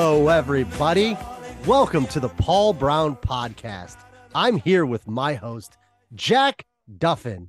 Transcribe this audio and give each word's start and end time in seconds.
Hello, 0.00 0.28
everybody. 0.28 1.16
Welcome 1.66 2.06
to 2.06 2.20
the 2.20 2.28
Paul 2.28 2.72
Brown 2.72 3.16
Podcast. 3.16 3.96
I'm 4.32 4.58
here 4.58 4.86
with 4.86 5.08
my 5.08 5.34
host, 5.34 5.76
Jack 6.14 6.66
Duffin. 6.98 7.48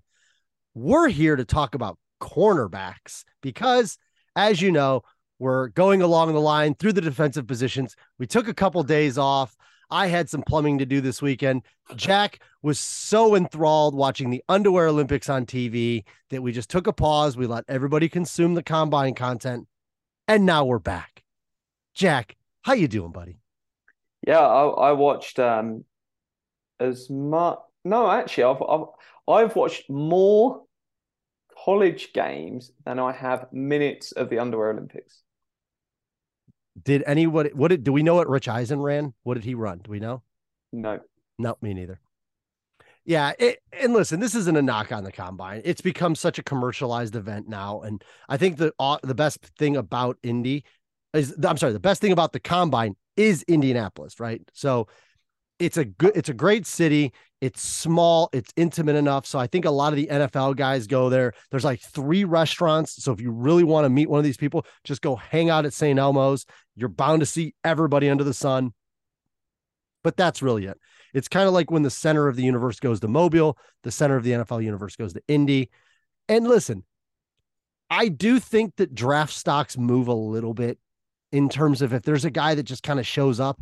We're 0.73 1.09
here 1.09 1.35
to 1.35 1.45
talk 1.45 1.75
about 1.75 1.99
cornerbacks 2.19 3.23
because, 3.43 3.99
as 4.35 4.63
you 4.63 4.71
know, 4.71 5.03
we're 5.37 5.67
going 5.67 6.01
along 6.01 6.33
the 6.33 6.41
line 6.41 6.73
through 6.73 6.93
the 6.93 7.01
defensive 7.01 7.45
positions. 7.45 7.95
We 8.17 8.25
took 8.25 8.47
a 8.47 8.53
couple 8.55 8.81
days 8.81 9.19
off. 9.19 9.55
I 9.91 10.07
had 10.07 10.27
some 10.27 10.41
plumbing 10.41 10.79
to 10.79 10.87
do 10.87 11.01
this 11.01 11.21
weekend. 11.21 11.61
Jack 11.95 12.41
was 12.63 12.79
so 12.79 13.35
enthralled 13.35 13.93
watching 13.93 14.31
the 14.31 14.43
Underwear 14.49 14.87
Olympics 14.87 15.29
on 15.29 15.45
TV 15.45 16.03
that 16.31 16.41
we 16.41 16.51
just 16.51 16.71
took 16.71 16.87
a 16.87 16.93
pause. 16.93 17.37
We 17.37 17.45
let 17.45 17.65
everybody 17.67 18.09
consume 18.09 18.55
the 18.55 18.63
combine 18.63 19.13
content, 19.13 19.67
and 20.27 20.47
now 20.47 20.65
we're 20.65 20.79
back. 20.79 21.21
Jack, 21.93 22.37
how 22.63 22.73
you 22.73 22.87
doing, 22.87 23.11
buddy? 23.11 23.39
Yeah, 24.25 24.39
I, 24.39 24.89
I 24.89 24.91
watched 24.93 25.39
um 25.39 25.85
as 26.79 27.09
much. 27.09 27.59
No, 27.85 28.09
actually, 28.09 28.45
I've, 28.45 28.61
I've 28.61 28.87
I've 29.27 29.55
watched 29.55 29.89
more 29.89 30.63
college 31.65 32.13
games 32.13 32.71
than 32.85 32.99
I 32.99 33.11
have 33.11 33.51
minutes 33.53 34.11
of 34.13 34.29
the 34.29 34.39
Underwear 34.39 34.71
Olympics. 34.71 35.21
Did 36.81 37.03
anybody 37.05 37.51
what 37.53 37.69
did 37.69 37.83
do 37.83 37.91
we 37.93 38.03
know 38.03 38.15
what 38.15 38.29
Rich 38.29 38.47
Eisen 38.47 38.81
ran? 38.81 39.13
What 39.23 39.35
did 39.35 39.43
he 39.43 39.53
run? 39.53 39.79
Do 39.79 39.91
we 39.91 39.99
know? 39.99 40.23
No, 40.71 40.99
No, 41.39 41.57
me 41.61 41.73
neither. 41.73 41.99
Yeah, 43.05 43.33
it, 43.39 43.59
and 43.73 43.93
listen, 43.93 44.19
this 44.19 44.35
isn't 44.35 44.57
a 44.57 44.61
knock 44.61 44.91
on 44.91 45.03
the 45.03 45.11
combine. 45.11 45.61
It's 45.65 45.81
become 45.81 46.15
such 46.15 46.37
a 46.37 46.43
commercialized 46.43 47.15
event 47.15 47.47
now, 47.47 47.81
and 47.81 48.03
I 48.27 48.37
think 48.37 48.57
the 48.57 48.73
uh, 48.77 48.97
the 49.01 49.15
best 49.15 49.39
thing 49.57 49.77
about 49.77 50.17
Indy 50.21 50.63
is 51.13 51.35
I'm 51.43 51.57
sorry, 51.57 51.73
the 51.73 51.79
best 51.79 52.01
thing 52.01 52.11
about 52.11 52.33
the 52.33 52.39
combine 52.39 52.95
is 53.17 53.43
Indianapolis, 53.43 54.19
right? 54.19 54.41
So 54.53 54.87
it's 55.59 55.77
a 55.77 55.85
good, 55.85 56.15
it's 56.15 56.29
a 56.29 56.33
great 56.33 56.65
city. 56.65 57.13
It's 57.41 57.61
small, 57.61 58.29
it's 58.33 58.51
intimate 58.55 58.95
enough. 58.95 59.25
So 59.25 59.39
I 59.39 59.47
think 59.47 59.65
a 59.65 59.71
lot 59.71 59.93
of 59.93 59.97
the 59.97 60.07
NFL 60.07 60.55
guys 60.55 60.87
go 60.87 61.09
there. 61.09 61.33
There's 61.51 61.63
like 61.65 61.81
three 61.81 62.23
restaurants. 62.23 63.01
So 63.03 63.11
if 63.11 63.21
you 63.21 63.31
really 63.31 63.63
want 63.63 63.85
to 63.85 63.89
meet 63.89 64.09
one 64.09 64.19
of 64.19 64.23
these 64.25 64.37
people, 64.37 64.65
just 64.83 65.01
go 65.01 65.15
hang 65.15 65.49
out 65.49 65.65
at 65.65 65.73
St. 65.73 65.97
Elmo's. 65.97 66.45
You're 66.75 66.89
bound 66.89 67.21
to 67.21 67.25
see 67.25 67.55
everybody 67.63 68.09
under 68.09 68.23
the 68.23 68.33
sun. 68.33 68.73
But 70.03 70.17
that's 70.17 70.41
really 70.41 70.65
it. 70.65 70.77
It's 71.13 71.27
kind 71.27 71.47
of 71.47 71.53
like 71.53 71.71
when 71.71 71.83
the 71.83 71.89
center 71.89 72.27
of 72.27 72.35
the 72.35 72.43
universe 72.43 72.79
goes 72.79 72.99
to 73.01 73.07
Mobile, 73.07 73.57
the 73.83 73.91
center 73.91 74.15
of 74.15 74.23
the 74.23 74.31
NFL 74.31 74.63
universe 74.63 74.95
goes 74.95 75.13
to 75.13 75.21
Indy. 75.27 75.69
And 76.27 76.47
listen, 76.47 76.83
I 77.89 78.09
do 78.09 78.39
think 78.39 78.75
that 78.77 78.93
draft 78.93 79.33
stocks 79.33 79.77
move 79.77 80.07
a 80.07 80.13
little 80.13 80.53
bit 80.53 80.77
in 81.31 81.49
terms 81.49 81.81
of 81.81 81.93
if 81.93 82.03
there's 82.03 82.25
a 82.25 82.31
guy 82.31 82.55
that 82.55 82.63
just 82.63 82.83
kind 82.83 82.99
of 82.99 83.07
shows 83.07 83.39
up 83.39 83.61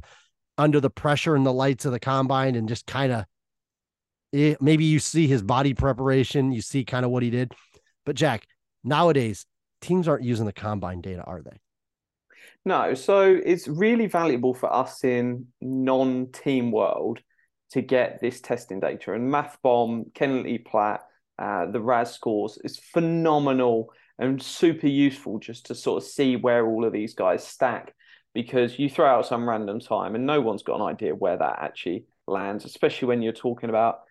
under 0.58 0.80
the 0.80 0.90
pressure 0.90 1.36
and 1.36 1.46
the 1.46 1.54
lights 1.54 1.86
of 1.86 1.92
the 1.92 2.00
combine 2.00 2.56
and 2.56 2.68
just 2.68 2.86
kind 2.86 3.12
of 3.12 3.26
eh, 4.34 4.56
maybe 4.60 4.86
you 4.86 5.00
see 5.00 5.28
his 5.28 5.42
body 5.42 5.74
preparation, 5.74 6.52
you 6.52 6.62
see 6.62 6.84
kind 6.84 7.06
of 7.06 7.12
what 7.12 7.24
he 7.24 7.30
did. 7.30 7.54
But 8.06 8.16
Jack, 8.16 8.48
nowadays 8.84 9.46
teams 9.82 10.08
aren't 10.08 10.24
using 10.24 10.46
the 10.46 10.54
combine 10.54 11.02
data, 11.02 11.24
are 11.24 11.42
they? 11.42 11.58
no. 12.66 12.94
So 12.94 13.40
it's 13.46 13.68
really 13.68 14.08
valuable 14.08 14.54
for 14.54 14.72
us 14.72 15.04
in 15.04 15.48
non-team 15.62 16.72
world 16.72 17.20
to 17.72 17.82
get 17.82 18.20
this 18.22 18.42
testing 18.42 18.80
data. 18.80 19.14
And 19.14 19.30
math 19.30 19.58
MathBomb, 19.64 20.14
Kent 20.14 20.44
Lee 20.44 20.58
Platte, 20.58 21.02
uh, 21.40 21.68
the 21.68 21.82
RAS 21.82 22.14
scores 22.14 22.58
is 22.64 22.78
phenomenal 22.78 23.92
and 24.20 24.42
super 24.42 24.88
useful 24.88 25.40
just 25.40 25.68
to 25.68 25.76
sort 25.76 26.04
of 26.04 26.10
see 26.10 26.36
where 26.36 26.66
all 26.66 26.86
of 26.86 26.94
these 26.94 27.14
guys 27.14 27.46
stack 27.46 27.94
because 28.34 28.78
you 28.78 28.90
throw 28.90 29.08
out 29.08 29.26
some 29.26 29.48
random 29.48 29.80
time 29.80 30.16
and 30.16 30.26
no 30.26 30.42
one's 30.42 30.64
got 30.64 30.76
an 30.76 30.88
idea 30.88 31.16
where 31.16 31.38
that 31.38 31.60
actually 31.60 32.06
lands, 32.28 32.66
especially 32.66 33.08
when 33.08 33.22
you're 33.22 33.34
talking 33.34 33.70
about 33.70 34.02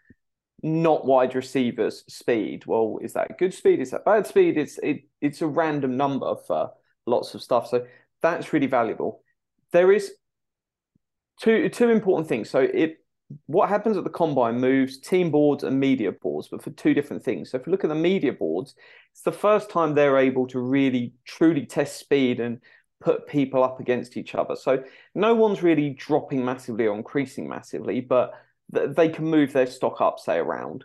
not 0.63 1.05
wide 1.05 1.35
receivers 1.35 2.03
speed. 2.09 2.65
Well, 2.67 2.99
is 3.03 3.13
that 3.13 3.39
good 3.39 3.53
speed? 3.55 3.81
Is 3.81 3.91
that 3.91 4.05
bad 4.05 4.27
speed? 4.27 4.57
It's 4.57 4.79
it 4.79 5.03
it's 5.21 5.43
a 5.43 5.47
random 5.47 5.97
number 5.97 6.35
for 6.47 6.71
lots 7.07 7.35
of 7.35 7.43
stuff. 7.43 7.69
So 7.69 7.87
that's 8.23 8.53
really 8.53 8.67
valuable. 8.67 9.23
There 9.73 9.93
is 9.93 10.13
two 11.41 11.69
two 11.69 11.91
important 11.91 12.29
things. 12.29 12.49
So 12.51 12.61
it 12.61 12.99
what 13.47 13.69
happens 13.69 13.97
at 13.97 14.05
the 14.05 14.11
combine 14.11 14.61
moves 14.61 14.99
team 14.99 15.31
boards 15.31 15.65
and 15.65 15.79
media 15.79 16.13
boards, 16.13 16.49
but 16.49 16.63
for 16.63 16.71
two 16.71 16.95
different 16.95 17.23
things. 17.23 17.51
So 17.51 17.59
if 17.59 17.67
you 17.67 17.73
look 17.73 17.85
at 17.85 17.89
the 17.89 17.95
media 17.95 18.33
boards, 18.33 18.75
it's 19.17 19.23
the 19.23 19.33
first 19.33 19.71
time 19.71 19.95
they're 19.95 20.19
able 20.19 20.47
to 20.49 20.61
really 20.61 21.15
truly 21.25 21.65
test 21.65 21.99
speed 21.99 22.39
and 22.39 22.61
put 23.01 23.27
people 23.27 23.65
up 23.65 23.81
against 23.81 24.19
each 24.19 24.35
other. 24.35 24.55
So 24.55 24.85
no 25.15 25.35
one's 25.35 25.63
really 25.63 25.89
dropping 25.89 26.45
massively 26.45 26.87
or 26.87 26.95
increasing 26.95 27.49
massively, 27.49 28.03
but 28.03 28.35
th- 28.75 28.91
they 28.95 29.09
can 29.09 29.25
move 29.25 29.55
their 29.55 29.69
stock 29.69 30.03
up, 30.03 30.19
say, 30.19 30.37
around. 30.37 30.85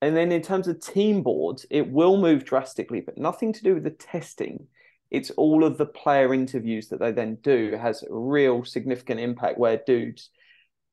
And 0.00 0.16
then 0.16 0.30
in 0.30 0.42
terms 0.42 0.68
of 0.68 0.78
team 0.78 1.24
boards, 1.24 1.66
it 1.68 1.90
will 1.90 2.16
move 2.18 2.44
drastically, 2.44 3.00
but 3.00 3.18
nothing 3.18 3.52
to 3.54 3.64
do 3.64 3.74
with 3.74 3.82
the 3.82 3.90
testing. 3.90 4.68
It's 5.10 5.30
all 5.30 5.64
of 5.64 5.76
the 5.76 5.86
player 5.86 6.32
interviews 6.32 6.86
that 6.90 7.00
they 7.00 7.10
then 7.10 7.38
do 7.42 7.76
has 7.82 8.04
real 8.08 8.64
significant 8.64 9.18
impact 9.18 9.58
where 9.58 9.82
dudes 9.84 10.30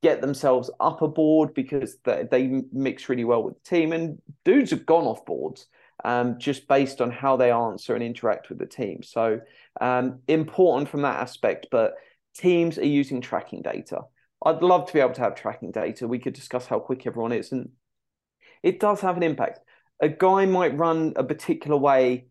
get 0.01 0.21
themselves 0.21 0.71
up 0.79 1.03
a 1.03 1.07
board 1.07 1.53
because 1.53 1.97
they, 2.03 2.27
they 2.31 2.63
mix 2.71 3.09
really 3.09 3.25
well 3.25 3.43
with 3.43 3.61
the 3.61 3.69
team. 3.69 3.93
And 3.93 4.19
dudes 4.43 4.71
have 4.71 4.87
gone 4.87 5.05
off 5.05 5.23
boards 5.23 5.67
um, 6.03 6.37
just 6.39 6.67
based 6.67 7.01
on 7.01 7.11
how 7.11 7.37
they 7.37 7.51
answer 7.51 7.95
and 7.95 8.03
interact 8.03 8.49
with 8.49 8.59
the 8.59 8.65
team. 8.65 9.03
So 9.03 9.39
um, 9.79 10.19
important 10.27 10.89
from 10.89 11.01
that 11.03 11.19
aspect, 11.19 11.67
but 11.71 11.93
teams 12.35 12.77
are 12.77 12.85
using 12.85 13.21
tracking 13.21 13.61
data. 13.61 14.01
I'd 14.45 14.61
love 14.61 14.87
to 14.87 14.93
be 14.93 14.99
able 14.99 15.13
to 15.13 15.21
have 15.21 15.35
tracking 15.35 15.71
data. 15.71 16.07
We 16.07 16.19
could 16.19 16.33
discuss 16.33 16.67
how 16.67 16.79
quick 16.79 17.07
everyone 17.07 17.31
is, 17.31 17.51
and 17.51 17.69
it 18.61 18.79
does 18.79 19.01
have 19.01 19.17
an 19.17 19.23
impact. 19.23 19.59
A 20.01 20.09
guy 20.09 20.45
might 20.45 20.77
run 20.77 21.13
a 21.15 21.23
particular 21.23 21.77
way 21.77 22.25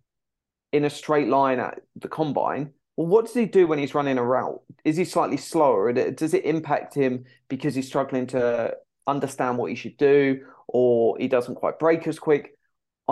in 0.73 0.85
a 0.85 0.91
straight 0.91 1.29
line 1.29 1.59
at 1.59 1.81
the 1.97 2.09
combine. 2.09 2.73
Well, 2.97 3.07
what 3.07 3.25
does 3.25 3.35
he 3.35 3.47
do 3.47 3.67
when 3.67 3.79
he's 3.79 3.95
running 3.95 4.19
a 4.19 4.25
route? 4.25 4.61
Is 4.85 4.99
he 4.99 5.07
slightly 5.07 5.39
slower? 5.39 5.93
Does 5.93 6.35
it 6.35 6.45
impact 6.45 6.95
him 6.95 7.25
because 7.49 7.75
he's 7.75 7.87
struggling 7.87 8.27
to 8.29 8.75
understand 9.07 9.57
what 9.57 9.71
he 9.71 9.77
should 9.77 9.97
do, 9.97 10.45
or 10.69 11.17
he 11.19 11.29
doesn't 11.29 11.55
quite 11.55 11.79
break 11.79 12.07
as 12.07 12.19
quick? 12.19 12.59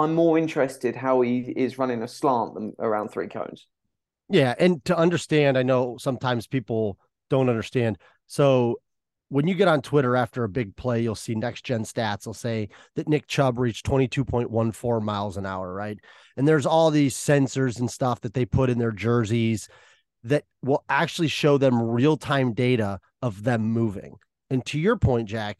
I'm 0.00 0.14
more 0.14 0.38
interested 0.38 0.96
how 0.96 1.20
he 1.20 1.40
is 1.40 1.78
running 1.78 2.02
a 2.02 2.08
slant 2.08 2.54
than 2.54 2.74
around 2.78 3.08
three 3.08 3.28
cones. 3.28 3.66
Yeah, 4.28 4.54
and 4.58 4.84
to 4.84 4.96
understand, 4.96 5.58
I 5.58 5.62
know 5.62 5.96
sometimes 5.98 6.46
people 6.46 6.98
don't 7.30 7.48
understand. 7.48 7.98
So 8.26 8.80
when 9.30 9.46
you 9.46 9.54
get 9.54 9.68
on 9.68 9.80
Twitter 9.80 10.16
after 10.16 10.44
a 10.44 10.48
big 10.48 10.76
play, 10.76 11.00
you'll 11.00 11.14
see 11.14 11.34
next 11.34 11.64
gen 11.64 11.84
stats 11.84 12.26
will 12.26 12.34
say 12.34 12.68
that 12.96 13.08
Nick 13.08 13.26
Chubb 13.28 13.58
reached 13.58 13.86
22.14 13.86 15.02
miles 15.02 15.36
an 15.36 15.46
hour, 15.46 15.72
right? 15.72 15.98
And 16.36 16.46
there's 16.46 16.66
all 16.66 16.90
these 16.90 17.14
sensors 17.14 17.78
and 17.78 17.90
stuff 17.90 18.20
that 18.22 18.34
they 18.34 18.44
put 18.44 18.70
in 18.70 18.78
their 18.78 18.92
jerseys 18.92 19.68
that 20.24 20.44
will 20.62 20.84
actually 20.88 21.28
show 21.28 21.58
them 21.58 21.80
real 21.80 22.16
time 22.16 22.52
data 22.52 22.98
of 23.22 23.42
them 23.44 23.62
moving. 23.62 24.16
And 24.50 24.66
to 24.66 24.78
your 24.78 24.96
point, 24.96 25.28
Jack, 25.28 25.58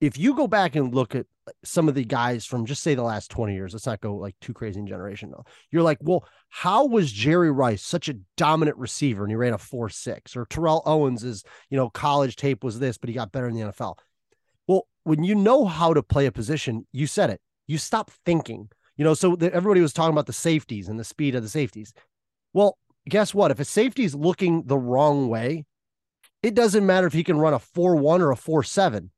if 0.00 0.18
you 0.18 0.34
go 0.34 0.46
back 0.46 0.76
and 0.76 0.94
look 0.94 1.14
at 1.14 1.26
uh, 1.46 1.52
some 1.64 1.88
of 1.88 1.94
the 1.94 2.04
guys 2.04 2.44
from 2.44 2.66
just 2.66 2.82
say 2.82 2.94
the 2.94 3.02
last 3.02 3.30
20 3.30 3.54
years, 3.54 3.72
let's 3.72 3.86
not 3.86 4.00
go 4.00 4.16
like 4.16 4.34
too 4.40 4.52
crazy 4.52 4.78
in 4.78 4.86
generation 4.86 5.30
though. 5.30 5.44
You're 5.70 5.82
like, 5.82 5.98
well, 6.02 6.26
how 6.48 6.86
was 6.86 7.10
Jerry 7.10 7.50
Rice 7.50 7.82
such 7.82 8.08
a 8.08 8.16
dominant 8.36 8.76
receiver 8.76 9.24
and 9.24 9.30
he 9.30 9.36
ran 9.36 9.54
a 9.54 9.58
four 9.58 9.88
six? 9.88 10.36
Or 10.36 10.44
Terrell 10.46 10.82
Owens 10.84 11.24
is, 11.24 11.44
you 11.70 11.76
know, 11.76 11.88
college 11.88 12.36
tape 12.36 12.62
was 12.62 12.78
this, 12.78 12.98
but 12.98 13.08
he 13.08 13.14
got 13.14 13.32
better 13.32 13.48
in 13.48 13.54
the 13.54 13.72
NFL. 13.72 13.98
Well, 14.66 14.86
when 15.04 15.24
you 15.24 15.34
know 15.34 15.64
how 15.64 15.94
to 15.94 16.02
play 16.02 16.26
a 16.26 16.32
position, 16.32 16.86
you 16.92 17.06
said 17.06 17.30
it. 17.30 17.40
You 17.66 17.78
stop 17.78 18.10
thinking. 18.24 18.68
You 18.96 19.04
know, 19.04 19.14
so 19.14 19.36
the, 19.36 19.52
everybody 19.52 19.80
was 19.80 19.92
talking 19.92 20.12
about 20.12 20.26
the 20.26 20.32
safeties 20.32 20.88
and 20.88 20.98
the 20.98 21.04
speed 21.04 21.34
of 21.34 21.42
the 21.42 21.48
safeties. 21.48 21.92
Well, 22.52 22.78
guess 23.08 23.34
what? 23.34 23.50
If 23.50 23.60
a 23.60 23.64
safety 23.64 24.04
is 24.04 24.14
looking 24.14 24.64
the 24.64 24.78
wrong 24.78 25.28
way, 25.28 25.64
it 26.42 26.54
doesn't 26.54 26.86
matter 26.86 27.06
if 27.06 27.12
he 27.12 27.24
can 27.24 27.38
run 27.38 27.54
a 27.54 27.58
4 27.58 27.96
1 27.96 28.22
or 28.22 28.30
a 28.30 28.36
4 28.36 28.62
7 28.62 29.10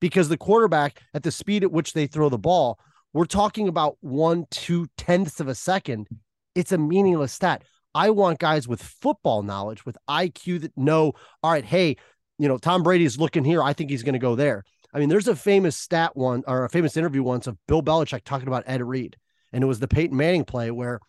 because 0.00 0.28
the 0.28 0.36
quarterback 0.36 1.02
at 1.14 1.22
the 1.22 1.30
speed 1.30 1.62
at 1.62 1.72
which 1.72 1.92
they 1.92 2.06
throw 2.06 2.28
the 2.28 2.38
ball, 2.38 2.78
we're 3.12 3.24
talking 3.24 3.68
about 3.68 3.96
one, 4.00 4.46
two 4.50 4.86
tenths 4.96 5.40
of 5.40 5.48
a 5.48 5.54
second. 5.54 6.08
it's 6.54 6.72
a 6.72 6.78
meaningless 6.78 7.32
stat. 7.32 7.62
I 7.94 8.10
want 8.10 8.38
guys 8.38 8.68
with 8.68 8.82
football 8.82 9.42
knowledge, 9.42 9.84
with 9.84 9.96
IQ 10.08 10.62
that 10.62 10.76
know, 10.76 11.12
all 11.42 11.50
right, 11.52 11.64
hey, 11.64 11.96
you 12.38 12.48
know, 12.48 12.56
Tom 12.56 12.82
Brady's 12.82 13.18
looking 13.18 13.44
here. 13.44 13.62
I 13.62 13.72
think 13.72 13.90
he's 13.90 14.02
going 14.02 14.14
to 14.14 14.18
go 14.18 14.36
there. 14.36 14.64
I 14.92 14.98
mean, 14.98 15.08
there's 15.08 15.28
a 15.28 15.36
famous 15.36 15.76
stat 15.76 16.16
one 16.16 16.42
or 16.46 16.64
a 16.64 16.70
famous 16.70 16.96
interview 16.96 17.22
once 17.22 17.46
of 17.46 17.58
Bill 17.68 17.82
Belichick 17.82 18.24
talking 18.24 18.48
about 18.48 18.64
Ed 18.66 18.82
Reed. 18.82 19.16
And 19.52 19.62
it 19.62 19.66
was 19.66 19.80
the 19.80 19.88
Peyton 19.88 20.16
Manning 20.16 20.44
play 20.44 20.70
where 20.70 21.00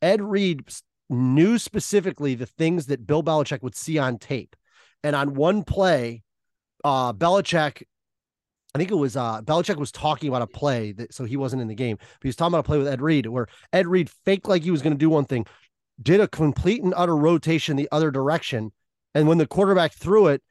Ed 0.00 0.22
Reed 0.22 0.64
knew 1.10 1.58
specifically 1.58 2.34
the 2.34 2.46
things 2.46 2.86
that 2.86 3.06
Bill 3.06 3.22
Belichick 3.22 3.62
would 3.62 3.76
see 3.76 3.98
on 3.98 4.18
tape. 4.18 4.54
And 5.02 5.14
on 5.14 5.34
one 5.34 5.64
play, 5.64 6.22
uh, 6.84 7.12
Belichick, 7.12 7.82
I 8.78 8.80
think 8.80 8.92
it 8.92 8.94
was 8.94 9.16
uh, 9.16 9.42
Belichick 9.42 9.76
was 9.76 9.90
talking 9.90 10.28
about 10.28 10.42
a 10.42 10.46
play 10.46 10.92
that 10.92 11.12
so 11.12 11.24
he 11.24 11.36
wasn't 11.36 11.62
in 11.62 11.66
the 11.66 11.74
game, 11.74 11.96
but 11.96 12.22
he 12.22 12.28
was 12.28 12.36
talking 12.36 12.54
about 12.54 12.60
a 12.60 12.68
play 12.68 12.78
with 12.78 12.86
Ed 12.86 13.02
Reed 13.02 13.26
where 13.26 13.48
Ed 13.72 13.88
Reed 13.88 14.08
faked 14.24 14.46
like 14.46 14.62
he 14.62 14.70
was 14.70 14.82
going 14.82 14.92
to 14.92 14.98
do 14.98 15.10
one 15.10 15.24
thing, 15.24 15.46
did 16.00 16.20
a 16.20 16.28
complete 16.28 16.84
and 16.84 16.94
utter 16.96 17.16
rotation 17.16 17.74
the 17.74 17.88
other 17.90 18.12
direction. 18.12 18.70
And 19.16 19.26
when 19.26 19.38
the 19.38 19.48
quarterback 19.48 19.94
threw 19.94 20.28
it, 20.28 20.44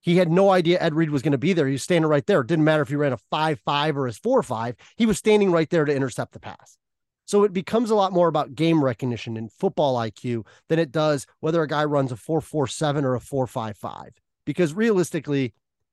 he 0.00 0.16
had 0.16 0.30
no 0.30 0.50
idea 0.50 0.78
Ed 0.80 0.94
Reed 0.94 1.10
was 1.10 1.22
going 1.22 1.32
to 1.32 1.38
be 1.38 1.54
there. 1.54 1.66
He 1.66 1.72
was 1.72 1.82
standing 1.82 2.08
right 2.08 2.24
there. 2.24 2.42
It 2.42 2.46
didn't 2.46 2.64
matter 2.64 2.82
if 2.82 2.88
he 2.88 2.94
ran 2.94 3.12
a 3.12 3.18
5 3.32 3.58
5 3.64 3.96
or 3.96 4.06
a 4.06 4.12
4 4.12 4.44
5. 4.44 4.76
He 4.96 5.06
was 5.06 5.18
standing 5.18 5.50
right 5.50 5.68
there 5.68 5.84
to 5.84 5.94
intercept 5.94 6.34
the 6.34 6.40
pass. 6.40 6.76
So 7.24 7.42
it 7.42 7.52
becomes 7.52 7.90
a 7.90 7.96
lot 7.96 8.12
more 8.12 8.28
about 8.28 8.54
game 8.54 8.84
recognition 8.84 9.36
and 9.36 9.50
football 9.50 9.96
IQ 9.96 10.46
than 10.68 10.78
it 10.78 10.92
does 10.92 11.26
whether 11.40 11.62
a 11.62 11.66
guy 11.66 11.84
runs 11.84 12.12
a 12.12 12.16
447 12.16 13.04
or 13.04 13.16
a 13.16 13.20
455. 13.20 14.10
Because 14.46 14.72
realistically, 14.72 15.52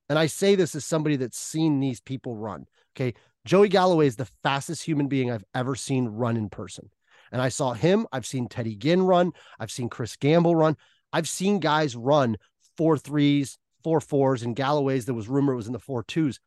and 0.10 0.18
I 0.18 0.26
say 0.26 0.56
this 0.56 0.76
as 0.76 0.86
somebody 0.86 1.16
that's 1.16 1.38
seen 1.38 1.80
these 1.80 2.02
people 2.02 2.36
run, 2.36 2.66
okay, 2.96 3.14
Joey 3.46 3.70
Galloway 3.70 4.08
is 4.08 4.16
the 4.16 4.30
fastest 4.44 4.84
human 4.84 5.08
being 5.08 5.32
I've 5.32 5.46
ever 5.54 5.76
seen 5.76 6.08
run 6.08 6.36
in 6.36 6.50
person. 6.50 6.90
And 7.32 7.42
I 7.42 7.50
saw 7.50 7.74
him, 7.74 8.08
I've 8.12 8.26
seen 8.26 8.48
Teddy 8.48 8.76
Ginn 8.76 9.04
run, 9.04 9.32
I've 9.60 9.72
seen 9.72 9.88
Chris 9.90 10.16
Gamble 10.16 10.56
run, 10.56 10.76
I've 11.14 11.30
seen 11.30 11.60
guys 11.60 11.96
run 11.96 12.38
four 12.76 12.98
threes, 12.98 13.58
four 13.84 14.02
fours, 14.02 14.44
and 14.44 14.56
Galloway's 14.56 15.06
There 15.06 15.16
was 15.16 15.30
rumor 15.30 15.54
it 15.54 15.58
was 15.58 15.68
in 15.68 15.74
the 15.74 15.80
four 15.80 16.04
twos. 16.04 16.40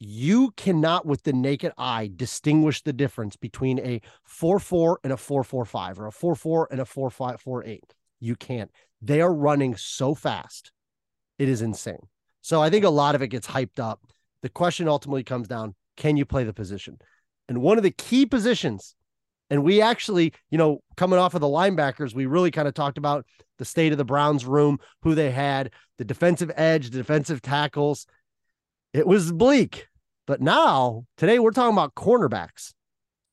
You 0.00 0.52
cannot 0.56 1.06
with 1.06 1.24
the 1.24 1.32
naked 1.32 1.72
eye 1.76 2.10
distinguish 2.14 2.82
the 2.82 2.92
difference 2.92 3.36
between 3.36 3.80
a 3.80 4.00
4-4 4.28 4.96
and 5.02 5.12
a 5.12 5.16
4-4-5 5.16 5.98
or 5.98 6.06
a 6.06 6.12
4-4 6.12 6.66
and 6.70 6.80
a 6.80 6.84
4-5-4-8 6.84 7.80
you 8.20 8.36
can't. 8.36 8.70
They 9.00 9.20
are 9.20 9.32
running 9.32 9.76
so 9.76 10.14
fast 10.14 10.72
it 11.38 11.48
is 11.48 11.62
insane 11.62 12.08
so 12.40 12.62
i 12.62 12.70
think 12.70 12.84
a 12.84 12.90
lot 12.90 13.14
of 13.14 13.22
it 13.22 13.28
gets 13.28 13.46
hyped 13.46 13.78
up 13.78 14.00
the 14.42 14.48
question 14.48 14.88
ultimately 14.88 15.24
comes 15.24 15.48
down 15.48 15.74
can 15.96 16.16
you 16.16 16.24
play 16.24 16.44
the 16.44 16.52
position 16.52 16.98
and 17.48 17.60
one 17.60 17.76
of 17.76 17.82
the 17.82 17.90
key 17.90 18.26
positions 18.26 18.94
and 19.50 19.64
we 19.64 19.80
actually 19.80 20.32
you 20.50 20.58
know 20.58 20.80
coming 20.96 21.18
off 21.18 21.34
of 21.34 21.40
the 21.40 21.46
linebackers 21.46 22.14
we 22.14 22.26
really 22.26 22.50
kind 22.50 22.68
of 22.68 22.74
talked 22.74 22.98
about 22.98 23.24
the 23.58 23.64
state 23.64 23.92
of 23.92 23.98
the 23.98 24.04
browns 24.04 24.44
room 24.44 24.78
who 25.02 25.14
they 25.14 25.30
had 25.30 25.70
the 25.98 26.04
defensive 26.04 26.50
edge 26.56 26.90
the 26.90 26.98
defensive 26.98 27.42
tackles 27.42 28.06
it 28.92 29.06
was 29.06 29.32
bleak. 29.32 29.88
But 30.26 30.40
now, 30.40 31.04
today, 31.16 31.38
we're 31.38 31.52
talking 31.52 31.74
about 31.74 31.94
cornerbacks, 31.94 32.72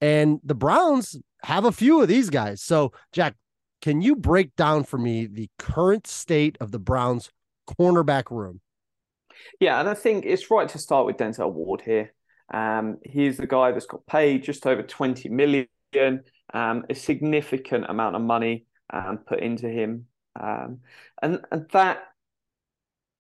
and 0.02 0.40
the 0.44 0.56
Browns 0.56 1.18
have 1.44 1.66
a 1.66 1.72
few 1.72 2.02
of 2.02 2.08
these 2.08 2.30
guys. 2.30 2.62
So, 2.62 2.94
Jack, 3.12 3.36
can 3.82 4.02
you 4.02 4.16
break 4.16 4.56
down 4.56 4.84
for 4.84 4.98
me 4.98 5.26
the 5.26 5.50
current 5.60 6.08
state 6.08 6.58
of 6.62 6.72
the 6.72 6.80
Browns 6.80 7.32
cornerback 7.68 8.32
room? 8.32 8.62
Yeah, 9.60 9.80
and 9.80 9.90
I 9.90 9.94
think 9.94 10.26
it's 10.26 10.50
right 10.52 10.68
to 10.70 10.78
start 10.78 11.06
with 11.06 11.18
Denzel 11.18 11.52
Ward 11.52 11.82
here. 11.82 12.14
Um, 12.54 12.98
he's 13.04 13.38
the 13.38 13.48
guy 13.48 13.72
that's 13.72 13.86
got 13.86 14.06
paid 14.06 14.44
just 14.44 14.66
over 14.68 14.84
20 14.84 15.30
million, 15.30 15.68
um, 16.54 16.86
a 16.90 16.96
significant 16.96 17.86
amount 17.90 18.16
of 18.16 18.22
money 18.22 18.66
um, 18.92 19.20
put 19.20 19.40
into 19.40 19.68
him. 19.68 20.08
Um, 20.40 20.80
and, 21.22 21.42
and 21.52 21.68
that 21.72 22.04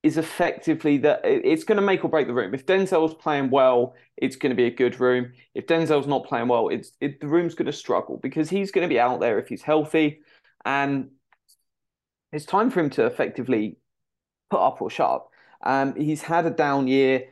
is 0.03 0.17
effectively 0.19 0.97
that 1.00 1.21
it's 1.23 1.63
going 1.63 1.77
to 1.77 1.81
make 1.81 2.06
or 2.06 2.09
break 2.09 2.27
the 2.27 2.33
room. 2.33 2.53
If 2.53 2.67
Denzel's 2.67 3.15
playing 3.15 3.50
well, 3.50 3.95
it's 4.17 4.35
going 4.35 4.51
to 4.51 4.56
be 4.56 4.67
a 4.67 4.71
good 4.71 5.00
room. 5.00 5.33
If 5.56 5.65
Denzel's 5.65 6.06
not 6.06 6.25
playing 6.25 6.47
well, 6.47 6.69
it's 6.69 6.91
it, 7.01 7.19
the 7.19 7.27
room's 7.27 7.56
going 7.56 7.65
to 7.65 7.73
struggle 7.73 8.19
because 8.21 8.47
he's 8.47 8.71
going 8.71 8.88
to 8.88 8.94
be 8.94 9.00
out 9.00 9.19
there 9.19 9.39
if 9.39 9.47
he's 9.47 9.63
healthy, 9.63 10.19
and 10.63 11.09
it's 12.31 12.45
time 12.45 12.69
for 12.69 12.81
him 12.81 12.91
to 12.91 13.07
effectively 13.07 13.77
put 14.51 14.59
up 14.59 14.79
or 14.81 14.91
shut 14.91 15.09
up. 15.09 15.29
Um, 15.65 15.95
he's 15.95 16.21
had 16.21 16.45
a 16.45 16.51
down 16.51 16.88
year. 16.88 17.25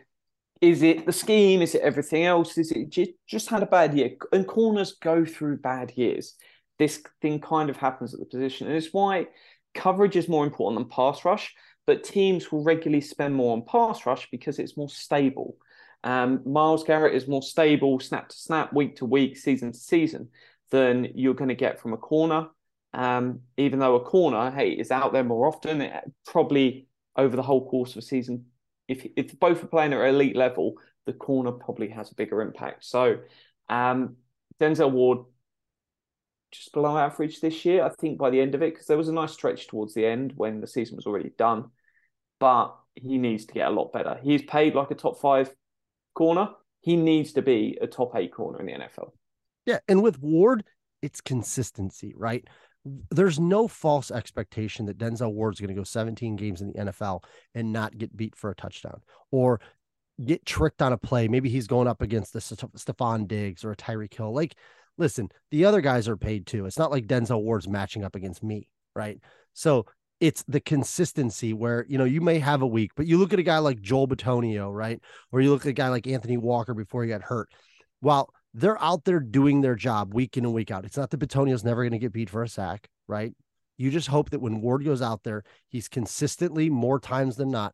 Is 0.61 0.81
it 0.81 1.05
the 1.05 1.13
scheme? 1.13 1.61
Is 1.61 1.75
it 1.75 1.81
everything 1.81 2.23
else? 2.23 2.57
Is 2.57 2.71
it 2.71 2.89
just 2.89 3.11
just 3.27 3.49
had 3.49 3.63
a 3.63 3.67
bad 3.67 3.93
year? 3.93 4.11
And 4.31 4.47
corners 4.47 4.93
go 4.93 5.25
through 5.25 5.57
bad 5.57 5.91
years. 5.95 6.35
This 6.79 7.03
thing 7.21 7.39
kind 7.39 7.69
of 7.69 7.77
happens 7.77 8.13
at 8.13 8.19
the 8.19 8.25
position, 8.25 8.67
and 8.67 8.75
it's 8.75 8.93
why 8.93 9.27
coverage 9.73 10.15
is 10.15 10.27
more 10.27 10.45
important 10.45 10.79
than 10.79 10.89
pass 10.89 11.25
rush 11.25 11.53
but 11.85 12.03
teams 12.03 12.51
will 12.51 12.63
regularly 12.63 13.01
spend 13.01 13.35
more 13.35 13.53
on 13.53 13.63
pass 13.63 14.05
rush 14.05 14.29
because 14.31 14.59
it's 14.59 14.77
more 14.77 14.89
stable. 14.89 15.57
Um, 16.03 16.41
Myles 16.45 16.83
Garrett 16.83 17.15
is 17.15 17.27
more 17.27 17.41
stable, 17.41 17.99
snap 17.99 18.29
to 18.29 18.35
snap, 18.35 18.73
week 18.73 18.97
to 18.97 19.05
week, 19.05 19.37
season 19.37 19.71
to 19.71 19.77
season, 19.77 20.29
than 20.71 21.09
you're 21.15 21.33
going 21.33 21.49
to 21.49 21.55
get 21.55 21.79
from 21.79 21.93
a 21.93 21.97
corner. 21.97 22.47
Um, 22.93 23.41
even 23.57 23.79
though 23.79 23.95
a 23.95 24.03
corner, 24.03 24.51
hey, 24.51 24.71
is 24.71 24.91
out 24.91 25.13
there 25.13 25.23
more 25.23 25.47
often, 25.47 25.81
it, 25.81 26.03
probably 26.25 26.87
over 27.15 27.35
the 27.35 27.43
whole 27.43 27.69
course 27.69 27.91
of 27.91 27.97
a 27.97 28.01
season. 28.01 28.45
If 28.87 29.05
if 29.15 29.39
both 29.39 29.63
are 29.63 29.67
playing 29.67 29.93
at 29.93 30.07
elite 30.07 30.35
level, 30.35 30.75
the 31.05 31.13
corner 31.13 31.51
probably 31.51 31.89
has 31.89 32.11
a 32.11 32.15
bigger 32.15 32.41
impact. 32.41 32.85
So, 32.85 33.17
um, 33.69 34.17
Denzel 34.59 34.91
Ward 34.91 35.19
just 36.51 36.73
below 36.73 36.97
average 36.97 37.41
this 37.41 37.65
year. 37.65 37.83
I 37.83 37.89
think 37.89 38.17
by 38.17 38.29
the 38.29 38.39
end 38.39 38.55
of 38.55 38.61
it, 38.61 38.73
because 38.73 38.87
there 38.87 38.97
was 38.97 39.09
a 39.09 39.13
nice 39.13 39.31
stretch 39.31 39.67
towards 39.67 39.93
the 39.93 40.05
end 40.05 40.33
when 40.35 40.61
the 40.61 40.67
season 40.67 40.95
was 40.95 41.05
already 41.05 41.31
done. 41.37 41.65
But 42.39 42.75
he 42.95 43.17
needs 43.17 43.45
to 43.45 43.53
get 43.53 43.67
a 43.67 43.71
lot 43.71 43.93
better. 43.93 44.19
He's 44.21 44.43
paid 44.43 44.75
like 44.75 44.91
a 44.91 44.95
top 44.95 45.19
five 45.19 45.53
corner. 46.13 46.49
He 46.81 46.95
needs 46.95 47.33
to 47.33 47.41
be 47.41 47.77
a 47.81 47.87
top 47.87 48.15
eight 48.15 48.33
corner 48.33 48.59
in 48.59 48.65
the 48.67 48.73
NFL. 48.73 49.11
Yeah, 49.65 49.79
and 49.87 50.03
with 50.03 50.19
Ward, 50.21 50.63
it's 51.01 51.21
consistency, 51.21 52.13
right? 52.15 52.45
There's 53.11 53.39
no 53.39 53.67
false 53.67 54.11
expectation 54.11 54.85
that 54.87 54.97
Denzel 54.97 55.33
Ward's 55.33 55.59
going 55.59 55.69
to 55.69 55.73
go 55.73 55.83
17 55.83 56.35
games 56.35 56.61
in 56.61 56.67
the 56.67 56.73
NFL 56.73 57.23
and 57.55 57.71
not 57.71 57.97
get 57.97 58.15
beat 58.15 58.35
for 58.35 58.49
a 58.49 58.55
touchdown 58.55 59.01
or 59.31 59.61
get 60.23 60.45
tricked 60.45 60.81
on 60.81 60.93
a 60.93 60.97
play. 60.97 61.27
Maybe 61.27 61.49
he's 61.49 61.67
going 61.67 61.87
up 61.87 62.01
against 62.01 62.33
the 62.33 62.39
Stefon 62.39 63.27
Diggs 63.27 63.63
or 63.63 63.71
a 63.71 63.75
Tyreek 63.75 64.13
Hill. 64.13 64.33
Like 64.33 64.55
listen, 64.97 65.29
the 65.51 65.65
other 65.65 65.81
guys 65.81 66.07
are 66.07 66.17
paid 66.17 66.45
too. 66.45 66.65
It's 66.65 66.77
not 66.77 66.91
like 66.91 67.07
Denzel 67.07 67.41
Ward's 67.41 67.67
matching 67.67 68.03
up 68.03 68.15
against 68.15 68.43
me, 68.43 68.69
right? 68.95 69.19
So 69.53 69.85
it's 70.19 70.43
the 70.47 70.59
consistency 70.59 71.53
where 71.53 71.85
you 71.87 71.97
know 71.97 72.05
you 72.05 72.21
may 72.21 72.39
have 72.39 72.61
a 72.61 72.67
week, 72.67 72.91
but 72.95 73.07
you 73.07 73.17
look 73.17 73.33
at 73.33 73.39
a 73.39 73.43
guy 73.43 73.57
like 73.57 73.81
Joel 73.81 74.07
Bitonio, 74.07 74.73
right? 74.73 75.01
Or 75.31 75.41
you 75.41 75.51
look 75.51 75.65
at 75.65 75.69
a 75.69 75.73
guy 75.73 75.89
like 75.89 76.07
Anthony 76.07 76.37
Walker 76.37 76.73
before 76.73 77.03
he 77.03 77.09
got 77.09 77.21
hurt. 77.21 77.49
While 77.99 78.33
they're 78.53 78.81
out 78.81 79.05
there 79.05 79.19
doing 79.19 79.61
their 79.61 79.75
job 79.75 80.13
week 80.13 80.37
in 80.37 80.45
and 80.45 80.53
week 80.53 80.71
out, 80.71 80.85
it's 80.85 80.97
not 80.97 81.09
that 81.09 81.19
Bitonio's 81.19 81.63
never 81.63 81.83
going 81.83 81.91
to 81.91 81.99
get 81.99 82.13
beat 82.13 82.29
for 82.29 82.43
a 82.43 82.47
sack, 82.47 82.87
right? 83.07 83.33
You 83.77 83.89
just 83.89 84.07
hope 84.07 84.29
that 84.29 84.41
when 84.41 84.61
Ward 84.61 84.85
goes 84.85 85.01
out 85.01 85.23
there, 85.23 85.43
he's 85.67 85.87
consistently 85.87 86.69
more 86.69 86.99
times 86.99 87.35
than 87.35 87.49
not 87.49 87.73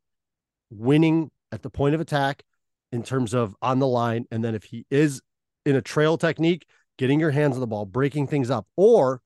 winning 0.70 1.32
at 1.52 1.62
the 1.62 1.70
point 1.70 1.96
of 1.96 2.02
attack 2.02 2.44
in 2.92 3.04
terms 3.04 3.34
of 3.34 3.56
on 3.62 3.80
the 3.80 3.88
line. 3.88 4.26
And 4.32 4.44
then 4.44 4.56
if 4.56 4.64
he 4.64 4.86
is 4.90 5.22
in 5.66 5.76
a 5.76 5.82
trail 5.82 6.18
technique, 6.18 6.66
getting 6.98 7.20
your 7.20 7.32
hands 7.32 7.56
on 7.56 7.62
the 7.62 7.68
ball, 7.68 7.86
breaking 7.86 8.28
things 8.28 8.50
up, 8.50 8.66
or 8.78 9.22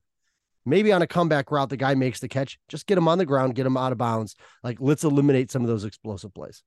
maybe 0.66 0.92
on 0.92 1.02
a 1.02 1.06
comeback 1.06 1.50
route, 1.50 1.68
the 1.68 1.76
guy 1.76 1.94
makes 1.94 2.20
the 2.20 2.28
catch, 2.28 2.58
just 2.68 2.86
get 2.86 2.98
him 2.98 3.08
on 3.08 3.18
the 3.18 3.26
ground, 3.26 3.54
get 3.54 3.66
him 3.66 3.76
out 3.76 3.92
of 3.92 3.98
bounds. 3.98 4.34
Like, 4.62 4.78
let's 4.80 5.04
eliminate 5.04 5.50
some 5.50 5.62
of 5.62 5.68
those 5.68 5.84
explosive 5.84 6.34
plays. 6.34 6.62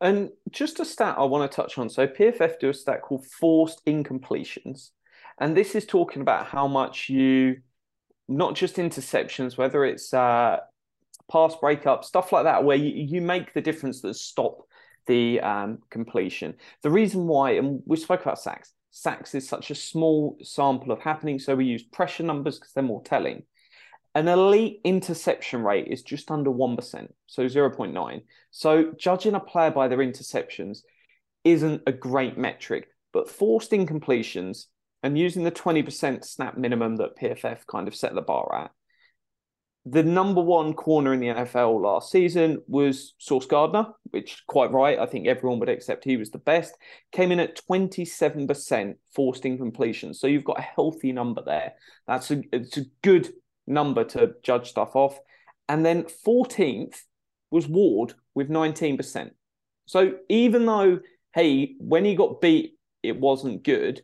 And 0.00 0.30
just 0.50 0.80
a 0.80 0.84
stat 0.84 1.16
I 1.18 1.24
want 1.24 1.50
to 1.50 1.54
touch 1.54 1.78
on. 1.78 1.88
So, 1.88 2.06
PFF 2.06 2.58
do 2.58 2.70
a 2.70 2.74
stat 2.74 3.02
called 3.02 3.26
forced 3.26 3.84
incompletions. 3.86 4.90
And 5.40 5.56
this 5.56 5.74
is 5.74 5.86
talking 5.86 6.22
about 6.22 6.46
how 6.46 6.66
much 6.66 7.08
you, 7.08 7.58
not 8.28 8.54
just 8.54 8.76
interceptions, 8.76 9.56
whether 9.56 9.84
it's 9.84 10.12
uh, 10.12 10.58
pass 11.30 11.54
breakup, 11.56 12.04
stuff 12.04 12.32
like 12.32 12.44
that, 12.44 12.64
where 12.64 12.76
you, 12.76 12.90
you 12.90 13.20
make 13.20 13.54
the 13.54 13.60
difference 13.60 14.00
that 14.02 14.14
stop 14.14 14.62
the 15.06 15.40
um, 15.40 15.78
completion. 15.90 16.54
The 16.82 16.90
reason 16.90 17.26
why, 17.26 17.52
and 17.52 17.82
we 17.86 17.96
spoke 17.96 18.22
about 18.22 18.40
sacks, 18.40 18.72
sacks 18.90 19.34
is 19.34 19.48
such 19.48 19.70
a 19.70 19.74
small 19.74 20.36
sample 20.42 20.92
of 20.92 21.00
happening. 21.00 21.38
So 21.38 21.54
we 21.54 21.66
use 21.66 21.82
pressure 21.82 22.22
numbers 22.22 22.58
because 22.58 22.72
they're 22.72 22.82
more 22.82 23.02
telling. 23.02 23.44
An 24.18 24.26
elite 24.26 24.80
interception 24.82 25.62
rate 25.62 25.86
is 25.86 26.02
just 26.02 26.32
under 26.32 26.50
1%, 26.50 27.08
so 27.28 27.44
0.9. 27.44 28.22
So 28.50 28.92
judging 28.98 29.34
a 29.36 29.38
player 29.38 29.70
by 29.70 29.86
their 29.86 29.98
interceptions 29.98 30.78
isn't 31.44 31.82
a 31.86 31.92
great 31.92 32.36
metric, 32.36 32.88
but 33.12 33.30
forced 33.30 33.70
incompletions 33.70 34.64
and 35.04 35.16
using 35.16 35.44
the 35.44 35.52
20% 35.52 36.24
snap 36.24 36.58
minimum 36.58 36.96
that 36.96 37.16
PFF 37.16 37.64
kind 37.68 37.86
of 37.86 37.94
set 37.94 38.12
the 38.12 38.20
bar 38.20 38.52
at, 38.56 38.72
the 39.86 40.02
number 40.02 40.40
one 40.40 40.74
corner 40.74 41.12
in 41.12 41.20
the 41.20 41.28
NFL 41.28 41.80
last 41.80 42.10
season 42.10 42.60
was 42.66 43.14
Sauce 43.18 43.46
Gardner, 43.46 43.86
which 44.10 44.42
quite 44.48 44.72
right. 44.72 44.98
I 44.98 45.06
think 45.06 45.28
everyone 45.28 45.60
would 45.60 45.68
accept 45.68 46.02
he 46.02 46.16
was 46.16 46.30
the 46.30 46.38
best. 46.38 46.74
Came 47.12 47.30
in 47.30 47.38
at 47.38 47.60
27% 47.70 48.96
forced 49.14 49.44
incompletion. 49.44 50.12
So 50.12 50.26
you've 50.26 50.42
got 50.42 50.58
a 50.58 50.62
healthy 50.62 51.12
number 51.12 51.42
there. 51.46 51.74
That's 52.08 52.32
a 52.32 52.42
it's 52.52 52.78
a 52.78 52.86
good 53.02 53.32
number 53.68 54.04
to 54.04 54.34
judge 54.42 54.70
stuff 54.70 54.96
off. 54.96 55.18
And 55.68 55.84
then 55.84 56.04
14th 56.04 56.96
was 57.50 57.68
Ward 57.68 58.14
with 58.34 58.48
19%. 58.48 59.30
So 59.86 60.14
even 60.28 60.66
though, 60.66 61.00
hey, 61.34 61.74
when 61.78 62.04
he 62.04 62.14
got 62.14 62.40
beat, 62.40 62.78
it 63.02 63.18
wasn't 63.18 63.62
good, 63.62 64.02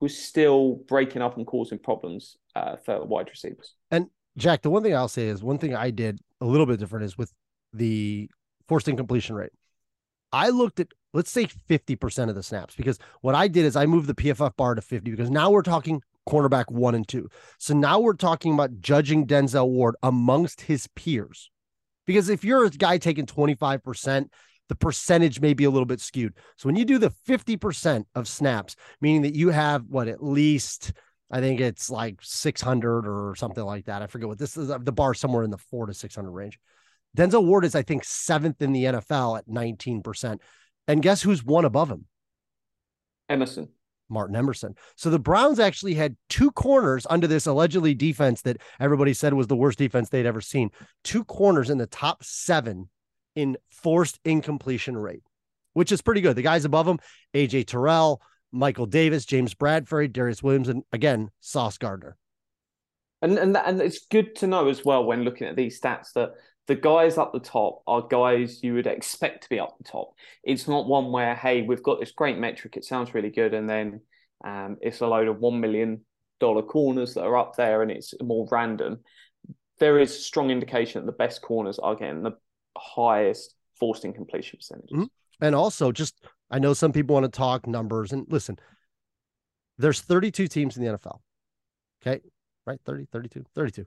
was 0.00 0.16
still 0.16 0.76
breaking 0.88 1.22
up 1.22 1.36
and 1.36 1.46
causing 1.46 1.78
problems 1.78 2.36
uh, 2.54 2.76
for 2.76 3.04
wide 3.04 3.28
receivers. 3.28 3.74
And 3.90 4.08
Jack, 4.36 4.62
the 4.62 4.70
one 4.70 4.82
thing 4.82 4.94
I'll 4.94 5.08
say 5.08 5.26
is 5.26 5.42
one 5.42 5.58
thing 5.58 5.74
I 5.74 5.90
did 5.90 6.20
a 6.40 6.46
little 6.46 6.66
bit 6.66 6.78
different 6.78 7.04
is 7.04 7.18
with 7.18 7.32
the 7.72 8.30
forced 8.68 8.88
incompletion 8.88 9.34
rate. 9.34 9.52
I 10.32 10.50
looked 10.50 10.80
at 10.80 10.88
let's 11.12 11.30
say 11.30 11.46
50% 11.46 12.28
of 12.28 12.34
the 12.34 12.42
snaps 12.42 12.74
because 12.76 12.98
what 13.20 13.34
I 13.34 13.48
did 13.48 13.64
is 13.64 13.76
I 13.76 13.86
moved 13.86 14.06
the 14.06 14.14
PFF 14.14 14.56
bar 14.56 14.74
to 14.74 14.82
50 14.82 15.10
because 15.10 15.30
now 15.30 15.50
we're 15.50 15.62
talking 15.62 16.02
cornerback 16.30 16.70
one 16.70 16.94
and 16.94 17.06
two. 17.06 17.28
So 17.58 17.74
now 17.74 18.00
we're 18.00 18.14
talking 18.14 18.54
about 18.54 18.80
judging 18.80 19.26
Denzel 19.26 19.68
Ward 19.68 19.96
amongst 20.02 20.60
his 20.60 20.86
peers. 20.94 21.50
Because 22.06 22.28
if 22.28 22.44
you're 22.44 22.64
a 22.64 22.70
guy 22.70 22.98
taking 22.98 23.26
25%, 23.26 24.28
the 24.68 24.76
percentage 24.76 25.40
may 25.40 25.54
be 25.54 25.64
a 25.64 25.70
little 25.70 25.86
bit 25.86 26.00
skewed. 26.00 26.34
So 26.56 26.68
when 26.68 26.76
you 26.76 26.84
do 26.84 26.98
the 26.98 27.12
50% 27.28 28.04
of 28.14 28.28
snaps, 28.28 28.76
meaning 29.00 29.22
that 29.22 29.34
you 29.34 29.50
have 29.50 29.84
what 29.88 30.08
at 30.08 30.22
least 30.22 30.92
I 31.30 31.40
think 31.40 31.60
it's 31.60 31.90
like 31.90 32.16
600 32.20 33.06
or 33.06 33.34
something 33.36 33.62
like 33.62 33.84
that. 33.84 34.02
I 34.02 34.08
forget 34.08 34.28
what 34.28 34.38
this 34.38 34.56
is. 34.56 34.70
Uh, 34.70 34.78
the 34.78 34.92
bar 34.92 35.14
somewhere 35.14 35.44
in 35.44 35.50
the 35.50 35.58
four 35.58 35.86
to 35.86 35.94
600 35.94 36.30
range. 36.30 36.58
Denzel 37.16 37.44
Ward 37.44 37.64
is, 37.64 37.74
I 37.74 37.82
think, 37.82 38.04
seventh 38.04 38.60
in 38.62 38.72
the 38.72 38.84
NFL 38.84 39.38
at 39.38 39.48
19%. 39.48 40.40
And 40.88 41.02
guess 41.02 41.22
who's 41.22 41.44
one 41.44 41.64
above 41.64 41.90
him? 41.90 42.06
Emerson. 43.28 43.68
Martin 44.10 44.36
Emerson. 44.36 44.74
So 44.96 45.10
the 45.10 45.18
Browns 45.18 45.58
actually 45.58 45.94
had 45.94 46.16
two 46.28 46.50
corners 46.50 47.06
under 47.08 47.26
this 47.26 47.46
allegedly 47.46 47.94
defense 47.94 48.42
that 48.42 48.58
everybody 48.78 49.14
said 49.14 49.34
was 49.34 49.46
the 49.46 49.56
worst 49.56 49.78
defense 49.78 50.08
they'd 50.08 50.26
ever 50.26 50.40
seen. 50.40 50.70
Two 51.04 51.24
corners 51.24 51.70
in 51.70 51.78
the 51.78 51.86
top 51.86 52.22
seven 52.24 52.88
in 53.34 53.56
forced 53.70 54.18
incompletion 54.24 54.96
rate, 54.96 55.22
which 55.72 55.92
is 55.92 56.02
pretty 56.02 56.20
good. 56.20 56.36
The 56.36 56.42
guys 56.42 56.64
above 56.64 56.86
them, 56.86 56.98
AJ 57.34 57.66
Terrell, 57.66 58.20
Michael 58.52 58.86
Davis, 58.86 59.24
James 59.24 59.54
Bradberry, 59.54 60.10
Darious 60.10 60.42
Williams, 60.42 60.68
and 60.68 60.82
again, 60.92 61.30
Sauce 61.40 61.78
Gardner. 61.78 62.16
And 63.22 63.38
and 63.38 63.56
and 63.56 63.80
it's 63.80 64.06
good 64.06 64.34
to 64.36 64.46
know 64.46 64.68
as 64.68 64.84
well 64.84 65.04
when 65.04 65.24
looking 65.24 65.46
at 65.46 65.54
these 65.54 65.78
stats 65.78 66.12
that 66.14 66.30
the 66.70 66.76
guys 66.76 67.18
up 67.18 67.32
the 67.32 67.40
top 67.40 67.82
are 67.88 68.00
guys 68.00 68.62
you 68.62 68.74
would 68.74 68.86
expect 68.86 69.42
to 69.42 69.48
be 69.48 69.58
up 69.58 69.76
the 69.76 69.82
top. 69.82 70.12
It's 70.44 70.68
not 70.68 70.86
one 70.86 71.10
where 71.10 71.34
hey 71.34 71.62
we've 71.62 71.82
got 71.82 71.98
this 71.98 72.12
great 72.12 72.38
metric, 72.38 72.76
it 72.76 72.84
sounds 72.84 73.12
really 73.12 73.30
good, 73.30 73.54
and 73.54 73.68
then 73.68 74.02
um, 74.44 74.76
it's 74.80 75.00
a 75.00 75.06
load 75.08 75.26
of 75.26 75.40
one 75.40 75.60
million 75.60 76.02
dollar 76.38 76.62
corners 76.62 77.14
that 77.14 77.24
are 77.24 77.36
up 77.36 77.56
there, 77.56 77.82
and 77.82 77.90
it's 77.90 78.14
more 78.22 78.46
random. 78.52 79.00
There 79.80 79.98
is 79.98 80.24
strong 80.24 80.52
indication 80.52 81.00
that 81.00 81.06
the 81.06 81.16
best 81.16 81.42
corners 81.42 81.80
are 81.80 81.96
getting 81.96 82.22
the 82.22 82.36
highest 82.78 83.56
forced 83.80 84.04
incompletion 84.04 84.58
percentages. 84.58 84.92
Mm-hmm. 84.92 85.44
And 85.44 85.56
also, 85.56 85.90
just 85.90 86.24
I 86.52 86.60
know 86.60 86.72
some 86.72 86.92
people 86.92 87.14
want 87.14 87.24
to 87.24 87.36
talk 87.36 87.66
numbers, 87.66 88.12
and 88.12 88.26
listen, 88.28 88.60
there's 89.76 90.02
32 90.02 90.46
teams 90.46 90.76
in 90.76 90.84
the 90.84 90.92
NFL. 90.96 91.18
Okay, 92.00 92.20
right? 92.64 92.78
30, 92.86 93.08
32, 93.10 93.44
32. 93.56 93.86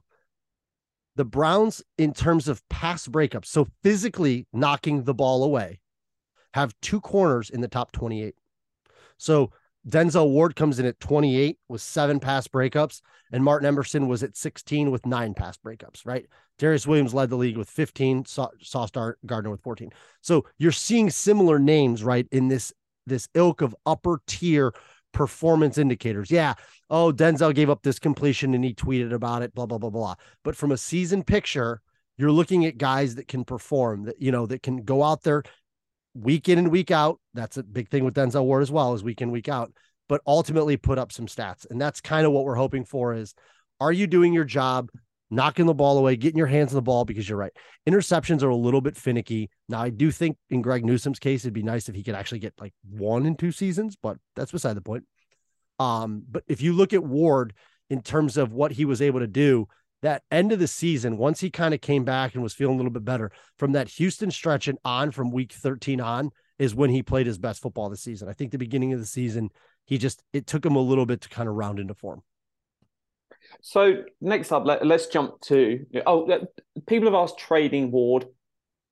The 1.15 1.25
Browns, 1.25 1.84
in 1.98 2.13
terms 2.13 2.48
of 2.48 2.67
pass 2.70 3.08
breakups, 3.08 3.46
so 3.46 3.67
physically 3.84 4.48
knocking 4.51 5.03
the 5.03 5.13
ball 5.13 5.43
away, 5.43 5.79
have 6.53 6.74
two 6.82 7.01
corners 7.01 7.50
in 7.50 7.62
the 7.62 7.67
top 7.67 7.91
28. 7.91 8.36
So 9.17 9.51
Denzel 9.88 10.29
Ward 10.29 10.55
comes 10.55 10.79
in 10.79 10.86
at 10.86 11.00
28 11.00 11.58
with 11.67 11.82
seven 11.82 12.20
pass 12.20 12.48
breakups, 12.48 13.01
and 13.32 13.43
Martin 13.43 13.67
Emerson 13.67 14.08
was 14.08 14.24
at 14.24 14.38
16 14.38 14.91
with 14.91 15.05
nine 15.05 15.34
pass 15.34 15.58
breakups, 15.58 16.05
right? 16.05 16.25
Darious 16.58 16.88
Williams 16.88 17.13
led 17.13 17.29
the 17.29 17.36
league 17.36 17.58
with 17.58 17.70
15, 17.70 18.25
Sauce 18.25 18.91
Gardner 19.25 19.50
with 19.50 19.62
14. 19.62 19.91
So 20.22 20.46
you're 20.58 20.72
seeing 20.72 21.10
similar 21.10 21.60
names, 21.60 22.03
right, 22.03 22.27
in 22.32 22.48
this 22.48 22.74
this 23.05 23.27
ilk 23.34 23.62
of 23.62 23.75
upper 23.86 24.22
tier 24.27 24.74
performance 25.13 25.77
indicators. 25.77 26.29
Yeah. 26.29 26.55
Oh, 26.89 27.13
Denzel 27.13 27.55
gave 27.55 27.70
up 27.70 27.84
this 27.84 28.00
completion 28.00 28.53
and 28.53 28.63
he 28.63 28.74
tweeted 28.74 29.13
about 29.13 29.41
it, 29.41 29.53
blah, 29.53 29.65
blah, 29.65 29.77
blah, 29.77 29.89
blah. 29.89 30.15
But 30.43 30.55
from 30.55 30.72
a 30.72 30.77
season 30.77 31.24
picture, 31.24 31.82
you're 32.17 32.32
looking 32.32 32.65
at 32.65 32.77
guys 32.77 33.15
that 33.15 33.27
can 33.27 33.46
perform, 33.46 34.03
that, 34.03 34.22
you 34.22 34.32
know, 34.32 34.46
that 34.48 34.62
can 34.62 34.84
go 34.84 35.03
out 35.03 35.24
there 35.24 35.43
week 36.13 36.50
in 36.50 36.60
and 36.60 36.70
week 36.70 36.91
out. 36.91 37.20
That's 37.34 37.58
a 37.58 37.63
big 37.63 37.89
thing 37.89 38.03
with 38.03 38.15
Denzel 38.15 38.43
Ward 38.43 38.62
as 38.62 38.72
well, 38.72 38.93
as 38.93 39.03
week 39.03 39.22
in, 39.22 39.32
week 39.32 39.50
out, 39.50 39.72
but 40.10 40.22
ultimately 40.27 40.77
put 40.77 41.00
up 41.00 41.12
some 41.12 41.27
stats. 41.27 41.65
And 41.70 41.79
that's 41.79 42.01
kind 42.01 42.25
of 42.25 42.32
what 42.32 42.43
we're 42.43 42.55
hoping 42.55 42.86
for 42.86 43.13
is 43.13 43.34
are 43.79 43.91
you 43.91 44.08
doing 44.08 44.34
your 44.34 44.46
job? 44.46 44.89
Knocking 45.34 45.66
the 45.66 45.74
ball 45.74 45.98
away, 45.98 46.16
getting 46.16 46.38
your 46.38 46.48
hands 46.48 46.72
on 46.72 46.75
the 46.75 46.82
ball 46.82 47.06
because 47.06 47.28
you're 47.28 47.40
right. 47.40 47.52
Interceptions 47.90 48.44
are 48.44 48.50
a 48.50 48.56
little 48.56 48.82
bit 48.82 48.96
finicky. 48.96 49.50
Now, 49.68 49.82
I 49.82 49.90
do 49.90 50.12
think 50.12 50.38
in 50.52 50.62
Greg 50.62 50.86
Newsome's 50.86 51.18
case, 51.18 51.44
it'd 51.44 51.54
be 51.54 51.63
nice 51.63 51.90
if 51.90 51.96
he 51.96 52.04
could 52.04 52.13
actually 52.13 52.38
get 52.38 52.54
like 52.60 52.74
one 52.88 53.25
in 53.25 53.36
two 53.36 53.52
seasons, 53.52 53.98
but 54.02 54.18
that's 54.36 54.52
beside 54.52 54.75
the 54.75 54.82
point. 54.82 55.06
Um, 55.80 56.24
but 56.30 56.44
if 56.48 56.62
you 56.62 56.74
look 56.74 56.94
at 56.94 57.04
Ward 57.04 57.54
in 57.90 58.04
terms 58.04 58.38
of 58.38 58.54
what 58.54 58.74
he 58.74 58.86
was 58.86 59.02
able 59.02 59.22
to 59.22 59.28
do, 59.28 59.68
that 60.04 60.22
end 60.30 60.52
of 60.52 60.60
the 60.60 60.68
season, 60.68 61.18
once 61.18 61.40
he 61.40 61.50
kind 61.50 61.74
of 61.74 61.82
came 61.82 62.04
back 62.04 62.36
and 62.36 62.44
was 62.44 62.54
feeling 62.54 62.75
a 62.75 62.78
little 62.78 62.92
bit 62.92 63.04
better 63.04 63.32
from 63.58 63.72
that 63.72 63.90
Houston 63.90 64.30
stretch 64.30 64.68
and 64.68 64.78
on 64.86 65.10
from 65.10 65.32
week 65.32 65.52
13 65.52 66.00
on 66.00 66.30
is 66.60 66.75
when 66.75 66.92
he 66.92 67.02
played 67.02 67.25
his 67.25 67.40
best 67.40 67.60
football 67.60 67.90
this 67.90 68.04
season. 68.04 68.30
I 68.30 68.34
think 68.34 68.52
the 68.52 68.60
beginning 68.60 68.94
of 68.94 69.00
the 69.00 69.06
season, 69.08 69.50
he 69.86 69.98
just, 69.98 70.22
it 70.32 70.46
took 70.46 70.63
him 70.63 70.75
a 70.75 70.80
little 70.80 71.08
bit 71.08 71.22
to 71.22 71.30
kind 71.30 71.50
of 71.50 71.56
round 71.56 71.80
into 71.80 71.96
form. 71.96 72.22
So 73.62 74.04
next 74.22 74.52
up, 74.52 74.66
let, 74.66 74.82
us 74.82 75.08
jump 75.08 75.40
to 75.42 75.86
oh, 76.06 76.48
people 76.88 77.08
have 77.08 77.16
asked 77.16 77.38
trading 77.38 77.92
Ward. 77.92 78.26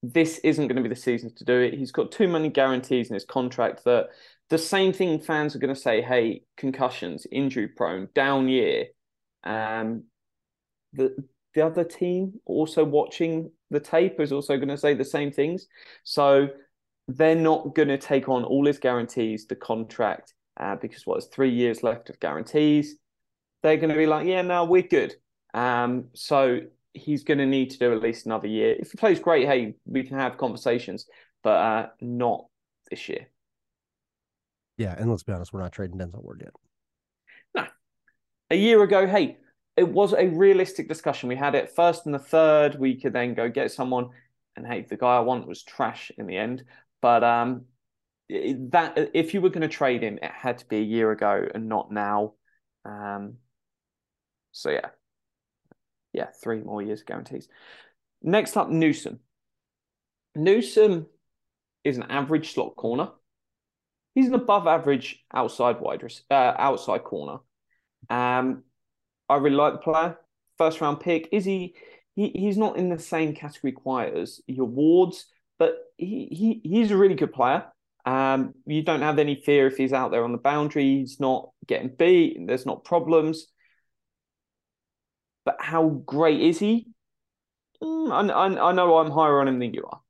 This 0.04 0.40
isn't 0.40 0.68
going 0.68 0.78
to 0.78 0.82
be 0.82 0.94
the 0.94 1.00
season 1.00 1.34
to 1.36 1.46
do 1.46 1.60
it. 1.60 1.74
He's 1.74 1.92
got 1.92 2.12
too 2.12 2.28
many 2.28 2.50
guarantees 2.50 3.10
in 3.10 3.14
his 3.14 3.26
contract 3.26 3.84
that 3.86 4.08
the 4.50 4.58
same 4.58 4.94
thing 4.94 5.20
fans 5.20 5.56
are 5.56 5.60
going 5.60 5.74
to 5.74 5.80
say. 5.80 6.02
Hey, 6.02 6.44
concussions, 6.58 7.28
injury 7.32 7.68
prone, 7.68 8.10
down 8.16 8.48
year. 8.48 8.88
Um, 9.44 10.04
the 10.94 11.16
the 11.54 11.66
other 11.66 11.84
team 11.84 12.40
also 12.46 12.84
watching 12.84 13.52
the 13.70 13.80
tape 13.80 14.20
is 14.20 14.32
also 14.32 14.56
going 14.56 14.70
to 14.70 14.78
say 14.78 14.94
the 14.94 15.06
same 15.06 15.32
things. 15.32 15.68
So 16.04 16.50
they're 17.08 17.36
not 17.36 17.76
going 17.76 17.90
to 17.90 17.98
take 17.98 18.30
on 18.30 18.44
all 18.44 18.66
his 18.66 18.80
guarantees, 18.80 19.48
the 19.48 19.56
contract, 19.56 20.34
uh, 20.58 20.76
because 20.76 21.06
what's 21.06 21.28
three 21.28 21.52
years 21.52 21.84
left 21.84 22.10
of 22.10 22.20
guarantees 22.20 22.96
they're 23.64 23.78
going 23.78 23.90
to 23.90 23.96
be 23.96 24.06
like, 24.06 24.28
yeah, 24.28 24.42
no, 24.42 24.66
we're 24.66 24.82
good. 24.82 25.16
Um, 25.54 26.06
so 26.14 26.62
he's 26.94 27.24
going 27.24 27.38
to 27.38 27.46
need 27.46 27.72
to 27.72 27.80
do 27.80 27.94
at 27.94 28.02
least 28.02 28.26
another 28.26 28.48
year. 28.48 28.76
If 28.78 28.92
he 28.92 28.98
plays 28.98 29.20
great, 29.20 29.48
hey, 29.48 29.76
we 29.86 30.04
can 30.04 30.18
have 30.18 30.38
conversations, 30.38 31.06
but 31.44 31.58
uh, 31.58 31.88
not 32.02 32.46
this 32.90 33.08
year. 33.08 33.28
Yeah, 34.78 34.96
and 34.98 35.10
let's 35.10 35.24
be 35.24 35.34
honest, 35.34 35.54
we're 35.54 35.62
not 35.62 35.72
trading 35.72 35.98
Denzel 35.98 36.24
Ward 36.24 36.42
yet. 36.44 36.54
No, 37.54 37.68
a 38.50 38.56
year 38.56 38.82
ago, 38.82 39.06
hey, 39.06 39.38
it 39.78 39.88
was 39.88 40.14
a 40.14 40.28
realistic 40.28 40.88
discussion. 40.88 41.30
We 41.30 41.36
had 41.36 41.56
it 41.56 41.72
first 41.76 42.06
and 42.06 42.16
the 42.16 42.20
third. 42.20 42.80
We 42.80 43.00
could 43.00 43.14
then 43.14 43.34
go 43.34 43.50
get 43.50 43.72
someone, 43.72 44.10
and 44.56 44.66
hey, 44.66 44.86
the 44.90 44.98
guy 44.98 45.18
I 45.18 45.22
want 45.22 45.48
was 45.48 45.64
trash 45.64 46.12
in 46.18 46.26
the 46.28 46.38
end. 46.38 46.64
But 47.02 47.24
um, 47.24 47.66
that 48.30 49.12
if 49.14 49.34
you 49.34 49.42
were 49.42 49.50
going 49.50 49.62
to 49.62 49.68
trade 49.68 50.02
him, 50.02 50.20
it 50.22 50.32
had 50.32 50.60
to 50.60 50.66
be 50.68 50.78
a 50.78 50.82
year 50.82 51.12
ago 51.12 51.48
and 51.54 51.70
not 51.70 51.92
now. 51.92 52.34
Um, 52.86 53.36
so 54.52 54.70
yeah, 54.70 54.90
yeah, 56.14 56.28
three 56.42 56.62
more 56.62 56.82
years 56.82 57.02
of 57.02 57.08
guarantees. 57.08 57.48
Next 58.22 58.56
up, 58.58 58.70
Newsome. 58.70 59.20
Newsome 60.36 61.08
is 61.84 61.98
an 61.98 62.04
average 62.04 62.54
slot 62.54 62.76
corner. 62.76 63.10
He's 64.14 64.28
an 64.28 64.34
above 64.34 64.68
average 64.68 65.24
outside 65.34 65.80
wide 65.80 66.04
uh, 66.30 66.34
outside 66.34 67.04
corner. 67.04 67.40
Um, 68.10 68.64
I 69.30 69.38
really 69.38 69.56
like 69.56 69.74
the 69.74 69.80
player. 69.80 70.18
First 70.58 70.82
round 70.82 71.00
pick. 71.00 71.30
Is 71.32 71.46
he? 71.46 71.76
He 72.16 72.30
he's 72.36 72.58
not 72.58 72.78
in 72.78 72.90
the 72.90 73.00
same 73.00 73.34
category 73.34 73.72
quite 73.72 74.14
as 74.16 74.42
your 74.46 74.66
Wards, 74.66 75.28
but 75.58 75.78
he, 75.98 76.28
he 76.30 76.70
he's 76.70 76.92
a 76.92 76.98
really 76.98 77.16
good 77.16 77.32
player. 77.32 77.66
Um, 78.06 78.54
you 78.66 78.84
don't 78.84 79.02
have 79.02 79.20
any 79.20 79.36
fear 79.36 79.68
if 79.68 79.78
he's 79.78 79.94
out 79.94 80.12
there 80.12 80.24
on 80.24 80.32
the 80.34 80.38
boundary. 80.38 80.84
He's 80.84 81.20
not 81.20 81.52
getting 81.68 81.96
beat. 81.96 82.38
There's 82.46 82.66
not 82.66 82.84
problems. 82.84 83.48
But 85.46 85.58
how 85.60 85.90
great 85.90 86.42
is 86.42 86.60
he? 86.60 86.88
Mm, 87.82 88.12
I, 88.12 88.34
I, 88.34 88.70
I 88.70 88.72
know 88.74 88.98
I'm 88.98 89.12
higher 89.12 89.40
on 89.40 89.48
him 89.48 89.60
than 89.60 89.74
you 89.74 89.86
are. 89.90 90.02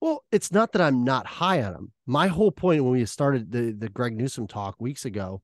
Well, 0.00 0.24
it's 0.32 0.50
not 0.50 0.72
that 0.72 0.82
I'm 0.82 1.04
not 1.04 1.26
high 1.26 1.62
on 1.62 1.74
him. 1.74 1.92
My 2.06 2.26
whole 2.26 2.50
point 2.50 2.82
when 2.82 2.92
we 2.92 3.04
started 3.06 3.52
the 3.52 3.72
the 3.72 3.88
Greg 3.88 4.16
Newsome 4.16 4.48
talk 4.48 4.80
weeks 4.80 5.04
ago 5.04 5.42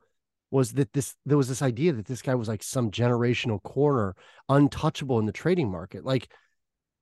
was 0.50 0.73
that 0.73 0.92
this 0.92 1.14
there 1.26 1.37
was 1.37 1.49
this 1.49 1.62
idea 1.62 1.92
that 1.92 2.07
this 2.07 2.23
guy 2.23 2.35
was 2.35 2.49
like 2.49 2.62
some 2.62 2.90
generational 2.90 3.62
corner, 3.62 4.16
untouchable 4.49 5.18
in 5.18 5.26
the 5.26 5.33
trading 5.33 5.71
market. 5.71 6.04
Like 6.04 6.28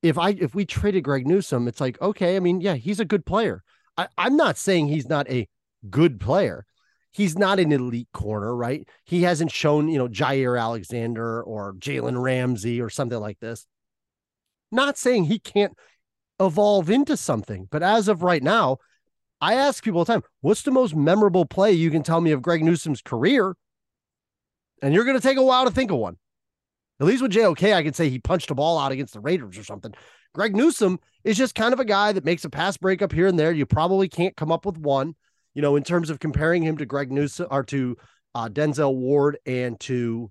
if 0.02 0.19
I 0.19 0.31
if 0.31 0.55
we 0.55 0.66
traded 0.66 1.05
Greg 1.05 1.26
Newsome, 1.26 1.69
it's 1.69 1.81
like, 1.81 2.00
okay, 2.02 2.37
I 2.37 2.40
mean, 2.40 2.61
yeah, 2.61 2.75
he's 2.75 3.00
a 3.00 3.05
good 3.05 3.25
player. 3.25 3.62
I, 3.97 4.09
I'm 4.19 4.37
not 4.37 4.59
saying 4.59 4.88
he's 4.88 5.09
not 5.09 5.28
a 5.31 5.49
good 5.88 6.21
player. 6.21 6.66
He's 7.16 7.38
not 7.38 7.58
an 7.58 7.73
elite 7.73 8.11
corner, 8.12 8.54
right? 8.54 8.87
He 9.04 9.23
hasn't 9.23 9.50
shown, 9.50 9.88
you 9.88 9.96
know, 9.96 10.06
Jaire 10.06 10.61
Alexander 10.61 11.42
or 11.42 11.73
Jalen 11.73 12.20
Ramsey 12.20 12.78
or 12.78 12.90
something 12.90 13.18
like 13.18 13.40
this. 13.40 13.66
Not 14.70 14.99
saying 14.99 15.25
he 15.25 15.38
can't 15.38 15.73
evolve 16.38 16.90
into 16.90 17.16
something, 17.16 17.68
but 17.70 17.82
as 17.82 18.08
of 18.08 18.23
right 18.23 18.42
now, 18.42 18.76
I 19.40 19.54
ask 19.54 19.82
people 19.82 20.00
all 20.00 20.04
the 20.04 20.12
time, 20.12 20.25
what's 20.42 20.61
the 20.61 20.70
most 20.70 20.94
memorable 20.94 21.46
play 21.46 21.73
you 21.73 21.90
can 21.90 22.02
tell 22.02 22.20
me 22.20 22.32
of 22.32 22.42
Greg 22.42 22.62
Newsome's 22.62 23.00
career? 23.00 23.56
And 24.82 24.92
you're 24.92 25.04
going 25.04 25.16
to 25.16 25.26
take 25.26 25.38
a 25.38 25.42
while 25.42 25.64
to 25.64 25.70
think 25.70 25.90
of 25.90 25.96
one. 25.96 26.18
At 27.00 27.06
least 27.06 27.23
with 27.23 27.32
JOK, 27.32 27.73
I 27.73 27.82
can 27.82 27.94
say 27.94 28.11
he 28.11 28.18
punched 28.18 28.50
a 28.50 28.54
ball 28.54 28.78
out 28.78 28.92
against 28.92 29.14
the 29.14 29.20
Raiders 29.20 29.56
or 29.56 29.64
something. 29.64 29.94
Greg 30.35 30.54
Newsome 30.54 31.00
is 31.25 31.38
just 31.38 31.54
kind 31.54 31.73
of 31.73 31.80
a 31.80 31.85
guy 31.87 32.12
that 32.12 32.26
makes 32.26 32.44
a 32.44 32.50
pass 32.50 32.76
breakup 32.76 33.12
here 33.12 33.26
and 33.26 33.38
there. 33.38 33.52
You 33.52 33.64
probably 33.64 34.06
can't 34.06 34.37
come 34.37 34.52
up 34.52 34.66
with 34.66 34.76
one 34.76 35.14
you 35.57 35.63
know, 35.63 35.75
in 35.77 35.83
terms 35.83 36.11
of 36.11 36.21
comparing 36.21 36.63
him 36.63 36.77
to 36.77 36.85
Greg 36.85 37.11
Newsome 37.11 37.49
or 37.51 37.65
to 37.65 37.97
uh, 38.35 38.49
Denzel 38.51 38.95
Ward 38.95 39.39
and 39.47 39.81
to 39.81 40.31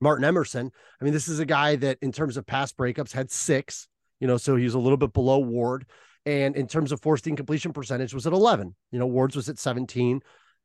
Martin 0.00 0.24
Emerson. 0.24 0.72
I 0.98 1.04
mean, 1.04 1.12
this 1.12 1.28
is 1.28 1.38
a 1.38 1.44
guy 1.44 1.76
that, 1.76 1.98
in 2.00 2.12
terms 2.12 2.38
of 2.38 2.46
pass 2.46 2.72
breakups, 2.72 3.12
had 3.12 3.30
six. 3.30 3.88
You 4.20 4.26
know, 4.26 4.38
so 4.38 4.56
he's 4.56 4.72
a 4.72 4.78
little 4.78 4.96
bit 4.96 5.12
below 5.12 5.38
Ward, 5.38 5.84
and 6.24 6.56
in 6.56 6.66
terms 6.66 6.92
of 6.92 7.02
forced 7.02 7.26
incompletion 7.26 7.74
percentage, 7.74 8.14
was 8.14 8.26
at 8.26 8.32
eleven. 8.32 8.74
You 8.90 8.98
know, 8.98 9.06
Ward's 9.06 9.36
was 9.36 9.50
at 9.50 9.58
seventeen. 9.58 10.22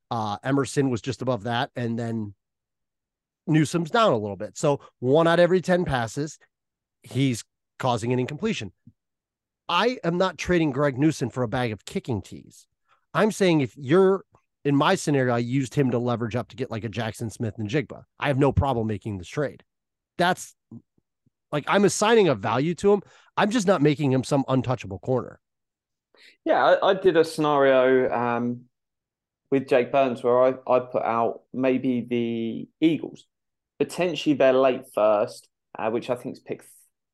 Uh, 0.10 0.38
Emerson 0.46 0.90
was 0.90 1.02
just 1.02 1.22
above 1.22 1.44
that, 1.44 1.70
and 1.76 2.00
then 2.00 2.34
Newsome's 3.48 3.92
down 3.92 4.14
a 4.14 4.18
little 4.18 4.38
bit. 4.38 4.58
So 4.58 4.80
one 5.00 5.28
out 5.28 5.40
of 5.40 5.44
every 5.44 5.60
ten 5.60 5.84
passes, 5.84 6.40
he's 7.02 7.44
causing 7.80 8.14
an 8.14 8.20
incompletion. 8.20 8.72
I 9.68 9.98
am 10.06 10.18
not 10.18 10.38
trading 10.38 10.72
Greg 10.72 10.98
Newsome 10.98 11.30
for 11.30 11.44
a 11.44 11.50
bag 11.50 11.74
of 11.74 11.84
kicking 11.84 12.22
tees. 12.22 12.66
I'm 13.14 13.32
saying 13.32 13.62
if 13.62 13.76
you're 13.78 14.24
in 14.66 14.76
my 14.76 14.96
scenario, 14.96 15.34
I 15.34 15.40
used 15.40 15.76
him 15.76 15.92
to 15.92 16.00
leverage 16.00 16.36
up 16.36 16.50
to 16.50 16.56
get 16.56 16.72
like 16.72 16.84
a 16.84 16.90
Jaxon 16.90 17.32
Smith-Njigba. 17.32 18.04
I 18.20 18.28
have 18.28 18.40
no 18.40 18.52
problem 18.52 18.88
making 18.88 19.18
this 19.18 19.28
trade. 19.28 19.64
That's 20.18 20.56
like 21.52 21.66
I'm 21.68 21.86
assigning 21.86 22.28
a 22.28 22.36
value 22.36 22.76
to 22.76 22.94
him. 22.94 23.02
I'm 23.38 23.52
just 23.52 23.68
not 23.68 23.82
making 23.82 24.12
him 24.12 24.24
some 24.24 24.44
untouchable 24.48 25.00
corner. 25.00 25.40
Yeah, 26.46 26.64
I, 26.64 26.90
I 26.90 26.94
did 26.94 27.18
a 27.18 27.24
scenario 27.24 28.12
um, 28.12 28.62
with 29.52 29.68
Jake 29.68 29.92
Burns 29.92 30.24
where 30.24 30.42
I, 30.44 30.54
I 30.68 30.80
put 30.80 31.04
out 31.04 31.42
maybe 31.54 32.06
the 32.10 32.68
Eagles, 32.86 33.26
potentially 33.80 34.36
their 34.36 34.54
late 34.54 34.84
first, 34.94 35.48
uh, 35.78 35.90
which 35.90 36.10
I 36.10 36.16
think 36.16 36.36
is 36.36 36.40
pick 36.40 36.64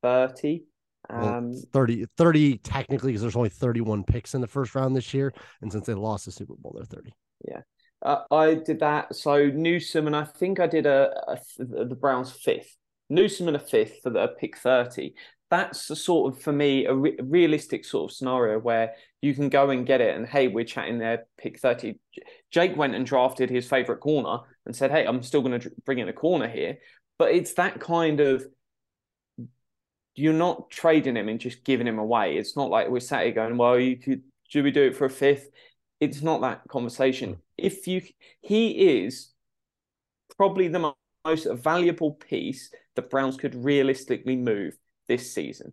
30. 0.03 0.63
Um, 1.09 1.53
30, 1.73 2.05
30 2.17 2.57
technically, 2.59 3.11
because 3.11 3.21
there's 3.21 3.35
only 3.35 3.49
31 3.49 4.03
picks 4.03 4.35
in 4.35 4.41
the 4.41 4.47
first 4.47 4.75
round 4.75 4.95
this 4.95 5.13
year. 5.13 5.33
And 5.61 5.71
since 5.71 5.85
they 5.85 5.93
lost 5.93 6.25
the 6.25 6.31
Super 6.31 6.55
Bowl, 6.55 6.73
they're 6.75 6.85
30. 6.85 7.13
Yeah. 7.47 7.61
Uh, 8.01 8.23
I 8.31 8.55
did 8.55 8.79
that. 8.79 9.15
So 9.15 9.47
Newsome, 9.47 10.07
and 10.07 10.15
I 10.15 10.23
think 10.23 10.59
I 10.59 10.67
did 10.67 10.85
a, 10.85 11.11
a 11.27 11.37
the 11.57 11.97
Browns 11.99 12.31
fifth. 12.31 12.75
Newsome 13.09 13.47
and 13.47 13.57
a 13.57 13.59
fifth 13.59 14.01
for 14.03 14.11
the 14.11 14.27
pick 14.39 14.57
30. 14.57 15.15
That's 15.49 15.89
a 15.89 15.95
sort 15.95 16.31
of, 16.31 16.41
for 16.41 16.53
me, 16.53 16.85
a 16.85 16.93
re- 16.93 17.17
realistic 17.19 17.83
sort 17.83 18.11
of 18.11 18.15
scenario 18.15 18.59
where 18.59 18.93
you 19.19 19.33
can 19.33 19.49
go 19.49 19.71
and 19.71 19.85
get 19.85 19.99
it. 19.99 20.15
And 20.15 20.27
hey, 20.27 20.47
we're 20.47 20.63
chatting 20.63 20.99
there, 20.99 21.25
pick 21.39 21.59
30. 21.59 21.99
Jake 22.51 22.77
went 22.77 22.93
and 22.93 23.05
drafted 23.05 23.49
his 23.49 23.67
favorite 23.67 23.99
corner 23.99 24.43
and 24.67 24.75
said, 24.75 24.91
hey, 24.91 25.05
I'm 25.05 25.23
still 25.23 25.41
going 25.41 25.59
to 25.59 25.71
bring 25.85 25.97
in 25.97 26.07
a 26.07 26.13
corner 26.13 26.47
here. 26.47 26.77
But 27.17 27.31
it's 27.31 27.53
that 27.55 27.79
kind 27.79 28.19
of 28.19 28.45
you're 30.19 30.33
not 30.33 30.69
trading 30.69 31.15
him 31.15 31.29
and 31.29 31.39
just 31.39 31.63
giving 31.63 31.87
him 31.87 31.97
away. 31.97 32.37
It's 32.37 32.57
not 32.57 32.69
like 32.69 32.89
we're 32.89 32.99
sat 32.99 33.23
here 33.23 33.31
going, 33.31 33.57
well, 33.57 33.79
you 33.79 33.95
could, 33.95 34.21
should 34.49 34.65
we 34.65 34.71
do 34.71 34.83
it 34.83 34.97
for 34.97 35.05
a 35.05 35.09
fifth? 35.09 35.49
It's 36.01 36.21
not 36.21 36.41
that 36.41 36.67
conversation. 36.67 37.37
If 37.57 37.87
you, 37.87 38.01
he 38.41 39.03
is 39.03 39.31
probably 40.35 40.67
the 40.67 40.93
most 41.25 41.47
valuable 41.49 42.11
piece 42.11 42.69
the 42.95 43.01
Browns 43.01 43.37
could 43.37 43.55
realistically 43.55 44.35
move 44.35 44.77
this 45.07 45.33
season. 45.33 45.71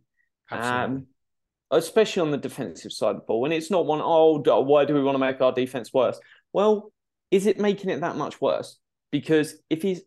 Um, 0.50 1.06
especially 1.72 2.22
on 2.22 2.30
the 2.30 2.36
defensive 2.38 2.92
side 2.92 3.10
of 3.10 3.16
the 3.16 3.22
ball. 3.22 3.44
And 3.44 3.52
it's 3.52 3.70
not 3.70 3.86
one, 3.86 4.00
oh, 4.00 4.38
why 4.62 4.84
do 4.84 4.94
we 4.94 5.02
want 5.02 5.16
to 5.16 5.18
make 5.18 5.40
our 5.40 5.52
defense 5.52 5.92
worse? 5.92 6.20
Well, 6.52 6.92
is 7.32 7.46
it 7.46 7.58
making 7.58 7.90
it 7.90 8.00
that 8.02 8.16
much 8.16 8.40
worse? 8.40 8.78
Because 9.10 9.56
if 9.68 9.82
he's 9.82 10.02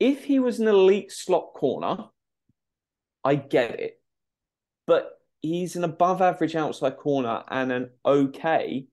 if 0.00 0.24
he 0.24 0.38
was 0.38 0.58
an 0.58 0.66
elite 0.66 1.12
slot 1.12 1.52
corner, 1.54 2.06
I 3.24 3.36
get 3.36 3.80
it. 3.80 4.00
But 4.86 5.12
he's 5.40 5.76
an 5.76 5.84
above 5.84 6.22
average 6.22 6.56
outside 6.56 6.96
corner 6.96 7.42
and 7.48 7.72
an 7.72 7.90
okay, 8.04 8.86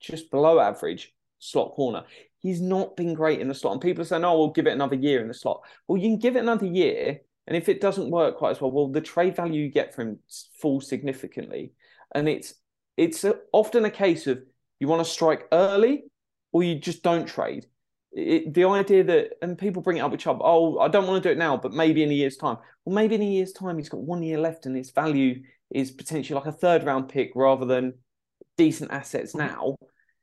just 0.00 0.30
below 0.30 0.60
average 0.60 1.14
slot 1.38 1.72
corner. 1.72 2.04
He's 2.38 2.60
not 2.60 2.96
been 2.96 3.14
great 3.14 3.40
in 3.40 3.48
the 3.48 3.54
slot. 3.54 3.74
And 3.74 3.82
people 3.82 4.02
are 4.02 4.06
saying, 4.06 4.24
oh, 4.24 4.38
we'll 4.38 4.50
give 4.50 4.66
it 4.66 4.72
another 4.72 4.96
year 4.96 5.20
in 5.20 5.28
the 5.28 5.34
slot. 5.34 5.60
Well, 5.86 5.98
you 5.98 6.08
can 6.08 6.18
give 6.18 6.36
it 6.36 6.40
another 6.40 6.66
year. 6.66 7.20
And 7.46 7.56
if 7.56 7.68
it 7.68 7.80
doesn't 7.80 8.10
work 8.10 8.38
quite 8.38 8.52
as 8.52 8.60
well, 8.60 8.70
well, 8.70 8.88
the 8.88 9.00
trade 9.00 9.36
value 9.36 9.62
you 9.62 9.70
get 9.70 9.94
from 9.94 10.18
falls 10.60 10.88
significantly. 10.88 11.72
And 12.14 12.28
it's 12.28 12.54
it's 12.96 13.24
often 13.52 13.84
a 13.84 13.90
case 13.90 14.26
of 14.26 14.42
you 14.78 14.88
want 14.88 15.04
to 15.04 15.10
strike 15.10 15.46
early 15.52 16.04
or 16.52 16.62
you 16.62 16.78
just 16.78 17.02
don't 17.02 17.26
trade 17.26 17.66
it, 18.12 18.52
the 18.52 18.64
idea 18.64 19.04
that 19.04 19.30
and 19.42 19.56
people 19.56 19.82
bring 19.82 19.98
it 19.98 20.00
up 20.00 20.10
with 20.10 20.20
Chubb, 20.20 20.40
oh, 20.42 20.78
I 20.78 20.88
don't 20.88 21.06
want 21.06 21.22
to 21.22 21.28
do 21.28 21.32
it 21.32 21.38
now, 21.38 21.56
but 21.56 21.72
maybe 21.72 22.02
in 22.02 22.10
a 22.10 22.14
year's 22.14 22.36
time. 22.36 22.58
Well, 22.84 22.94
maybe 22.94 23.14
in 23.14 23.22
a 23.22 23.26
year's 23.26 23.52
time, 23.52 23.78
he's 23.78 23.88
got 23.88 24.00
one 24.00 24.22
year 24.22 24.38
left, 24.38 24.66
and 24.66 24.76
his 24.76 24.90
value 24.90 25.42
is 25.70 25.90
potentially 25.90 26.38
like 26.38 26.48
a 26.48 26.56
third 26.56 26.84
round 26.84 27.08
pick 27.08 27.32
rather 27.34 27.64
than 27.64 27.94
decent 28.56 28.90
assets 28.90 29.34
mm-hmm. 29.34 29.46
now. 29.46 29.76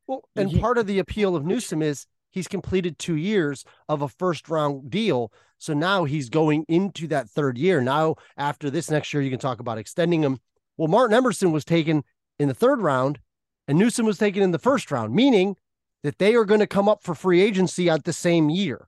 Well, 0.08 0.24
and 0.36 0.50
he, 0.50 0.60
part 0.60 0.78
of 0.78 0.88
the 0.88 1.00
appeal 1.00 1.36
of 1.36 1.46
Newsome 1.46 1.82
is 1.82 2.06
he's 2.32 2.48
completed 2.48 2.98
two 2.98 3.16
years 3.16 3.64
of 3.90 4.02
a 4.02 4.10
first 4.10 4.50
round 4.50 4.90
deal. 4.90 5.32
So 5.58 5.74
now 5.74 6.04
he's 6.04 6.30
going 6.30 6.66
into 6.68 7.08
that 7.08 7.30
third 7.30 7.58
year. 7.58 7.82
Now, 7.82 8.16
after 8.38 8.70
this 8.70 8.92
next 8.92 9.14
year, 9.14 9.24
you 9.24 9.32
can 9.32 9.40
talk 9.40 9.60
about 9.60 9.78
extending 9.78 10.22
him. 10.22 10.40
Well, 10.78 10.88
Martin 10.88 11.16
Emerson 11.16 11.52
was 11.52 11.66
taken 11.66 12.04
in 12.38 12.48
the 12.48 12.54
third 12.54 12.82
round, 12.82 13.20
and 13.68 13.78
Newsome 13.78 14.06
was 14.06 14.18
taken 14.18 14.44
in 14.44 14.52
the 14.52 14.60
first 14.60 14.92
round, 14.92 15.14
meaning 15.14 15.56
that 16.04 16.20
they 16.20 16.36
are 16.36 16.46
going 16.46 16.60
to 16.60 16.68
come 16.68 16.88
up 16.88 17.04
for 17.04 17.16
free 17.16 17.42
agency 17.42 17.90
at 17.90 18.04
the 18.04 18.14
same 18.14 18.50
year. 18.50 18.88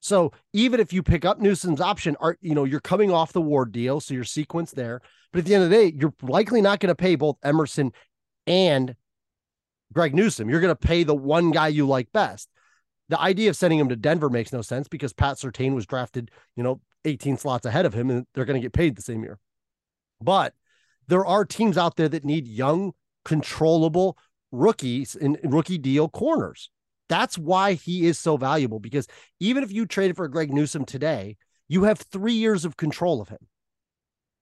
So 0.00 0.32
even 0.52 0.80
if 0.80 0.92
you 0.92 1.02
pick 1.02 1.24
up 1.24 1.40
Newsome's 1.40 1.80
option, 1.80 2.14
are 2.20 2.36
you 2.42 2.54
know 2.54 2.64
you're 2.64 2.80
coming 2.80 3.10
off 3.10 3.32
the 3.32 3.40
Ward 3.40 3.72
deal, 3.72 4.00
so 4.00 4.12
you're 4.12 4.24
sequenced 4.24 4.72
there. 4.72 5.00
But 5.32 5.38
at 5.38 5.44
the 5.46 5.54
end 5.54 5.64
of 5.64 5.70
the 5.70 5.76
day, 5.76 5.96
you're 5.98 6.12
likely 6.20 6.60
not 6.60 6.78
going 6.78 6.90
to 6.90 6.94
pay 6.94 7.14
both 7.14 7.38
Emerson 7.42 7.90
and 8.46 8.94
Greg 9.94 10.14
Newsome. 10.14 10.50
You're 10.50 10.60
going 10.60 10.76
to 10.76 10.86
pay 10.88 11.04
the 11.04 11.14
one 11.14 11.52
guy 11.52 11.68
you 11.68 11.86
like 11.86 12.12
best. 12.12 12.50
The 13.08 13.20
idea 13.20 13.48
of 13.48 13.56
sending 13.56 13.78
him 13.78 13.88
to 13.88 13.96
Denver 13.96 14.28
makes 14.28 14.52
no 14.52 14.60
sense 14.60 14.88
because 14.88 15.12
Pat 15.12 15.36
Surtain 15.36 15.74
was 15.74 15.86
drafted, 15.86 16.30
you 16.54 16.62
know, 16.62 16.80
18 17.04 17.36
slots 17.36 17.66
ahead 17.66 17.86
of 17.86 17.94
him, 17.94 18.10
and 18.10 18.26
they're 18.34 18.44
going 18.44 18.60
to 18.60 18.64
get 18.64 18.72
paid 18.72 18.96
the 18.96 19.02
same 19.02 19.22
year. 19.22 19.38
But 20.20 20.54
there 21.08 21.24
are 21.24 21.44
teams 21.44 21.76
out 21.78 21.96
there 21.96 22.08
that 22.08 22.24
need 22.24 22.46
young, 22.46 22.92
controllable, 23.24 24.18
rookies 24.54 25.14
in 25.14 25.38
rookie 25.44 25.78
deal 25.78 26.08
corners. 26.08 26.70
That's 27.08 27.36
why 27.36 27.74
he 27.74 28.06
is 28.06 28.18
so 28.18 28.36
valuable 28.36 28.80
because 28.80 29.06
even 29.40 29.62
if 29.62 29.72
you 29.72 29.86
traded 29.86 30.16
for 30.16 30.26
Greg 30.28 30.52
Newsome 30.52 30.84
today, 30.84 31.36
you 31.68 31.84
have 31.84 31.98
three 31.98 32.32
years 32.32 32.64
of 32.64 32.76
control 32.76 33.20
of 33.20 33.28
him, 33.28 33.38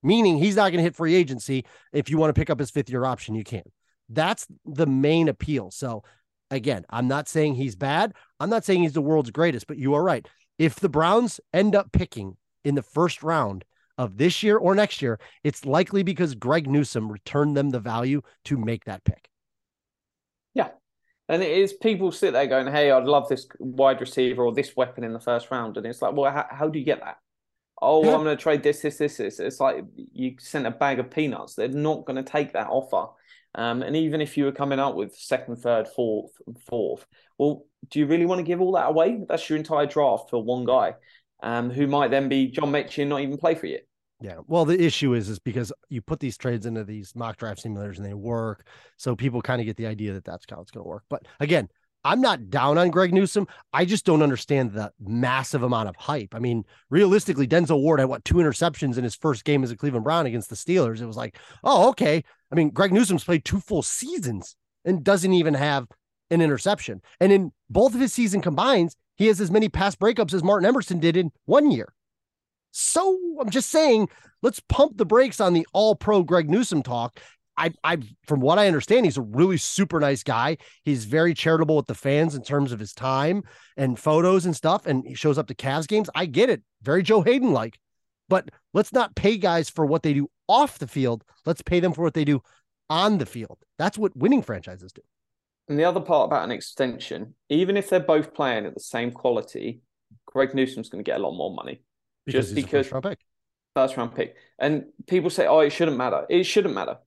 meaning 0.03 0.39
he's 0.39 0.57
not 0.57 0.71
going 0.71 0.79
to 0.79 0.83
hit 0.83 0.97
free 0.97 1.15
agency. 1.15 1.65
If 1.93 2.11
you 2.11 2.19
want 2.19 2.35
to 2.35 2.39
pick 2.39 2.51
up 2.51 2.59
his 2.59 2.71
fifth 2.71 2.91
year 2.91 3.05
option, 3.05 3.35
you 3.35 3.45
can. 3.45 3.63
That's 4.09 4.47
the 4.65 4.87
main 4.87 5.29
appeal. 5.29 5.71
So, 5.71 6.05
again, 6.51 6.85
I'm 6.91 7.09
not 7.09 7.29
saying 7.29 7.55
he's 7.55 7.77
bad. 7.77 8.15
I'm 8.39 8.51
not 8.51 8.65
saying 8.65 8.83
he's 8.83 8.93
the 8.93 9.01
world's 9.01 9.31
greatest, 9.31 9.67
but 9.67 9.79
you 9.79 9.95
are 9.95 10.03
right. 10.03 10.27
If 10.59 10.77
the 10.77 10.89
Browns 10.89 11.41
end 11.53 11.75
up 11.75 11.93
picking 11.93 12.37
in 12.65 12.75
the 12.75 12.83
first 12.83 13.23
round 13.23 13.65
of 13.99 14.19
this 14.19 14.43
year 14.43 14.57
or 14.57 14.75
next 14.75 15.03
year, 15.03 15.19
it's 15.45 15.65
likely 15.65 16.03
because 16.03 16.35
Greg 16.35 16.69
Newsome 16.69 17.11
returned 17.11 17.57
them 17.57 17.71
the 17.71 17.81
value 17.81 18.23
to 18.45 18.57
make 18.57 18.85
that 18.85 19.05
pick. 19.05 19.29
And 21.33 21.43
it 21.43 21.51
is 21.51 21.73
people 21.73 22.13
sit 22.13 22.35
there 22.35 22.47
going, 22.47 22.67
"Hey, 22.71 22.91
I'd 22.91 23.05
love 23.05 23.29
this 23.29 23.47
wide 23.59 24.01
receiver 24.01 24.45
or 24.45 24.53
this 24.53 24.77
weapon 24.77 25.03
in 25.03 25.15
the 25.15 25.19
first 25.19 25.51
round," 25.51 25.79
and 25.79 25.87
it's 25.87 26.03
like, 26.03 26.13
"Well, 26.13 26.31
how, 26.31 26.47
how 26.51 26.69
do 26.69 26.79
you 26.79 26.85
get 26.85 27.01
that?" 27.01 27.17
Oh, 27.81 28.05
yeah. 28.05 28.15
I'm 28.15 28.23
going 28.23 28.37
to 28.37 28.41
trade 28.41 28.63
this, 28.63 28.81
this, 28.81 28.99
this, 28.99 29.17
this. 29.17 29.41
It's 29.41 29.59
like 29.59 29.85
you 30.13 30.37
sent 30.39 30.67
a 30.67 30.71
bag 30.71 31.01
of 31.01 31.11
peanuts. 31.11 31.55
They're 31.55 31.69
not 31.69 32.05
going 32.05 32.23
to 32.23 32.31
take 32.31 32.53
that 32.53 32.69
offer. 32.69 33.11
Um, 33.57 33.83
and 33.83 33.97
even 33.97 34.21
if 34.21 34.37
you 34.37 34.45
were 34.45 34.53
coming 34.53 34.79
up 34.79 34.95
with 34.95 35.17
second, 35.17 35.57
third, 35.57 35.89
fourth, 35.89 36.31
fourth, 36.69 37.07
well, 37.39 37.65
do 37.91 37.99
you 37.99 38.07
really 38.07 38.27
want 38.27 38.39
to 38.39 38.45
give 38.45 38.61
all 38.61 38.73
that 38.73 38.91
away? 38.91 39.25
That's 39.29 39.49
your 39.51 39.59
entire 39.59 39.87
draft 39.87 40.31
for 40.31 40.43
one 40.43 40.65
guy, 40.65 40.95
um, 41.43 41.71
who 41.71 41.87
might 41.87 42.13
then 42.13 42.29
be 42.29 42.47
John 42.47 42.71
Mitchell 42.71 43.03
and 43.03 43.11
not 43.11 43.21
even 43.23 43.37
play 43.37 43.57
for 43.57 43.67
you. 43.67 43.81
Yeah. 44.23 44.37
Well, 44.47 44.65
the 44.65 44.81
issue 44.81 45.15
is, 45.15 45.29
is 45.29 45.41
because 45.41 45.73
you 45.89 46.01
put 46.01 46.21
these 46.21 46.37
trades 46.37 46.65
into 46.65 46.85
these 46.85 47.15
mock 47.17 47.39
draft 47.39 47.65
simulators 47.65 47.97
and 47.97 48.07
they 48.07 48.15
work. 48.15 48.69
So 48.97 49.17
people 49.17 49.43
kind 49.43 49.61
of 49.61 49.67
get 49.67 49.77
the 49.77 49.87
idea 49.87 50.13
that 50.13 50.25
that's 50.25 50.47
how 50.49 50.61
it's 50.61 50.71
going 50.71 50.85
to 50.85 50.89
work. 50.89 51.03
But 51.11 51.27
again, 51.41 51.69
I'm 52.05 52.21
not 52.21 52.49
down 52.51 52.79
on 52.79 52.91
Greg 52.91 53.13
Newsome. 53.13 53.47
I 53.73 53.85
just 53.85 54.05
don't 54.05 54.23
understand 54.23 54.73
the 54.73 54.93
massive 55.01 55.63
amount 55.63 55.89
of 55.89 55.97
hype. 55.97 56.35
I 56.35 56.39
mean, 56.39 56.65
realistically, 56.91 57.47
Denzel 57.47 57.81
Ward 57.81 58.01
had 58.01 58.09
what 58.09 58.25
two 58.25 58.37
interceptions 58.37 58.97
in 58.97 59.05
his 59.05 59.15
first 59.15 59.45
game 59.45 59.63
as 59.63 59.71
a 59.71 59.77
Cleveland 59.77 60.05
Brown 60.05 60.27
against 60.27 60.51
the 60.51 60.57
Steelers. 60.57 61.01
It 61.01 61.07
was 61.07 61.17
like, 61.17 61.37
oh, 61.65 61.89
okay. 61.91 62.23
I 62.51 62.55
mean, 62.55 62.71
Greg 62.71 62.93
Newsome's 62.93 63.25
played 63.25 63.45
two 63.45 63.61
full 63.61 63.83
seasons 63.83 64.57
and 64.85 65.05
doesn't 65.05 65.33
even 65.33 65.55
have 65.55 65.87
an 66.31 66.41
interception. 66.41 67.03
And 67.21 67.33
in 67.33 67.53
both 67.71 67.95
of 67.95 68.01
his 68.01 68.13
season 68.13 68.41
combines, 68.41 68.97
he 69.17 69.27
has 69.29 69.41
as 69.41 69.51
many 69.51 69.69
pass 69.69 69.95
breakups 69.95 70.35
as 70.35 70.43
Martin 70.43 70.69
Emerson 70.69 70.99
did 70.99 71.17
in 71.17 71.31
one 71.45 71.71
year. 71.71 71.93
So 72.73 73.19
I'm 73.41 73.51
just 73.51 73.71
saying, 73.71 74.09
let's 74.43 74.61
pump 74.61 74.97
the 74.97 75.07
brakes 75.07 75.41
on 75.41 75.53
the 75.53 75.67
all 75.73 75.95
pro 75.95 76.23
Greg 76.23 76.51
Newsome 76.51 76.83
talk. 76.83 77.21
I, 77.57 77.73
I, 77.85 77.99
from 78.27 78.41
what 78.41 78.59
I 78.59 78.67
understand, 78.67 79.05
he's 79.05 79.19
a 79.19 79.23
really 79.23 79.59
super 79.59 80.01
nice 80.01 80.23
guy. 80.23 80.57
He's 80.85 81.05
very 81.05 81.35
charitable 81.35 81.77
with 81.77 81.87
the 81.87 81.95
fans 81.95 82.35
in 82.35 82.43
terms 82.43 82.73
of 82.73 82.81
his 82.81 82.95
time 82.95 83.45
and 83.77 83.99
photos 83.99 84.47
and 84.47 84.57
stuff. 84.57 84.87
And 84.87 85.07
he 85.07 85.15
shows 85.15 85.37
up 85.37 85.49
to 85.49 85.55
Cavs 85.55 85.87
games. 85.87 86.09
I 86.15 86.25
get 86.27 86.49
it. 86.49 86.63
Very 86.83 87.03
Joe 87.03 87.21
Haden 87.21 87.53
like, 87.53 87.79
but 88.29 88.49
let's 88.73 88.93
not 88.93 89.15
pay 89.15 89.37
guys 89.37 89.69
for 89.69 89.85
what 89.85 90.03
they 90.03 90.15
do 90.15 90.31
off 90.49 90.79
the 90.79 90.89
field. 90.89 91.25
Let's 91.45 91.61
pay 91.61 91.79
them 91.79 91.93
for 91.93 92.03
what 92.03 92.15
they 92.15 92.25
do 92.25 92.41
on 92.89 93.19
the 93.19 93.27
field. 93.27 93.59
That's 93.79 93.99
what 93.99 94.17
winning 94.17 94.43
franchises 94.43 94.93
do. 94.93 95.03
And 95.69 95.79
the 95.79 95.85
other 95.85 96.01
part 96.01 96.27
about 96.27 96.45
an 96.45 96.51
extension, 96.51 97.35
even 97.51 97.77
if 97.77 97.91
they're 97.91 98.01
both 98.01 98.35
playing 98.35 98.67
at 98.67 98.75
the 98.75 98.81
same 98.81 99.13
quality, 99.13 99.81
Greg 100.27 100.55
Newsome's 100.55 100.89
going 100.89 101.05
to 101.05 101.09
get 101.09 101.21
a 101.21 101.23
lot 101.23 101.37
more 101.37 101.55
money. 101.55 101.83
Because 102.27 102.47
just 102.47 102.55
because 102.55 102.87
first 102.87 102.93
round 102.93 103.05
pick. 103.05 103.19
first 103.75 103.97
round 103.97 104.15
pick. 104.15 104.37
And 104.59 104.85
people 105.07 105.31
say, 105.31 105.47
oh, 105.47 105.61
it 105.61 105.71
shouldn't 105.71 105.97
matter. 105.97 106.25
It 106.29 106.45
shouldn't 106.45 106.75
matter, 106.75 106.99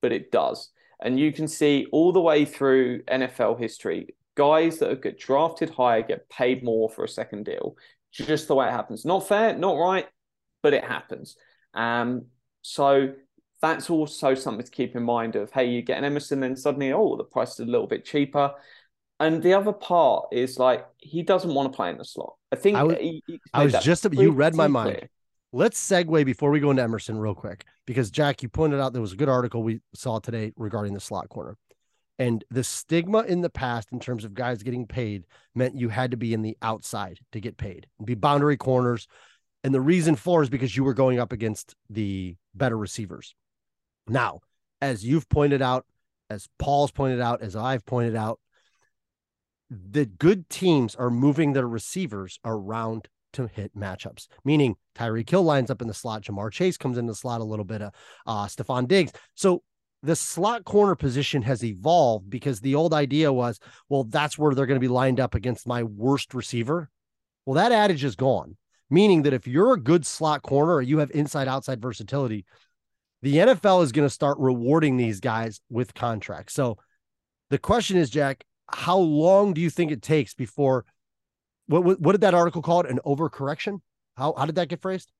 but 0.00 0.12
it 0.12 0.30
does. 0.30 0.70
And 1.02 1.18
you 1.18 1.32
can 1.32 1.48
see 1.48 1.86
all 1.92 2.12
the 2.12 2.20
way 2.20 2.44
through 2.44 3.02
NFL 3.04 3.58
history, 3.58 4.14
guys 4.36 4.78
that 4.78 5.02
get 5.02 5.18
drafted 5.18 5.70
higher 5.70 6.02
get 6.02 6.28
paid 6.28 6.62
more 6.62 6.88
for 6.90 7.04
a 7.04 7.08
second 7.08 7.44
deal. 7.44 7.76
Just 8.12 8.48
the 8.48 8.54
way 8.54 8.68
it 8.68 8.72
happens. 8.72 9.04
Not 9.04 9.26
fair, 9.26 9.56
not 9.56 9.74
right, 9.74 10.06
but 10.62 10.74
it 10.74 10.84
happens. 10.84 11.36
Um, 11.74 12.26
so 12.62 13.14
that's 13.62 13.90
also 13.90 14.34
something 14.34 14.64
to 14.64 14.70
keep 14.70 14.96
in 14.96 15.02
mind 15.02 15.36
of 15.36 15.50
hey, 15.52 15.66
you 15.66 15.82
get 15.82 15.98
an 15.98 16.04
Emerson, 16.04 16.40
then 16.40 16.56
suddenly, 16.56 16.92
oh, 16.92 17.16
the 17.16 17.24
price 17.24 17.54
is 17.54 17.60
a 17.60 17.70
little 17.70 17.86
bit 17.86 18.04
cheaper. 18.04 18.52
And 19.20 19.42
the 19.42 19.52
other 19.52 19.72
part 19.72 20.28
is 20.32 20.58
like 20.58 20.86
he 20.98 21.22
doesn't 21.22 21.52
want 21.52 21.70
to 21.70 21.76
play 21.76 21.90
in 21.90 21.98
the 21.98 22.04
slot. 22.04 22.34
I 22.50 22.56
think 22.56 22.76
I 22.76 22.82
was- 22.82 22.96
he- 22.96 23.22
I 23.52 23.64
was 23.64 23.74
just 23.74 24.10
you 24.12 24.30
read 24.32 24.54
my 24.54 24.66
mind. 24.66 24.96
clear. 24.96 25.10
Let's 25.52 25.78
segue 25.80 26.24
before 26.24 26.50
we 26.50 26.60
go 26.60 26.70
into 26.70 26.82
Emerson 26.82 27.18
real 27.18 27.34
quick 27.34 27.64
because 27.86 28.10
Jack, 28.10 28.42
you 28.42 28.48
pointed 28.48 28.80
out 28.80 28.92
there 28.92 29.02
was 29.02 29.12
a 29.12 29.16
good 29.16 29.28
article 29.28 29.62
we 29.62 29.80
saw 29.94 30.18
today 30.20 30.52
regarding 30.56 30.94
the 30.94 31.00
slot 31.00 31.28
corner. 31.28 31.56
And 32.18 32.44
the 32.50 32.62
stigma 32.62 33.20
in 33.22 33.40
the 33.40 33.50
past 33.50 33.88
in 33.92 33.98
terms 33.98 34.24
of 34.24 34.34
guys 34.34 34.62
getting 34.62 34.86
paid 34.86 35.24
meant 35.54 35.74
you 35.76 35.88
had 35.88 36.10
to 36.12 36.16
be 36.16 36.32
in 36.34 36.42
the 36.42 36.56
outside 36.62 37.18
to 37.32 37.40
get 37.40 37.56
paid, 37.56 37.86
be 38.04 38.14
boundary 38.14 38.56
corners. 38.56 39.06
And 39.64 39.74
the 39.74 39.80
reason 39.80 40.16
for 40.16 40.42
is 40.42 40.48
because 40.48 40.76
you 40.76 40.84
were 40.84 40.94
going 40.94 41.18
up 41.18 41.32
against 41.32 41.74
the 41.88 42.36
better 42.54 42.76
receivers. 42.78 43.34
Now, 44.06 44.40
as 44.80 45.04
you've 45.04 45.28
pointed 45.28 45.62
out, 45.62 45.84
as 46.30 46.48
Paul's 46.58 46.90
pointed 46.92 47.20
out, 47.20 47.42
as 47.42 47.56
I've 47.56 47.84
pointed 47.84 48.14
out, 48.16 48.38
the 49.70 50.04
good 50.04 50.48
teams 50.50 50.94
are 50.94 51.10
moving 51.10 51.52
their 51.52 51.68
receivers 51.68 52.38
around 52.44 53.08
to 53.34 53.46
hit 53.46 53.76
matchups, 53.76 54.26
meaning 54.44 54.76
Tyreek 54.96 55.30
Hill 55.30 55.44
lines 55.44 55.70
up 55.70 55.80
in 55.80 55.88
the 55.88 55.94
slot, 55.94 56.22
Ja'Marr 56.22 56.50
Chase 56.50 56.76
comes 56.76 56.98
in 56.98 57.06
the 57.06 57.14
slot 57.14 57.40
a 57.40 57.44
little 57.44 57.64
bit, 57.64 57.80
uh, 57.80 57.90
uh 58.26 58.46
Stefon 58.46 58.88
Diggs. 58.88 59.12
So 59.34 59.62
the 60.02 60.16
slot 60.16 60.64
corner 60.64 60.94
position 60.94 61.42
has 61.42 61.64
evolved 61.64 62.28
because 62.28 62.60
the 62.60 62.74
old 62.74 62.94
idea 62.94 63.32
was, 63.32 63.60
well, 63.88 64.04
that's 64.04 64.38
where 64.38 64.54
they're 64.54 64.66
going 64.66 64.80
to 64.80 64.84
be 64.84 64.88
lined 64.88 65.20
up 65.20 65.34
against 65.34 65.66
my 65.66 65.82
worst 65.82 66.34
receiver. 66.34 66.90
Well, 67.46 67.54
that 67.54 67.72
adage 67.72 68.04
is 68.04 68.16
gone, 68.16 68.56
meaning 68.88 69.22
that 69.22 69.32
if 69.32 69.46
you're 69.46 69.74
a 69.74 69.80
good 69.80 70.06
slot 70.06 70.42
corner 70.42 70.74
or 70.74 70.82
you 70.82 70.98
have 70.98 71.10
inside 71.12 71.48
outside 71.48 71.82
versatility, 71.82 72.46
the 73.22 73.36
NFL 73.36 73.84
is 73.84 73.92
going 73.92 74.06
to 74.06 74.14
start 74.14 74.38
rewarding 74.38 74.96
these 74.96 75.20
guys 75.20 75.60
with 75.68 75.94
contracts. 75.94 76.54
So 76.54 76.78
the 77.50 77.58
question 77.58 77.98
is, 77.98 78.08
Jack, 78.08 78.44
how 78.72 78.98
long 78.98 79.52
do 79.52 79.60
you 79.60 79.70
think 79.70 79.90
it 79.90 80.02
takes 80.02 80.34
before 80.34 80.84
what 81.66 81.84
what, 81.84 82.00
what 82.00 82.12
did 82.12 82.22
that 82.22 82.34
article 82.34 82.62
call 82.62 82.80
it? 82.80 82.90
An 82.90 83.00
overcorrection? 83.06 83.80
How 84.16 84.34
how 84.36 84.46
did 84.46 84.56
that 84.56 84.68
get 84.68 84.80
phrased? 84.80 85.12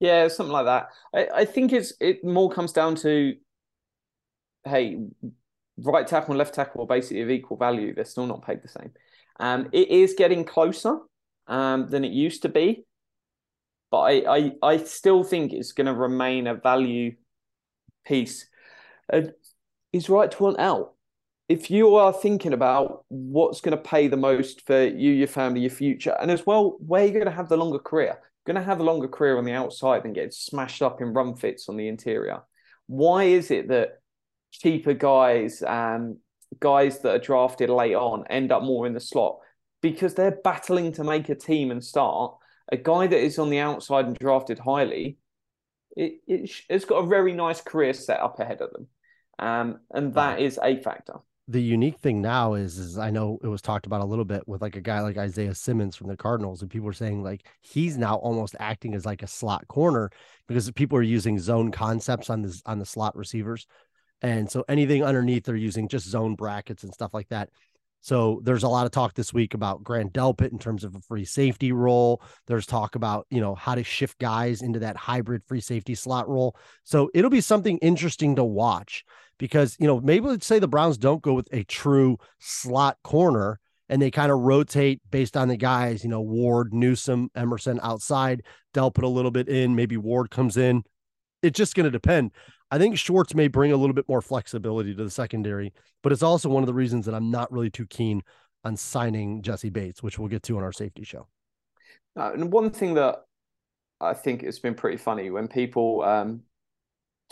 Yeah, 0.00 0.28
something 0.28 0.52
like 0.52 0.66
that. 0.66 0.88
I, 1.14 1.40
I 1.40 1.44
think 1.44 1.72
it's 1.72 1.94
it 2.00 2.24
more 2.24 2.50
comes 2.50 2.72
down 2.72 2.96
to 2.96 3.34
hey, 4.64 4.98
right 5.78 6.06
tackle 6.06 6.32
and 6.32 6.38
left 6.38 6.54
tackle 6.54 6.82
are 6.82 6.86
basically 6.86 7.22
of 7.22 7.30
equal 7.30 7.56
value. 7.56 7.94
They're 7.94 8.04
still 8.04 8.26
not 8.26 8.46
paid 8.46 8.62
the 8.62 8.68
same. 8.68 8.92
Um, 9.40 9.68
it 9.72 9.88
is 9.88 10.14
getting 10.14 10.44
closer 10.44 10.98
um, 11.46 11.88
than 11.88 12.04
it 12.04 12.12
used 12.12 12.42
to 12.42 12.48
be, 12.48 12.84
but 13.90 14.00
I 14.00 14.36
I, 14.36 14.52
I 14.62 14.76
still 14.78 15.24
think 15.24 15.52
it's 15.52 15.72
going 15.72 15.86
to 15.86 15.94
remain 15.94 16.46
a 16.46 16.54
value 16.54 17.16
piece. 18.04 18.46
Uh, 19.12 19.22
is 19.92 20.08
right 20.08 20.30
to 20.30 20.42
want 20.42 20.58
out. 20.58 20.93
If 21.48 21.70
you 21.70 21.96
are 21.96 22.12
thinking 22.12 22.54
about 22.54 23.04
what's 23.08 23.60
going 23.60 23.76
to 23.76 23.82
pay 23.82 24.08
the 24.08 24.16
most 24.16 24.66
for 24.66 24.82
you, 24.82 25.10
your 25.10 25.28
family, 25.28 25.60
your 25.60 25.70
future, 25.70 26.16
and 26.18 26.30
as 26.30 26.46
well, 26.46 26.78
where 26.78 27.04
you're 27.04 27.12
going 27.12 27.26
to 27.26 27.30
have 27.30 27.50
the 27.50 27.56
longer 27.58 27.78
career, 27.78 28.18
going 28.46 28.56
to 28.56 28.62
have 28.62 28.80
a 28.80 28.84
longer 28.84 29.08
career 29.08 29.36
on 29.36 29.44
the 29.44 29.52
outside 29.52 30.02
than 30.02 30.14
getting 30.14 30.30
smashed 30.30 30.80
up 30.80 31.02
in 31.02 31.12
run 31.12 31.36
fits 31.36 31.68
on 31.68 31.76
the 31.76 31.88
interior. 31.88 32.40
Why 32.86 33.24
is 33.24 33.50
it 33.50 33.68
that 33.68 34.00
cheaper 34.52 34.94
guys, 34.94 35.62
um, 35.62 36.18
guys 36.60 37.00
that 37.00 37.14
are 37.14 37.18
drafted 37.18 37.68
late 37.68 37.94
on, 37.94 38.26
end 38.28 38.50
up 38.50 38.62
more 38.62 38.86
in 38.86 38.94
the 38.94 39.00
slot? 39.00 39.38
Because 39.82 40.14
they're 40.14 40.38
battling 40.44 40.92
to 40.92 41.04
make 41.04 41.28
a 41.28 41.34
team 41.34 41.70
and 41.70 41.84
start. 41.84 42.36
A 42.72 42.78
guy 42.78 43.06
that 43.06 43.20
is 43.22 43.38
on 43.38 43.50
the 43.50 43.58
outside 43.58 44.06
and 44.06 44.16
drafted 44.16 44.58
highly, 44.58 45.18
it, 45.94 46.22
it 46.26 46.50
it's 46.70 46.86
got 46.86 47.04
a 47.04 47.06
very 47.06 47.34
nice 47.34 47.60
career 47.60 47.92
set 47.92 48.20
up 48.20 48.40
ahead 48.40 48.62
of 48.62 48.72
them, 48.72 48.86
um, 49.38 49.80
and 49.90 50.14
that 50.14 50.40
is 50.40 50.58
a 50.62 50.80
factor. 50.80 51.16
The 51.46 51.60
unique 51.60 51.98
thing 51.98 52.22
now 52.22 52.54
is, 52.54 52.78
is 52.78 52.96
I 52.96 53.10
know 53.10 53.38
it 53.42 53.48
was 53.48 53.60
talked 53.60 53.84
about 53.84 54.00
a 54.00 54.06
little 54.06 54.24
bit 54.24 54.48
with 54.48 54.62
like 54.62 54.76
a 54.76 54.80
guy 54.80 55.00
like 55.00 55.18
Isaiah 55.18 55.54
Simmons 55.54 55.94
from 55.94 56.08
the 56.08 56.16
Cardinals, 56.16 56.62
and 56.62 56.70
people 56.70 56.88
are 56.88 56.94
saying 56.94 57.22
like 57.22 57.46
he's 57.60 57.98
now 57.98 58.16
almost 58.16 58.56
acting 58.58 58.94
as 58.94 59.04
like 59.04 59.22
a 59.22 59.26
slot 59.26 59.68
corner 59.68 60.10
because 60.48 60.70
people 60.70 60.96
are 60.96 61.02
using 61.02 61.38
zone 61.38 61.70
concepts 61.70 62.30
on 62.30 62.40
the 62.40 62.62
on 62.64 62.78
the 62.78 62.86
slot 62.86 63.14
receivers, 63.14 63.66
and 64.22 64.50
so 64.50 64.64
anything 64.68 65.04
underneath 65.04 65.44
they're 65.44 65.54
using 65.54 65.86
just 65.86 66.08
zone 66.08 66.34
brackets 66.34 66.82
and 66.82 66.94
stuff 66.94 67.12
like 67.12 67.28
that. 67.28 67.50
So 68.04 68.40
there's 68.42 68.64
a 68.64 68.68
lot 68.68 68.84
of 68.84 68.92
talk 68.92 69.14
this 69.14 69.32
week 69.32 69.54
about 69.54 69.82
Grant 69.82 70.12
Delpit 70.12 70.52
in 70.52 70.58
terms 70.58 70.84
of 70.84 70.94
a 70.94 71.00
free 71.00 71.24
safety 71.24 71.72
role. 71.72 72.22
There's 72.46 72.66
talk 72.66 72.96
about, 72.96 73.26
you 73.30 73.40
know, 73.40 73.54
how 73.54 73.74
to 73.74 73.82
shift 73.82 74.18
guys 74.18 74.60
into 74.60 74.80
that 74.80 74.98
hybrid 74.98 75.42
free 75.46 75.62
safety 75.62 75.94
slot 75.94 76.28
role. 76.28 76.54
So 76.84 77.10
it'll 77.14 77.30
be 77.30 77.40
something 77.40 77.78
interesting 77.78 78.36
to 78.36 78.44
watch 78.44 79.04
because, 79.38 79.76
you 79.78 79.86
know, 79.86 80.00
maybe 80.00 80.26
let's 80.26 80.46
say 80.46 80.58
the 80.58 80.68
Browns 80.68 80.98
don't 80.98 81.22
go 81.22 81.34
with 81.34 81.48
a 81.52 81.64
true 81.64 82.18
slot 82.38 82.98
corner 83.02 83.58
and 83.88 84.00
they 84.00 84.10
kind 84.10 84.32
of 84.32 84.40
rotate 84.40 85.00
based 85.10 85.36
on 85.36 85.48
the 85.48 85.56
guys, 85.56 86.02
you 86.02 86.10
know, 86.10 86.20
Ward, 86.20 86.72
Newsome, 86.72 87.30
Emerson 87.34 87.78
outside, 87.82 88.42
Delpit 88.72 89.02
a 89.02 89.08
little 89.08 89.30
bit 89.30 89.48
in, 89.48 89.74
maybe 89.74 89.96
Ward 89.96 90.30
comes 90.30 90.56
in. 90.56 90.82
It's 91.42 91.56
just 91.56 91.74
going 91.74 91.84
to 91.84 91.90
depend. 91.90 92.32
I 92.70 92.78
think 92.78 92.98
Schwartz 92.98 93.34
may 93.34 93.48
bring 93.48 93.72
a 93.72 93.76
little 93.76 93.94
bit 93.94 94.08
more 94.08 94.22
flexibility 94.22 94.94
to 94.94 95.04
the 95.04 95.10
secondary, 95.10 95.72
but 96.02 96.12
it's 96.12 96.22
also 96.22 96.48
one 96.48 96.62
of 96.62 96.66
the 96.66 96.74
reasons 96.74 97.06
that 97.06 97.14
I'm 97.14 97.30
not 97.30 97.52
really 97.52 97.70
too 97.70 97.86
keen 97.86 98.22
on 98.64 98.76
signing 98.76 99.42
Jessie 99.42 99.70
Bates, 99.70 100.02
which 100.02 100.18
we'll 100.18 100.28
get 100.28 100.42
to 100.44 100.56
on 100.56 100.62
our 100.64 100.72
safety 100.72 101.04
show. 101.04 101.28
Uh, 102.16 102.32
and 102.32 102.50
one 102.50 102.70
thing 102.70 102.94
that 102.94 103.26
I 104.00 104.14
think 104.14 104.42
it's 104.42 104.58
been 104.58 104.74
pretty 104.74 104.96
funny 104.96 105.30
when 105.30 105.46
people 105.46 106.02
um, 106.02 106.42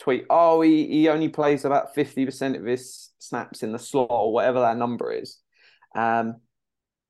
tweet, 0.00 0.24
"Oh, 0.30 0.60
he, 0.60 0.86
he 0.86 1.08
only 1.08 1.28
plays 1.28 1.64
about 1.64 1.94
fifty 1.94 2.24
percent 2.24 2.56
of 2.56 2.64
his 2.64 3.10
snaps 3.18 3.62
in 3.62 3.72
the 3.72 3.78
slot 3.78 4.08
or 4.10 4.32
whatever 4.32 4.60
that 4.60 4.76
number 4.76 5.12
is." 5.12 5.38
Um, 5.94 6.36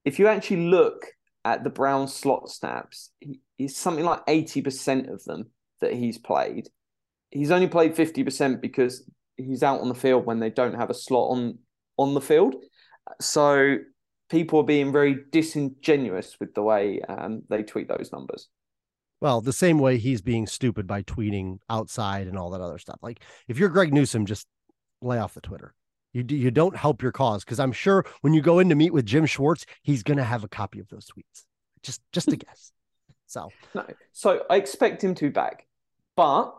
if 0.05 0.18
you 0.18 0.27
actually 0.27 0.68
look 0.68 1.07
at 1.45 1.64
the 1.64 1.71
Brown 1.71 2.09
slot 2.09 2.51
snaps, 2.51 3.11
he, 3.21 3.40
he's 3.57 3.77
something 3.77 4.05
like 4.05 4.23
eighty 4.29 4.62
percent 4.62 5.09
of 5.09 5.25
them 5.25 5.51
that 5.81 5.92
he's 5.92 6.18
played. 6.18 6.68
He's 7.31 7.51
only 7.51 7.68
played 7.68 7.97
fifty 7.97 8.25
percent 8.25 8.61
because 8.61 9.09
he's 9.37 9.62
out 9.62 9.81
on 9.81 9.88
the 9.88 9.95
field 9.95 10.27
when 10.27 10.40
they 10.40 10.51
don't 10.51 10.75
have 10.75 10.90
a 10.90 10.95
slot 10.95 11.31
on 11.31 11.59
on 11.97 12.14
the 12.14 12.21
field. 12.21 12.57
So 13.21 13.79
people 14.31 14.61
are 14.61 14.64
being 14.64 14.92
very 14.92 15.16
disingenuous 15.31 16.37
with 16.40 16.55
the 16.55 16.62
way 16.62 17.01
um, 17.09 17.42
they 17.49 17.62
tweet 17.62 17.88
those 17.88 18.11
numbers. 18.12 18.49
Well, 19.23 19.41
the 19.41 19.53
same 19.53 19.79
way 19.79 19.99
he's 19.99 20.21
being 20.21 20.49
stupid 20.49 20.89
by 20.89 21.05
tweeting 21.05 21.59
outside 21.71 22.27
and 22.27 22.37
all 22.37 22.51
that 22.51 22.61
other 22.61 22.79
stuff. 22.79 22.99
Like 23.03 23.23
if 23.47 23.57
you're 23.57 23.69
Greg 23.69 23.95
Newsome, 23.95 24.27
just 24.27 24.49
lay 25.01 25.17
off 25.21 25.35
the 25.35 25.41
Twitter. 25.41 25.75
You 26.13 26.25
do, 26.25 26.35
you 26.35 26.51
don't 26.51 26.77
help 26.77 27.03
your 27.03 27.13
cause 27.13 27.45
because 27.45 27.61
I'm 27.61 27.71
sure 27.71 28.05
when 28.23 28.35
you 28.35 28.43
go 28.43 28.59
in 28.59 28.69
to 28.69 28.75
meet 28.75 28.93
with 28.93 29.07
Jim 29.07 29.25
Schwartz, 29.25 29.65
he's 29.83 30.03
gonna 30.03 30.25
have 30.25 30.43
a 30.43 30.49
copy 30.49 30.81
of 30.81 30.89
those 30.89 31.07
tweets. 31.07 31.45
Just 31.85 32.01
just 32.11 32.33
a 32.33 32.37
guess. 32.49 32.73
So 33.29 33.49
No, 33.77 33.87
so 34.11 34.43
I 34.51 34.57
expect 34.57 35.05
him 35.05 35.15
to 35.15 35.27
be 35.27 35.31
back, 35.31 35.69
but 36.17 36.53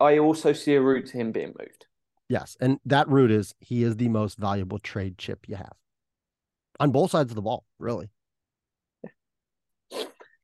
I 0.00 0.16
also 0.16 0.54
see 0.54 0.74
a 0.74 0.80
route 0.80 1.08
to 1.08 1.18
him 1.18 1.32
being 1.32 1.52
moved. 1.58 1.84
Yes, 2.30 2.56
and 2.62 2.78
that 2.86 3.10
route 3.10 3.30
is 3.30 3.54
he 3.60 3.82
is 3.82 3.96
the 3.96 4.08
most 4.08 4.38
valuable 4.38 4.78
trade 4.78 5.18
chip 5.18 5.50
you 5.50 5.56
have 5.56 5.74
on 6.80 6.92
both 6.92 7.10
sides 7.10 7.30
of 7.30 7.36
the 7.36 7.42
ball, 7.42 7.66
really. 7.78 8.08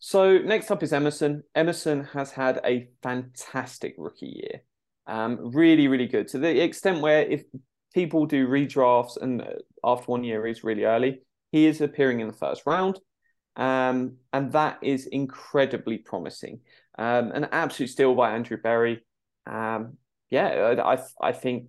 So 0.02 0.38
next 0.38 0.70
up 0.70 0.82
is 0.82 0.94
Emerson. 0.94 1.42
Emerson 1.54 2.04
has 2.04 2.30
had 2.30 2.58
a 2.64 2.88
fantastic 3.02 3.94
rookie 3.98 4.42
year. 4.42 4.62
Um, 5.06 5.52
really, 5.52 5.88
really 5.88 6.06
good 6.06 6.26
to 6.28 6.38
the 6.38 6.62
extent 6.62 7.02
where 7.02 7.22
if 7.22 7.44
people 7.92 8.24
do 8.24 8.48
redrafts 8.48 9.20
and 9.20 9.42
uh, 9.42 9.46
after 9.84 10.06
one 10.06 10.24
year 10.24 10.46
is 10.46 10.64
really 10.64 10.84
early, 10.84 11.20
he 11.52 11.66
is 11.66 11.82
appearing 11.82 12.20
in 12.20 12.28
the 12.28 12.32
first 12.34 12.62
round. 12.64 12.98
Um, 13.56 14.16
and 14.32 14.50
that 14.52 14.78
is 14.82 15.06
incredibly 15.06 15.98
promising. 15.98 16.60
Um, 16.96 17.32
an 17.32 17.48
absolute 17.52 17.88
steal 17.88 18.14
by 18.14 18.30
Andrew 18.30 18.56
Berry. 18.56 19.04
Um, 19.46 19.98
yeah, 20.30 20.76
I 20.82 20.98
I 21.20 21.32
think 21.32 21.66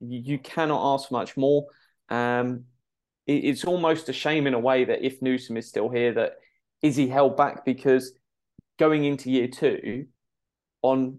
you 0.00 0.38
cannot 0.38 0.94
ask 0.94 1.10
much 1.10 1.38
more. 1.38 1.66
Um, 2.10 2.64
it, 3.26 3.44
it's 3.44 3.64
almost 3.64 4.10
a 4.10 4.12
shame 4.12 4.46
in 4.46 4.52
a 4.52 4.58
way 4.58 4.84
that 4.84 5.02
if 5.02 5.22
Newsome 5.22 5.56
is 5.56 5.68
still 5.68 5.88
here, 5.88 6.12
that 6.14 6.34
is 6.82 6.96
he 6.96 7.08
held 7.08 7.36
back 7.36 7.64
because 7.64 8.12
going 8.78 9.04
into 9.04 9.30
year 9.30 9.48
two, 9.48 10.06
on 10.82 11.18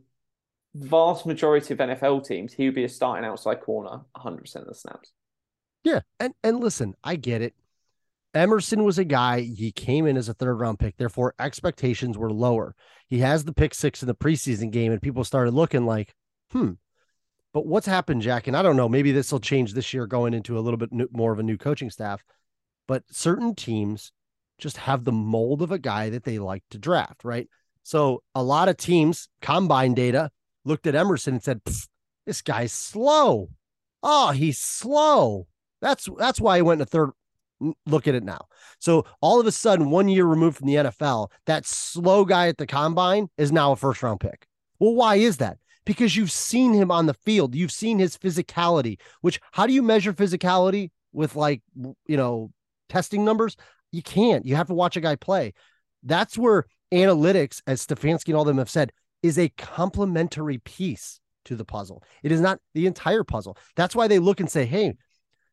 vast 0.75 1.25
majority 1.25 1.73
of 1.73 1.79
NFL 1.79 2.25
teams, 2.25 2.53
he 2.53 2.65
would 2.65 2.75
be 2.75 2.83
a 2.83 2.89
starting 2.89 3.25
outside 3.25 3.61
corner 3.61 4.01
100% 4.17 4.55
of 4.57 4.67
the 4.67 4.75
snaps. 4.75 5.11
Yeah, 5.83 6.01
and 6.19 6.33
and 6.43 6.59
listen, 6.59 6.95
I 7.03 7.15
get 7.15 7.41
it. 7.41 7.53
Emerson 8.33 8.83
was 8.83 8.97
a 8.97 9.05
guy, 9.05 9.41
he 9.41 9.71
came 9.71 10.05
in 10.05 10.17
as 10.17 10.27
a 10.27 10.33
third 10.33 10.55
round 10.55 10.77
pick, 10.77 10.97
therefore 10.97 11.33
expectations 11.39 12.17
were 12.17 12.31
lower. 12.31 12.75
He 13.07 13.19
has 13.19 13.45
the 13.45 13.53
pick 13.53 13.73
six 13.73 14.01
in 14.01 14.07
the 14.07 14.15
preseason 14.15 14.71
game, 14.71 14.91
and 14.91 15.01
people 15.01 15.23
started 15.23 15.53
looking 15.53 15.85
like, 15.85 16.13
hmm. 16.51 16.71
But 17.53 17.65
what's 17.65 17.87
happened, 17.87 18.21
Jack? 18.21 18.47
And 18.47 18.57
I 18.57 18.61
don't 18.61 18.75
know, 18.75 18.89
maybe 18.89 19.13
this 19.13 19.31
will 19.31 19.39
change 19.39 19.73
this 19.73 19.93
year 19.93 20.05
going 20.07 20.33
into 20.33 20.57
a 20.57 20.59
little 20.59 20.77
bit 20.77 20.89
more 21.13 21.31
of 21.31 21.39
a 21.39 21.43
new 21.43 21.57
coaching 21.57 21.89
staff. 21.89 22.21
But 22.85 23.03
certain 23.09 23.55
teams 23.55 24.11
just 24.57 24.77
have 24.77 25.03
the 25.03 25.11
mold 25.11 25.61
of 25.61 25.71
a 25.71 25.79
guy 25.79 26.09
that 26.09 26.23
they 26.23 26.39
like 26.39 26.63
to 26.71 26.77
draft, 26.77 27.23
right? 27.23 27.49
So 27.83 28.23
a 28.33 28.43
lot 28.43 28.69
of 28.69 28.77
teams, 28.77 29.29
combine 29.41 29.93
data, 29.93 30.31
looked 30.63 30.87
at 30.87 30.95
Emerson 30.95 31.35
and 31.35 31.43
said, 31.43 31.61
this 32.25 32.41
guy's 32.41 32.73
slow. 32.73 33.49
Oh, 34.01 34.31
he's 34.31 34.57
slow. 34.57 35.47
That's 35.81 36.07
that's 36.17 36.41
why 36.41 36.57
he 36.57 36.61
went 36.61 36.79
in 36.79 36.83
a 36.83 36.85
third 36.87 37.11
look 37.85 38.07
at 38.07 38.15
it 38.15 38.23
now. 38.23 38.47
So 38.79 39.05
all 39.21 39.39
of 39.39 39.47
a 39.47 39.51
sudden, 39.51 39.89
one 39.89 40.07
year 40.07 40.25
removed 40.25 40.57
from 40.57 40.67
the 40.67 40.75
NFL, 40.75 41.29
that 41.45 41.65
slow 41.65 42.25
guy 42.25 42.47
at 42.47 42.57
the 42.57 42.67
combine 42.67 43.29
is 43.37 43.51
now 43.51 43.71
a 43.71 43.75
first 43.75 44.01
round 44.03 44.19
pick. 44.19 44.47
Well, 44.79 44.95
why 44.95 45.15
is 45.15 45.37
that? 45.37 45.57
Because 45.85 46.15
you've 46.15 46.31
seen 46.31 46.73
him 46.73 46.91
on 46.91 47.05
the 47.05 47.13
field, 47.13 47.55
you've 47.55 47.71
seen 47.71 47.99
his 47.99 48.17
physicality, 48.17 48.99
which 49.21 49.39
how 49.51 49.67
do 49.67 49.73
you 49.73 49.83
measure 49.83 50.13
physicality 50.13 50.89
with 51.13 51.35
like, 51.35 51.61
you 52.07 52.17
know, 52.17 52.51
testing 52.89 53.23
numbers? 53.23 53.55
You 53.95 54.03
can't. 54.03 54.45
You 54.45 54.55
have 54.55 54.67
to 54.67 54.73
watch 54.73 54.97
a 54.97 55.01
guy 55.01 55.15
play. 55.15 55.53
That's 56.03 56.37
where 56.37 56.65
analytics, 56.93 57.61
as 57.65 57.85
Stefanski 57.85 58.27
and 58.27 58.35
all 58.35 58.43
them 58.43 58.57
have 58.57 58.69
said, 58.69 58.91
is 59.23 59.39
a 59.39 59.49
complementary 59.49 60.57
piece 60.59 61.19
to 61.45 61.55
the 61.55 61.65
puzzle. 61.65 62.03
It 62.21 62.31
is 62.31 62.41
not 62.41 62.59
the 62.73 62.87
entire 62.87 63.23
puzzle. 63.23 63.57
That's 63.75 63.95
why 63.95 64.07
they 64.07 64.19
look 64.19 64.39
and 64.39 64.51
say, 64.51 64.65
hey, 64.65 64.93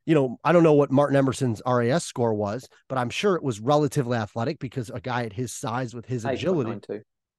you 0.05 0.15
know, 0.15 0.39
I 0.43 0.51
don't 0.51 0.65
know 0.65 0.73
what 0.73 0.91
Martin 0.91 1.17
Emerson's 1.17 1.63
RAS 1.65 2.05
score 2.05 2.35
was, 2.35 2.69
but 2.89 2.99
I'm 2.99 3.11
sure 3.11 3.37
it 3.37 3.45
was 3.45 3.61
relatively 3.61 4.19
athletic 4.19 4.59
because 4.59 4.91
a 4.91 5.01
guy 5.01 5.25
at 5.25 5.33
his 5.33 5.53
size 5.53 5.95
with 5.95 6.07
his 6.07 6.25
agility. 6.35 6.71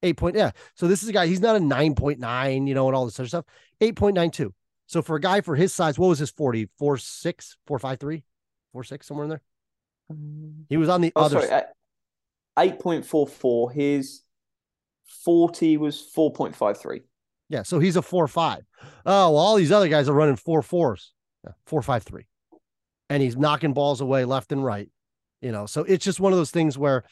Eight 0.02 0.18
point, 0.18 0.36
yeah. 0.36 0.52
So 0.76 0.88
this 0.88 1.04
is 1.04 1.10
a 1.10 1.13
guy, 1.13 1.28
he's 1.28 1.42
not 1.42 1.58
a 1.58 1.60
9.9, 1.60 2.68
you 2.68 2.74
know, 2.74 2.88
and 2.88 2.96
all 2.96 3.06
this 3.06 3.20
other 3.20 3.28
stuff. 3.28 3.46
8.92. 3.82 4.52
So 4.88 5.02
for 5.02 5.18
a 5.18 5.22
guy 5.22 5.42
for 5.42 5.56
his 5.56 5.74
size, 5.74 6.00
what 6.00 6.08
was 6.08 6.20
his 6.20 6.32
40? 6.32 6.70
4 6.80 6.98
6, 6.98 7.58
4 7.68 7.80
5 7.80 8.00
3, 8.00 8.24
4 8.72 8.84
6, 8.84 9.08
somewhere 9.08 9.24
in 9.26 9.30
there? 9.30 9.42
Um, 10.10 10.66
he 10.70 10.78
was 10.78 10.89
on 10.89 11.02
the 11.02 11.12
oh, 11.16 11.24
other 11.24 11.42
sorry, 11.42 11.63
8.44. 12.58 13.74
His 13.74 14.22
40 15.24 15.78
was 15.78 16.12
4.53. 16.16 17.02
Yeah. 17.50 17.63
So 17.63 17.80
he's 17.80 17.96
a 17.96 18.02
4 18.02 18.28
5. 18.28 18.63
Oh, 18.82 18.92
well, 19.06 19.38
all 19.38 19.56
these 19.56 19.72
other 19.72 19.88
guys 19.88 20.10
are 20.10 20.13
running 20.13 20.36
four 20.36 20.62
fours. 20.62 21.13
Yeah, 21.44 21.54
4 21.66 21.82
5 21.82 22.04
3 22.04 22.26
and 23.13 23.22
he's 23.22 23.38
knocking 23.38 23.74
balls 23.74 24.02
away 24.02 24.26
left 24.26 24.52
and 24.52 24.66
right. 24.66 24.89
You 25.42 25.52
know, 25.52 25.68
so 25.68 25.84
it's 25.84 26.04
just 26.04 26.20
one 26.20 26.32
of 26.32 26.38
those 26.38 26.52
things 26.52 26.78
where 26.80 27.04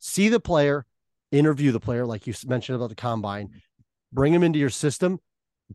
see 0.00 0.28
the 0.28 0.40
player, 0.40 0.86
interview 1.30 1.70
the 1.70 1.80
player, 1.80 2.04
like 2.04 2.26
you 2.26 2.34
mentioned 2.46 2.74
about 2.74 2.88
the 2.88 2.96
combine, 2.96 3.50
bring 4.12 4.34
him 4.34 4.42
into 4.42 4.58
your 4.58 4.70
system, 4.70 5.20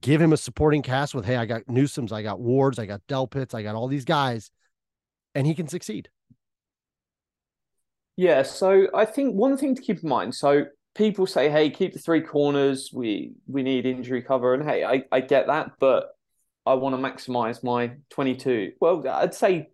give 0.02 0.20
him 0.20 0.34
a 0.34 0.38
supporting 0.38 0.82
cast 0.82 1.16
with, 1.16 1.26
hey, 1.26 1.38
I 1.38 1.46
got 1.46 1.70
Newsome's, 1.70 2.12
I 2.12 2.22
got 2.22 2.40
Wards, 2.40 2.80
I 2.80 2.86
got 2.86 3.02
Delpits, 3.08 3.54
I 3.54 3.62
got 3.62 3.76
all 3.76 3.88
these 3.88 4.04
guys, 4.04 4.52
and 5.36 5.48
he 5.48 5.54
can 5.54 5.68
succeed. 5.68 6.10
Yeah, 8.18 8.44
so 8.44 8.88
I 8.94 9.06
think 9.06 9.36
one 9.36 9.58
thing 9.58 9.76
to 9.76 9.82
keep 9.82 10.02
in 10.04 10.10
mind. 10.10 10.36
So 10.36 10.66
people 10.96 11.28
say, 11.28 11.50
"Hey, 11.50 11.70
keep 11.70 11.94
the 11.94 12.00
three 12.00 12.22
corners. 12.22 12.92
We 12.94 13.34
we 13.48 13.64
need 13.64 13.86
injury 13.86 14.22
cover," 14.22 14.54
and 14.54 14.64
hey, 14.64 14.84
I 14.84 15.04
I 15.12 15.20
get 15.22 15.48
that, 15.48 15.72
but 15.80 16.16
I 16.66 16.76
want 16.76 16.96
to 16.96 17.02
maximize 17.02 17.64
my 17.64 17.92
22. 18.10 18.74
Well, 18.80 19.08
I'd 19.08 19.34
say 19.34 19.70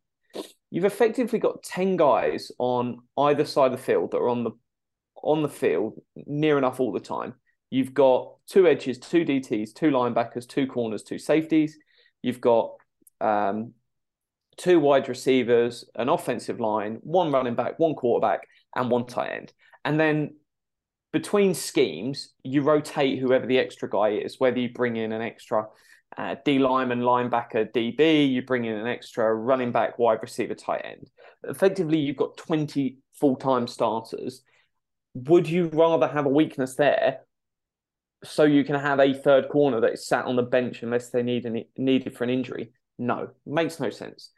you've 0.69 0.85
effectively 0.85 1.39
got 1.39 1.63
10 1.63 1.97
guys 1.97 2.51
on 2.57 2.99
either 3.17 3.45
side 3.45 3.71
of 3.71 3.77
the 3.77 3.83
field 3.83 4.11
that 4.11 4.17
are 4.17 4.29
on 4.29 4.43
the 4.43 4.51
on 5.23 5.43
the 5.43 5.49
field 5.49 6.01
near 6.15 6.57
enough 6.57 6.79
all 6.79 6.91
the 6.91 6.99
time. 6.99 7.35
You've 7.69 7.93
got 7.93 8.35
two 8.47 8.67
edges, 8.67 8.97
two 8.99 9.23
DTs, 9.23 9.73
two 9.73 9.91
linebackers, 9.91 10.47
two 10.47 10.67
corners, 10.67 11.03
two 11.03 11.19
safeties. 11.19 11.77
You've 12.21 12.41
got 12.41 12.73
um, 13.21 13.73
two 14.57 14.79
wide 14.79 15.09
receivers, 15.09 15.85
an 15.95 16.09
offensive 16.09 16.59
line, 16.59 16.99
one 17.01 17.31
running 17.31 17.55
back, 17.55 17.79
one 17.79 17.95
quarterback, 17.95 18.47
and 18.75 18.89
one 18.89 19.05
tight 19.05 19.31
end. 19.31 19.53
And 19.83 19.99
then 19.99 20.35
between 21.11 21.53
schemes, 21.53 22.29
you 22.43 22.61
rotate 22.61 23.19
whoever 23.19 23.45
the 23.45 23.57
extra 23.57 23.89
guy 23.89 24.09
is, 24.09 24.39
whether 24.39 24.59
you 24.59 24.71
bring 24.71 24.95
in 24.95 25.11
an 25.11 25.21
extra 25.21 25.65
uh, 26.17 26.35
D 26.43 26.59
lineman, 26.59 27.01
linebacker, 27.01 27.71
DB. 27.71 28.31
You 28.31 28.41
bring 28.41 28.65
in 28.65 28.73
an 28.73 28.87
extra 28.87 29.33
running 29.33 29.71
back, 29.71 29.97
wide 29.97 30.19
receiver, 30.21 30.55
tight 30.55 30.81
end. 30.83 31.09
Effectively, 31.43 31.99
you've 31.99 32.17
got 32.17 32.37
20 32.37 32.97
full 33.13 33.35
time 33.35 33.67
starters. 33.67 34.41
Would 35.13 35.49
you 35.49 35.69
rather 35.73 36.07
have 36.07 36.25
a 36.25 36.29
weakness 36.29 36.75
there 36.75 37.19
so 38.23 38.43
you 38.43 38.63
can 38.63 38.75
have 38.75 38.99
a 38.99 39.13
third 39.13 39.49
corner 39.49 39.81
that 39.81 39.93
is 39.93 40.07
sat 40.07 40.25
on 40.25 40.35
the 40.35 40.43
bench 40.43 40.83
unless 40.83 41.09
they 41.09 41.23
need 41.23 41.45
any, 41.45 41.69
needed 41.77 42.15
for 42.15 42.23
an 42.23 42.29
injury? 42.29 42.71
No, 42.97 43.29
makes 43.45 43.79
no 43.79 43.89
sense. 43.89 44.31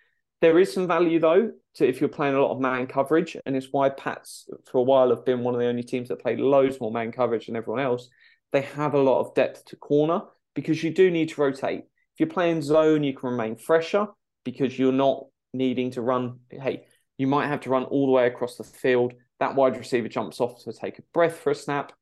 There 0.44 0.60
is 0.60 0.74
some 0.74 0.88
value 0.88 1.22
though 1.22 1.54
to 1.76 1.88
if 1.88 2.02
you're 2.02 2.10
playing 2.10 2.36
a 2.36 2.42
lot 2.42 2.52
of 2.52 2.60
man 2.60 2.86
coverage, 2.86 3.38
and 3.46 3.56
it's 3.56 3.70
why 3.72 3.88
Pats 3.88 4.50
for 4.70 4.80
a 4.80 4.82
while 4.82 5.10
have 5.12 5.24
been 5.24 5.40
one 5.40 5.54
of 5.54 5.62
the 5.62 5.68
only 5.68 5.84
teams 5.84 6.10
that 6.10 6.22
played 6.22 6.42
loads 6.42 6.82
more 6.82 6.92
man 6.92 7.14
coverage 7.14 7.46
than 7.46 7.56
everyone 7.56 7.82
else. 7.82 8.10
They 8.52 8.60
have 8.60 8.94
a 8.94 9.02
lot 9.02 9.22
of 9.22 9.34
depth 9.36 9.64
to 9.68 9.78
corner 9.78 10.24
because 10.54 10.84
you 10.84 10.94
do 10.94 11.10
need 11.10 11.30
to 11.30 11.40
rotate. 11.40 11.80
If 11.86 12.20
you're 12.20 12.28
playing 12.28 12.62
zone, 12.62 13.06
you 13.06 13.14
can 13.14 13.30
remain 13.30 13.56
fresher 13.56 14.08
because 14.44 14.78
you're 14.78 14.92
not 14.92 15.28
needing 15.54 15.92
to 15.92 16.02
run. 16.02 16.40
Hey, 16.50 16.88
you 17.18 17.26
might 17.26 17.48
have 17.48 17.62
to 17.62 17.70
run 17.70 17.86
all 17.86 18.08
the 18.08 18.12
way 18.12 18.28
across 18.28 18.58
the 18.58 18.66
field. 18.66 19.14
That 19.40 19.56
wide 19.56 19.78
receiver 19.78 20.10
jumps 20.10 20.42
off 20.42 20.62
to 20.66 20.74
take 20.74 21.00
a 21.00 21.04
breath 21.14 21.38
for 21.38 21.52
a 21.52 21.56
snap. 21.56 21.94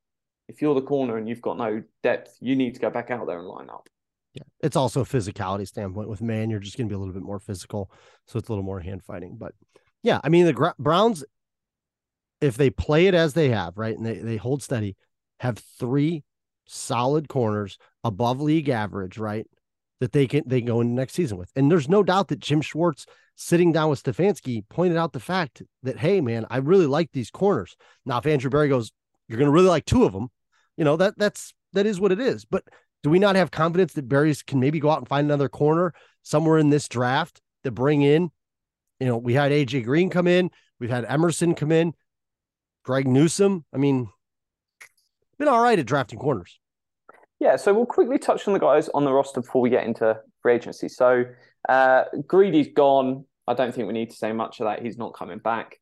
If 0.48 0.60
you're 0.60 0.74
the 0.74 0.82
corner 0.82 1.16
and 1.16 1.28
you've 1.28 1.42
got 1.42 1.58
no 1.58 1.84
depth, 2.02 2.38
you 2.40 2.56
need 2.56 2.74
to 2.74 2.80
go 2.80 2.90
back 2.90 3.12
out 3.12 3.24
there 3.28 3.38
and 3.38 3.46
line 3.46 3.70
up. 3.70 3.88
Yeah, 4.34 4.44
it's 4.60 4.76
also 4.76 5.02
a 5.02 5.06
physicality 5.06 5.66
standpoint. 5.66 6.08
With 6.08 6.22
man, 6.22 6.48
you're 6.48 6.60
just 6.60 6.76
going 6.76 6.88
to 6.88 6.92
be 6.92 6.94
a 6.94 6.98
little 6.98 7.14
bit 7.14 7.22
more 7.22 7.38
physical, 7.38 7.90
so 8.26 8.38
it's 8.38 8.48
a 8.48 8.52
little 8.52 8.64
more 8.64 8.80
hand 8.80 9.02
fighting. 9.02 9.36
But 9.38 9.52
yeah, 10.02 10.20
I 10.24 10.30
mean 10.30 10.46
the 10.46 10.74
Browns, 10.78 11.24
if 12.40 12.56
they 12.56 12.70
play 12.70 13.06
it 13.06 13.14
as 13.14 13.34
they 13.34 13.50
have, 13.50 13.76
right, 13.76 13.96
and 13.96 14.06
they 14.06 14.18
they 14.18 14.36
hold 14.36 14.62
steady, 14.62 14.96
have 15.40 15.58
three 15.78 16.24
solid 16.66 17.28
corners 17.28 17.78
above 18.04 18.40
league 18.40 18.68
average, 18.68 19.18
right? 19.18 19.46
That 20.00 20.12
they 20.12 20.26
can 20.26 20.44
they 20.46 20.60
can 20.60 20.66
go 20.66 20.80
into 20.80 20.94
next 20.94 21.12
season 21.12 21.36
with. 21.36 21.50
And 21.54 21.70
there's 21.70 21.88
no 21.88 22.02
doubt 22.02 22.28
that 22.28 22.40
Jim 22.40 22.62
Schwartz 22.62 23.06
sitting 23.36 23.72
down 23.72 23.90
with 23.90 24.02
Stefanski 24.02 24.62
pointed 24.68 24.96
out 24.96 25.12
the 25.12 25.20
fact 25.20 25.62
that, 25.82 25.98
hey 25.98 26.20
man, 26.20 26.46
I 26.50 26.58
really 26.58 26.86
like 26.86 27.10
these 27.12 27.30
corners. 27.30 27.76
Now, 28.06 28.18
if 28.18 28.26
Andrew 28.26 28.50
Berry 28.50 28.68
goes, 28.68 28.92
you're 29.28 29.38
gonna 29.38 29.50
really 29.50 29.68
like 29.68 29.84
two 29.84 30.04
of 30.04 30.12
them, 30.12 30.28
you 30.76 30.84
know, 30.84 30.96
that 30.96 31.18
that's 31.18 31.54
that 31.72 31.86
is 31.86 32.00
what 32.00 32.12
it 32.12 32.20
is. 32.20 32.44
But 32.44 32.64
do 33.02 33.10
we 33.10 33.18
not 33.18 33.36
have 33.36 33.50
confidence 33.50 33.92
that 33.94 34.08
Berry's 34.08 34.42
can 34.42 34.60
maybe 34.60 34.80
go 34.80 34.90
out 34.90 34.98
and 34.98 35.08
find 35.08 35.24
another 35.24 35.48
corner 35.48 35.92
somewhere 36.22 36.58
in 36.58 36.70
this 36.70 36.88
draft 36.88 37.40
to 37.64 37.70
bring 37.70 38.02
in? 38.02 38.30
You 39.00 39.06
know, 39.06 39.16
we 39.16 39.34
had 39.34 39.52
AJ 39.52 39.84
Green 39.84 40.10
come 40.10 40.26
in, 40.26 40.50
we've 40.78 40.90
had 40.90 41.04
Emerson 41.06 41.54
come 41.54 41.72
in, 41.72 41.94
Greg 42.84 43.06
Newsome. 43.06 43.64
I 43.74 43.78
mean, 43.78 44.08
been 45.38 45.48
all 45.48 45.62
right 45.62 45.78
at 45.78 45.86
drafting 45.86 46.18
corners. 46.18 46.58
Yeah, 47.40 47.56
so 47.56 47.74
we'll 47.74 47.86
quickly 47.86 48.18
touch 48.18 48.46
on 48.46 48.54
the 48.54 48.60
guys 48.60 48.88
on 48.90 49.04
the 49.04 49.12
roster 49.12 49.40
before 49.40 49.60
we 49.60 49.70
get 49.70 49.84
into 49.84 50.16
free 50.42 50.54
agency. 50.54 50.88
So 50.88 51.24
uh, 51.68 52.04
Greedy's 52.26 52.68
gone. 52.72 53.24
I 53.48 53.54
don't 53.54 53.74
think 53.74 53.88
we 53.88 53.92
need 53.92 54.10
to 54.10 54.16
say 54.16 54.32
much 54.32 54.60
of 54.60 54.66
that. 54.66 54.82
He's 54.82 54.96
not 54.96 55.14
coming 55.14 55.38
back. 55.38 55.78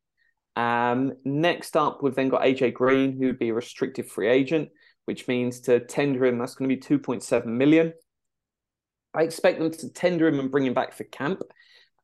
Um, 0.55 1.13
next 1.23 1.77
up, 1.77 2.01
we've 2.01 2.15
then 2.15 2.29
got 2.29 2.41
AJ 2.41 2.73
Green, 2.73 3.15
who 3.17 3.27
would 3.27 3.39
be 3.39 3.49
a 3.49 3.53
restricted 3.53 4.09
free 4.09 4.27
agent, 4.27 4.69
which 5.05 5.27
means 5.27 5.59
to 5.61 5.79
tender 5.79 6.25
him, 6.25 6.37
that's 6.37 6.55
going 6.55 6.69
to 6.69 6.75
be 6.75 6.81
2.7 6.81 7.45
million. 7.45 7.93
I 9.13 9.23
expect 9.23 9.59
them 9.59 9.71
to 9.71 9.89
tender 9.89 10.27
him 10.27 10.39
and 10.39 10.51
bring 10.51 10.65
him 10.65 10.73
back 10.73 10.93
for 10.93 11.03
camp. 11.05 11.41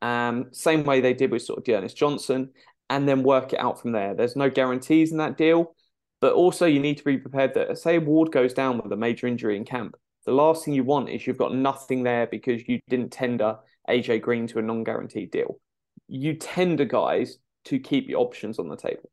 Um, 0.02 0.48
same 0.52 0.84
way 0.84 1.02
they 1.02 1.14
did 1.14 1.32
with 1.32 1.42
sort 1.42 1.60
of 1.60 1.66
D'Ernest 1.66 1.96
Johnson, 1.96 2.52
and 2.90 3.08
then 3.08 3.24
work 3.24 3.54
it 3.54 3.60
out 3.60 3.82
from 3.82 3.92
there. 3.92 4.14
There's 4.14 4.36
no 4.36 4.50
guarantees 4.50 5.12
in 5.12 5.18
that 5.18 5.38
deal, 5.38 5.76
but 6.22 6.34
also 6.34 6.66
you 6.66 6.80
need 6.80 6.98
to 6.98 7.04
be 7.04 7.18
prepared 7.18 7.54
that 7.54 7.78
say 7.78 7.98
Ward 7.98 8.32
goes 8.32 8.54
down 8.54 8.80
with 8.82 8.92
a 8.92 8.98
major 8.98 9.28
injury 9.28 9.58
in 9.58 9.66
camp. 9.66 9.96
The 10.26 10.34
last 10.34 10.66
thing 10.66 10.74
you 10.74 10.84
want 10.84 11.10
is 11.10 11.26
you've 11.26 11.38
got 11.38 11.56
nothing 11.56 12.04
there 12.04 12.28
because 12.28 12.68
you 12.68 12.80
didn't 12.90 13.12
tender 13.12 13.58
AJ 13.90 14.22
Green 14.22 14.46
to 14.48 14.60
a 14.60 14.62
non-guaranteed 14.62 15.32
deal. 15.32 15.60
You 16.08 16.34
tender 16.34 16.86
guys 16.86 17.38
to 17.66 17.80
keep 17.80 18.10
your 18.10 18.20
options 18.20 18.60
on 18.60 18.68
the 18.68 18.76
table. 18.76 19.10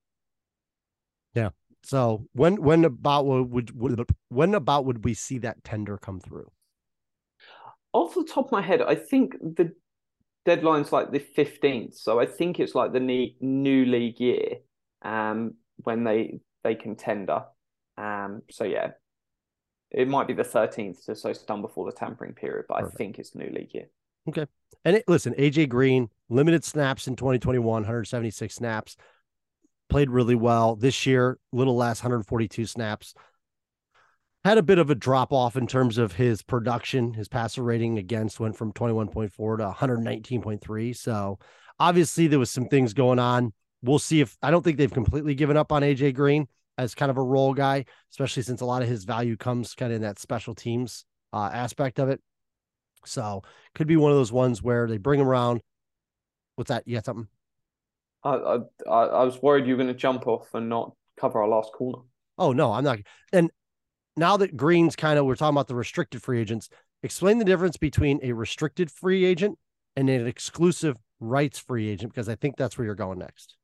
Yeah. 1.34 1.50
So 1.84 2.26
when 2.32 2.62
when 2.62 2.84
about 2.84 3.26
would, 3.26 3.78
would 3.78 4.08
when 4.30 4.54
about 4.54 4.86
would 4.86 5.04
we 5.04 5.14
see 5.14 5.38
that 5.38 5.62
tender 5.64 5.98
come 5.98 6.18
through? 6.18 6.50
Off 7.92 8.14
the 8.14 8.24
top 8.24 8.46
of 8.46 8.52
my 8.52 8.62
head, 8.62 8.82
I 8.82 8.94
think 8.94 9.38
the 9.38 9.72
deadline's 10.44 10.92
like 10.92 11.12
the 11.12 11.20
15th. 11.20 11.94
So 11.94 12.18
I 12.18 12.26
think 12.26 12.58
it's 12.58 12.74
like 12.74 12.92
the 12.92 13.00
new 13.00 13.84
league 13.84 14.18
year 14.18 14.56
um, 15.02 15.54
when 15.76 16.04
they 16.04 16.40
they 16.62 16.74
can 16.74 16.96
tender. 16.96 17.44
Um, 17.98 18.42
so 18.50 18.64
yeah, 18.64 18.92
it 19.90 20.08
might 20.08 20.26
be 20.26 20.32
the 20.34 20.42
13th, 20.42 21.16
so 21.16 21.28
it's 21.28 21.42
done 21.42 21.60
before 21.62 21.86
the 21.86 21.96
tampering 21.96 22.32
period, 22.32 22.64
but 22.68 22.80
Perfect. 22.80 22.94
I 22.94 22.96
think 22.96 23.18
it's 23.18 23.34
new 23.34 23.50
league 23.50 23.74
year. 23.74 23.86
Okay. 24.28 24.46
And 24.84 24.96
it, 24.96 25.04
listen, 25.06 25.34
AJ 25.34 25.68
Green, 25.68 26.08
limited 26.28 26.64
snaps 26.64 27.06
in 27.06 27.14
2021, 27.14 27.64
176 27.64 28.54
snaps, 28.54 28.96
played 29.88 30.10
really 30.10 30.34
well. 30.34 30.76
This 30.76 31.06
year, 31.06 31.38
little 31.52 31.76
less, 31.76 32.02
142 32.02 32.66
snaps 32.66 33.14
had 34.44 34.58
a 34.58 34.62
bit 34.62 34.78
of 34.78 34.90
a 34.90 34.94
drop 34.94 35.32
off 35.32 35.56
in 35.56 35.66
terms 35.66 35.96
of 35.96 36.12
his 36.12 36.42
production. 36.42 37.14
His 37.14 37.28
passer 37.28 37.62
rating 37.62 37.96
against 37.96 38.38
went 38.38 38.56
from 38.56 38.72
21.4 38.72 39.32
to 39.58 39.70
119.3. 39.70 40.96
So 40.96 41.38
obviously 41.80 42.26
there 42.26 42.38
was 42.38 42.50
some 42.50 42.68
things 42.68 42.92
going 42.92 43.18
on. 43.18 43.54
We'll 43.82 43.98
see 43.98 44.20
if 44.20 44.36
I 44.42 44.50
don't 44.50 44.62
think 44.62 44.76
they've 44.76 44.92
completely 44.92 45.34
given 45.34 45.56
up 45.56 45.72
on 45.72 45.82
AJ 45.82 46.14
Green 46.14 46.46
as 46.76 46.94
kind 46.94 47.10
of 47.10 47.16
a 47.16 47.22
role 47.22 47.54
guy, 47.54 47.86
especially 48.10 48.42
since 48.42 48.60
a 48.60 48.66
lot 48.66 48.82
of 48.82 48.88
his 48.88 49.04
value 49.04 49.36
comes 49.36 49.74
kind 49.74 49.92
of 49.92 49.96
in 49.96 50.02
that 50.02 50.18
special 50.18 50.54
teams 50.54 51.06
uh, 51.32 51.50
aspect 51.52 51.98
of 51.98 52.10
it. 52.10 52.20
So 53.06 53.42
could 53.74 53.86
be 53.86 53.96
one 53.96 54.10
of 54.10 54.16
those 54.16 54.32
ones 54.32 54.62
where 54.62 54.86
they 54.86 54.98
bring 54.98 55.20
him 55.20 55.28
around. 55.28 55.62
What's 56.56 56.68
that? 56.68 56.86
You 56.86 56.96
got 56.96 57.06
something? 57.06 57.28
I 58.24 58.58
I, 58.88 58.92
I 58.92 59.24
was 59.24 59.40
worried 59.42 59.66
you 59.66 59.74
were 59.74 59.82
going 59.82 59.92
to 59.92 59.98
jump 59.98 60.26
off 60.26 60.48
and 60.54 60.68
not 60.68 60.92
cover 61.18 61.42
our 61.42 61.48
last 61.48 61.72
corner. 61.72 61.98
Oh 62.38 62.52
no, 62.52 62.72
I'm 62.72 62.84
not. 62.84 62.98
And 63.32 63.50
now 64.16 64.36
that 64.36 64.56
Green's 64.56 64.96
kind 64.96 65.18
of 65.18 65.26
we're 65.26 65.36
talking 65.36 65.54
about 65.54 65.68
the 65.68 65.74
restricted 65.74 66.22
free 66.22 66.40
agents, 66.40 66.68
explain 67.02 67.38
the 67.38 67.44
difference 67.44 67.76
between 67.76 68.20
a 68.22 68.32
restricted 68.32 68.90
free 68.90 69.24
agent 69.24 69.58
and 69.96 70.08
an 70.08 70.26
exclusive 70.26 70.96
rights 71.20 71.58
free 71.58 71.88
agent 71.88 72.12
because 72.12 72.28
I 72.28 72.34
think 72.34 72.56
that's 72.56 72.76
where 72.76 72.84
you're 72.84 72.94
going 72.94 73.18
next. 73.18 73.56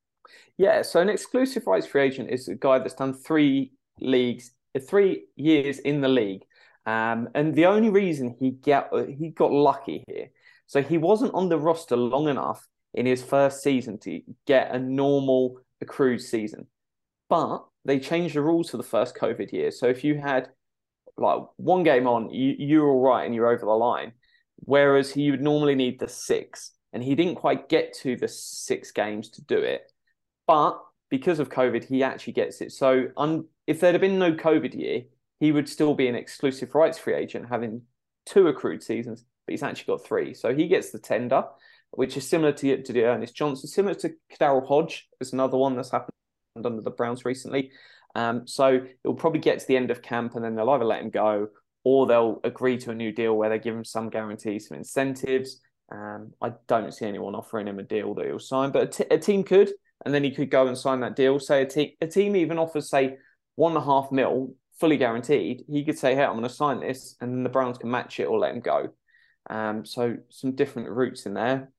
Yeah, 0.56 0.82
so 0.82 1.00
an 1.00 1.08
exclusive 1.08 1.66
rights 1.66 1.86
free 1.86 2.02
agent 2.02 2.30
is 2.30 2.48
a 2.48 2.54
guy 2.54 2.78
that's 2.78 2.94
done 2.94 3.14
three 3.14 3.72
leagues, 4.00 4.52
three 4.88 5.24
years 5.36 5.78
in 5.80 6.00
the 6.00 6.08
league, 6.08 6.42
um, 6.86 7.28
and 7.34 7.54
the 7.54 7.66
only 7.66 7.90
reason 7.90 8.36
he 8.38 8.50
get 8.50 8.90
he 9.18 9.30
got 9.30 9.50
lucky 9.50 10.04
here, 10.06 10.28
so 10.66 10.82
he 10.82 10.98
wasn't 10.98 11.34
on 11.34 11.48
the 11.48 11.58
roster 11.58 11.96
long 11.96 12.28
enough 12.28 12.66
in 12.94 13.06
his 13.06 13.22
first 13.22 13.62
season 13.62 13.98
to 13.98 14.20
get 14.46 14.74
a 14.74 14.78
normal 14.78 15.58
accrued 15.80 16.20
season, 16.20 16.66
but 17.28 17.64
they 17.84 17.98
changed 17.98 18.34
the 18.34 18.42
rules 18.42 18.70
for 18.70 18.76
the 18.76 18.82
first 18.82 19.16
COVID 19.16 19.52
year. 19.52 19.70
So 19.70 19.86
if 19.86 20.04
you 20.04 20.18
had 20.18 20.48
like 21.16 21.42
one 21.56 21.82
game 21.82 22.06
on, 22.06 22.30
you, 22.30 22.54
you're 22.58 22.88
all 22.88 23.00
right 23.00 23.24
and 23.24 23.34
you're 23.34 23.48
over 23.48 23.64
the 23.64 23.72
line. 23.72 24.12
Whereas 24.56 25.10
he 25.10 25.30
would 25.30 25.40
normally 25.40 25.74
need 25.74 25.98
the 25.98 26.08
six, 26.08 26.72
and 26.92 27.02
he 27.02 27.14
didn't 27.14 27.36
quite 27.36 27.68
get 27.68 27.94
to 28.02 28.16
the 28.16 28.28
six 28.28 28.90
games 28.90 29.30
to 29.30 29.44
do 29.44 29.56
it. 29.58 29.90
But 30.46 30.78
because 31.08 31.38
of 31.38 31.48
COVID, 31.48 31.84
he 31.84 32.02
actually 32.02 32.34
gets 32.34 32.60
it. 32.60 32.72
So 32.72 33.06
un- 33.16 33.46
if 33.66 33.80
there'd 33.80 33.94
have 33.94 34.02
been 34.02 34.18
no 34.18 34.32
COVID 34.32 34.74
year, 34.74 35.02
he 35.38 35.52
would 35.52 35.68
still 35.68 35.94
be 35.94 36.08
an 36.08 36.14
exclusive 36.14 36.74
rights 36.74 36.98
free 36.98 37.14
agent, 37.14 37.46
having 37.48 37.82
two 38.26 38.48
accrued 38.48 38.82
seasons, 38.82 39.24
but 39.46 39.52
he's 39.52 39.62
actually 39.62 39.96
got 39.96 40.04
three. 40.04 40.34
So 40.34 40.54
he 40.54 40.68
gets 40.68 40.90
the 40.90 40.98
tender, 40.98 41.44
which 41.92 42.16
is 42.16 42.28
similar 42.28 42.52
to, 42.52 42.82
to 42.82 42.92
D'Ernest 42.92 43.34
Johnson, 43.34 43.68
similar 43.68 43.94
to 43.96 44.12
Daryl 44.40 44.66
Hodge. 44.66 45.08
Is 45.20 45.32
another 45.32 45.56
one 45.56 45.76
that's 45.76 45.90
happened 45.90 46.14
under 46.56 46.82
the 46.82 46.90
Browns 46.90 47.24
recently. 47.24 47.70
Um, 48.14 48.46
so 48.46 48.80
it'll 49.04 49.14
probably 49.14 49.40
get 49.40 49.60
to 49.60 49.66
the 49.66 49.76
end 49.76 49.90
of 49.90 50.02
camp 50.02 50.34
and 50.34 50.44
then 50.44 50.56
they'll 50.56 50.70
either 50.70 50.84
let 50.84 51.02
him 51.02 51.10
go 51.10 51.48
or 51.84 52.06
they'll 52.06 52.40
agree 52.44 52.76
to 52.78 52.90
a 52.90 52.94
new 52.94 53.12
deal 53.12 53.36
where 53.36 53.48
they 53.48 53.58
give 53.58 53.74
him 53.74 53.84
some 53.84 54.10
guarantees, 54.10 54.68
some 54.68 54.78
incentives. 54.78 55.60
Um, 55.92 56.32
I 56.42 56.52
don't 56.66 56.92
see 56.92 57.06
anyone 57.06 57.34
offering 57.34 57.68
him 57.68 57.78
a 57.78 57.84
deal 57.84 58.14
that 58.14 58.26
he'll 58.26 58.38
sign, 58.38 58.70
but 58.70 58.82
a, 58.82 58.86
t- 58.86 59.14
a 59.14 59.18
team 59.18 59.42
could, 59.42 59.70
and 60.04 60.14
then 60.14 60.22
he 60.22 60.30
could 60.30 60.50
go 60.50 60.66
and 60.66 60.76
sign 60.76 61.00
that 61.00 61.16
deal. 61.16 61.38
Say 61.40 61.62
a, 61.62 62.04
a 62.04 62.06
team 62.06 62.36
even 62.36 62.58
offers, 62.58 62.90
say, 62.90 63.16
one 63.56 63.72
and 63.72 63.82
a 63.82 63.84
half 63.84 64.12
mil 64.12 64.54
fully 64.78 64.96
guaranteed. 64.96 65.64
He 65.68 65.84
could 65.84 65.98
say, 65.98 66.14
"Hey, 66.14 66.24
I'm 66.24 66.32
going 66.32 66.44
to 66.44 66.48
sign 66.48 66.80
this," 66.80 67.16
and 67.20 67.32
then 67.32 67.42
the 67.42 67.50
Browns 67.50 67.78
can 67.78 67.90
match 67.90 68.20
it 68.20 68.24
or 68.24 68.38
let 68.38 68.54
him 68.54 68.60
go. 68.60 68.90
Um, 69.48 69.84
so 69.84 70.16
some 70.30 70.54
different 70.54 70.88
routes 70.88 71.26
in 71.26 71.34
there. 71.34 71.70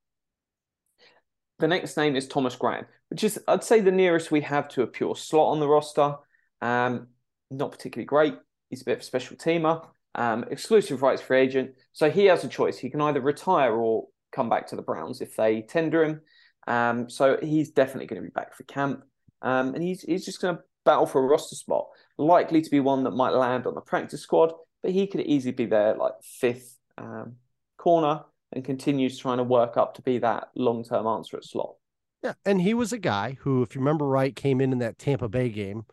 The 1.62 1.68
next 1.68 1.96
name 1.96 2.16
is 2.16 2.26
Thomas 2.26 2.56
Graham, 2.56 2.86
which 3.08 3.22
is, 3.22 3.38
I'd 3.46 3.62
say, 3.62 3.78
the 3.78 3.92
nearest 3.92 4.32
we 4.32 4.40
have 4.40 4.66
to 4.70 4.82
a 4.82 4.86
pure 4.88 5.14
slot 5.14 5.52
on 5.52 5.60
the 5.60 5.68
roster. 5.68 6.16
Um, 6.60 7.06
not 7.52 7.70
particularly 7.70 8.04
great. 8.04 8.34
He's 8.68 8.82
a 8.82 8.84
bit 8.84 8.96
of 8.96 8.98
a 8.98 9.04
special 9.04 9.36
teamer, 9.36 9.86
um, 10.16 10.44
exclusive 10.50 11.02
rights 11.02 11.22
free 11.22 11.38
agent. 11.38 11.74
So 11.92 12.10
he 12.10 12.24
has 12.24 12.42
a 12.42 12.48
choice. 12.48 12.78
He 12.78 12.90
can 12.90 13.00
either 13.00 13.20
retire 13.20 13.72
or 13.76 14.08
come 14.32 14.48
back 14.48 14.66
to 14.68 14.76
the 14.76 14.82
Browns 14.82 15.20
if 15.20 15.36
they 15.36 15.62
tender 15.62 16.02
him. 16.02 16.20
Um, 16.66 17.08
so 17.08 17.38
he's 17.40 17.70
definitely 17.70 18.08
going 18.08 18.22
to 18.22 18.26
be 18.26 18.32
back 18.32 18.56
for 18.56 18.64
camp. 18.64 19.04
Um, 19.40 19.72
and 19.76 19.84
he's, 19.84 20.02
he's 20.02 20.24
just 20.24 20.40
going 20.40 20.56
to 20.56 20.62
battle 20.84 21.06
for 21.06 21.22
a 21.22 21.28
roster 21.28 21.54
spot. 21.54 21.86
Likely 22.18 22.60
to 22.60 22.70
be 22.70 22.80
one 22.80 23.04
that 23.04 23.12
might 23.12 23.34
land 23.34 23.68
on 23.68 23.76
the 23.76 23.82
practice 23.82 24.22
squad, 24.22 24.52
but 24.82 24.90
he 24.90 25.06
could 25.06 25.20
easily 25.20 25.52
be 25.52 25.66
there 25.66 25.94
like 25.94 26.14
fifth 26.24 26.76
um, 26.98 27.36
corner 27.76 28.22
and 28.52 28.64
continues 28.64 29.18
trying 29.18 29.38
to 29.38 29.44
work 29.44 29.76
up 29.76 29.94
to 29.94 30.02
be 30.02 30.18
that 30.18 30.48
long 30.54 30.84
term 30.84 31.06
answer 31.06 31.36
at 31.36 31.44
slot. 31.44 31.74
Yeah. 32.22 32.34
And 32.44 32.60
he 32.60 32.74
was 32.74 32.92
a 32.92 32.98
guy 32.98 33.36
who, 33.40 33.62
if 33.62 33.74
you 33.74 33.80
remember 33.80 34.06
right, 34.06 34.34
came 34.34 34.60
in 34.60 34.72
in 34.72 34.78
that 34.78 34.98
Tampa 34.98 35.28
Bay 35.28 35.48
game. 35.48 35.84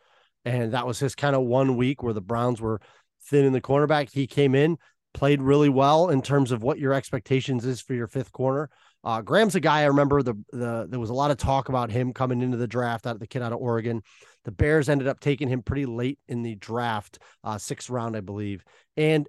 And 0.45 0.74
that 0.74 0.88
was 0.88 1.00
his 1.00 1.15
kind 1.15 1.36
of 1.36 1.43
one 1.43 1.76
week 1.76 2.02
where 2.02 2.13
the 2.13 2.22
Browns 2.22 2.62
were 2.62 2.80
thin 3.24 3.45
in 3.45 3.54
the 3.54 3.62
cornerback. 3.62 4.10
He 4.12 4.28
came 4.28 4.56
in, 4.56 4.78
played 5.13 5.41
really 5.41 5.69
well 5.69 6.10
in 6.10 6.22
terms 6.22 6.52
of 6.52 6.63
what 6.63 6.80
your 6.80 6.93
expectations 6.93 7.65
is 7.65 7.82
for 7.82 7.93
your 7.93 8.08
fifth 8.08 8.32
corner. 8.32 8.69
Uh, 9.04 9.22
Graham's 9.22 9.56
a 9.56 9.60
guy 9.60 9.82
I 9.82 9.86
remember 9.86 10.22
the 10.22 10.36
the 10.52 10.86
there 10.89 11.00
was 11.00 11.10
a 11.10 11.13
lot 11.13 11.32
of 11.32 11.38
talk 11.38 11.69
about 11.69 11.89
him 11.89 12.13
coming 12.13 12.41
into 12.41 12.58
the 12.58 12.67
draft 12.67 13.08
out 13.08 13.15
of 13.15 13.22
the 13.22 13.28
kid 13.28 13.41
out 13.41 13.54
of 13.54 13.60
Oregon. 13.60 14.02
The 14.43 14.52
Bears 14.52 14.89
ended 14.89 15.08
up 15.08 15.22
taking 15.22 15.48
him 15.48 15.62
pretty 15.62 15.86
late 15.86 16.19
in 16.28 16.43
the 16.43 16.56
draft, 16.56 17.19
uh, 17.43 17.58
sixth 17.58 17.89
round, 17.89 18.17
I 18.17 18.22
believe, 18.22 18.63
and 18.98 19.28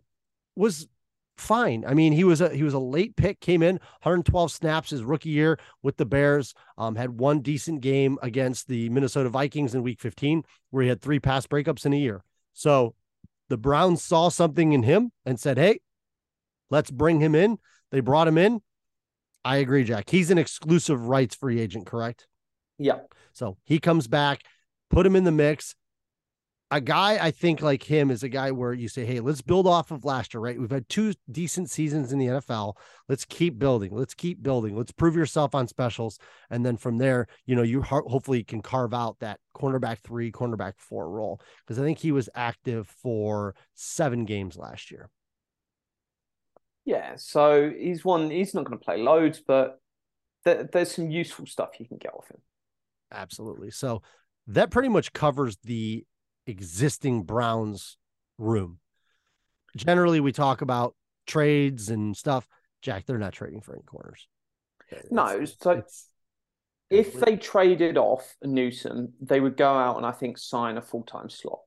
was 0.56 0.88
fine. 1.40 1.84
I 1.86 1.94
mean, 1.94 2.12
he 2.12 2.24
was 2.24 2.40
a 2.40 2.54
he 2.54 2.62
was 2.62 2.74
a 2.74 2.78
late 2.78 3.16
pick, 3.16 3.40
came 3.40 3.62
in 3.62 3.74
112 4.02 4.50
snaps 4.50 4.90
his 4.90 5.02
rookie 5.02 5.30
year 5.30 5.58
with 5.82 5.96
the 5.96 6.06
Bears. 6.06 6.54
Um, 6.78 6.96
had 6.96 7.18
one 7.18 7.40
decent 7.40 7.80
game 7.80 8.18
against 8.22 8.68
the 8.68 8.88
Minnesota 8.90 9.28
Vikings 9.28 9.74
in 9.74 9.82
Week 9.82 10.00
15, 10.00 10.44
where 10.70 10.82
he 10.82 10.88
had 10.88 11.00
three 11.00 11.20
pass 11.20 11.46
breakups 11.46 11.86
in 11.86 11.92
a 11.92 11.96
year. 11.96 12.22
So 12.52 12.94
the 13.48 13.56
Browns 13.56 14.02
saw 14.02 14.28
something 14.28 14.72
in 14.72 14.82
him 14.82 15.12
and 15.24 15.38
said, 15.38 15.58
"Hey, 15.58 15.80
let's 16.70 16.90
bring 16.90 17.20
him 17.20 17.34
in." 17.34 17.58
They 17.90 18.00
brought 18.00 18.28
him 18.28 18.38
in. 18.38 18.60
I 19.44 19.56
agree, 19.56 19.84
Jack. 19.84 20.10
He's 20.10 20.30
an 20.30 20.38
exclusive 20.38 21.06
rights 21.06 21.34
free 21.34 21.60
agent, 21.60 21.86
correct? 21.86 22.26
Yeah. 22.78 23.00
So 23.32 23.56
he 23.64 23.78
comes 23.78 24.06
back, 24.06 24.42
put 24.90 25.06
him 25.06 25.16
in 25.16 25.24
the 25.24 25.32
mix 25.32 25.74
a 26.72 26.80
guy 26.80 27.18
I 27.20 27.32
think 27.32 27.62
like 27.62 27.82
him 27.82 28.10
is 28.10 28.22
a 28.22 28.28
guy 28.28 28.52
where 28.52 28.72
you 28.72 28.88
say, 28.88 29.04
hey, 29.04 29.18
let's 29.18 29.42
build 29.42 29.66
off 29.66 29.90
of 29.90 30.04
last 30.04 30.32
year, 30.32 30.40
right? 30.40 30.58
We've 30.58 30.70
had 30.70 30.88
two 30.88 31.14
decent 31.30 31.68
seasons 31.68 32.12
in 32.12 32.18
the 32.20 32.26
NFL. 32.26 32.74
Let's 33.08 33.24
keep 33.24 33.58
building. 33.58 33.92
Let's 33.92 34.14
keep 34.14 34.40
building. 34.40 34.76
Let's 34.76 34.92
prove 34.92 35.16
yourself 35.16 35.54
on 35.54 35.66
specials. 35.66 36.18
And 36.48 36.64
then 36.64 36.76
from 36.76 36.98
there, 36.98 37.26
you 37.44 37.56
know, 37.56 37.62
you 37.62 37.82
hopefully 37.82 38.44
can 38.44 38.62
carve 38.62 38.94
out 38.94 39.18
that 39.18 39.40
cornerback 39.56 39.98
three, 39.98 40.30
cornerback 40.30 40.74
four 40.76 41.10
role 41.10 41.40
because 41.66 41.80
I 41.80 41.82
think 41.82 41.98
he 41.98 42.12
was 42.12 42.28
active 42.36 42.86
for 42.86 43.56
seven 43.74 44.24
games 44.24 44.56
last 44.56 44.92
year. 44.92 45.10
Yeah. 46.84 47.14
So 47.16 47.72
he's 47.76 48.04
one, 48.04 48.30
he's 48.30 48.54
not 48.54 48.64
going 48.64 48.78
to 48.78 48.84
play 48.84 48.98
loads, 48.98 49.42
but 49.44 49.80
th- 50.44 50.68
there's 50.72 50.92
some 50.92 51.10
useful 51.10 51.46
stuff 51.46 51.80
you 51.80 51.86
can 51.86 51.98
get 51.98 52.14
off 52.14 52.28
him. 52.28 52.40
Absolutely. 53.10 53.72
So 53.72 54.02
that 54.46 54.70
pretty 54.70 54.88
much 54.88 55.12
covers 55.12 55.56
the 55.64 56.04
existing 56.46 57.22
Browns 57.22 57.96
room. 58.38 58.78
Generally, 59.76 60.20
we 60.20 60.32
talk 60.32 60.62
about 60.62 60.94
trades 61.26 61.90
and 61.90 62.16
stuff. 62.16 62.48
Jack, 62.82 63.06
they're 63.06 63.18
not 63.18 63.32
trading 63.32 63.60
for 63.60 63.74
any 63.74 63.82
corners. 63.82 64.26
No, 65.10 65.26
it's, 65.26 65.56
so 65.60 65.70
it's, 65.70 66.08
if 66.88 67.20
they 67.20 67.36
traded 67.36 67.96
off 67.96 68.36
Newsome, 68.42 69.12
they 69.20 69.38
would 69.38 69.56
go 69.56 69.72
out 69.72 69.96
and 69.96 70.04
I 70.04 70.10
think 70.10 70.38
sign 70.38 70.76
a 70.76 70.82
full 70.82 71.04
time 71.04 71.30
slot. 71.30 71.60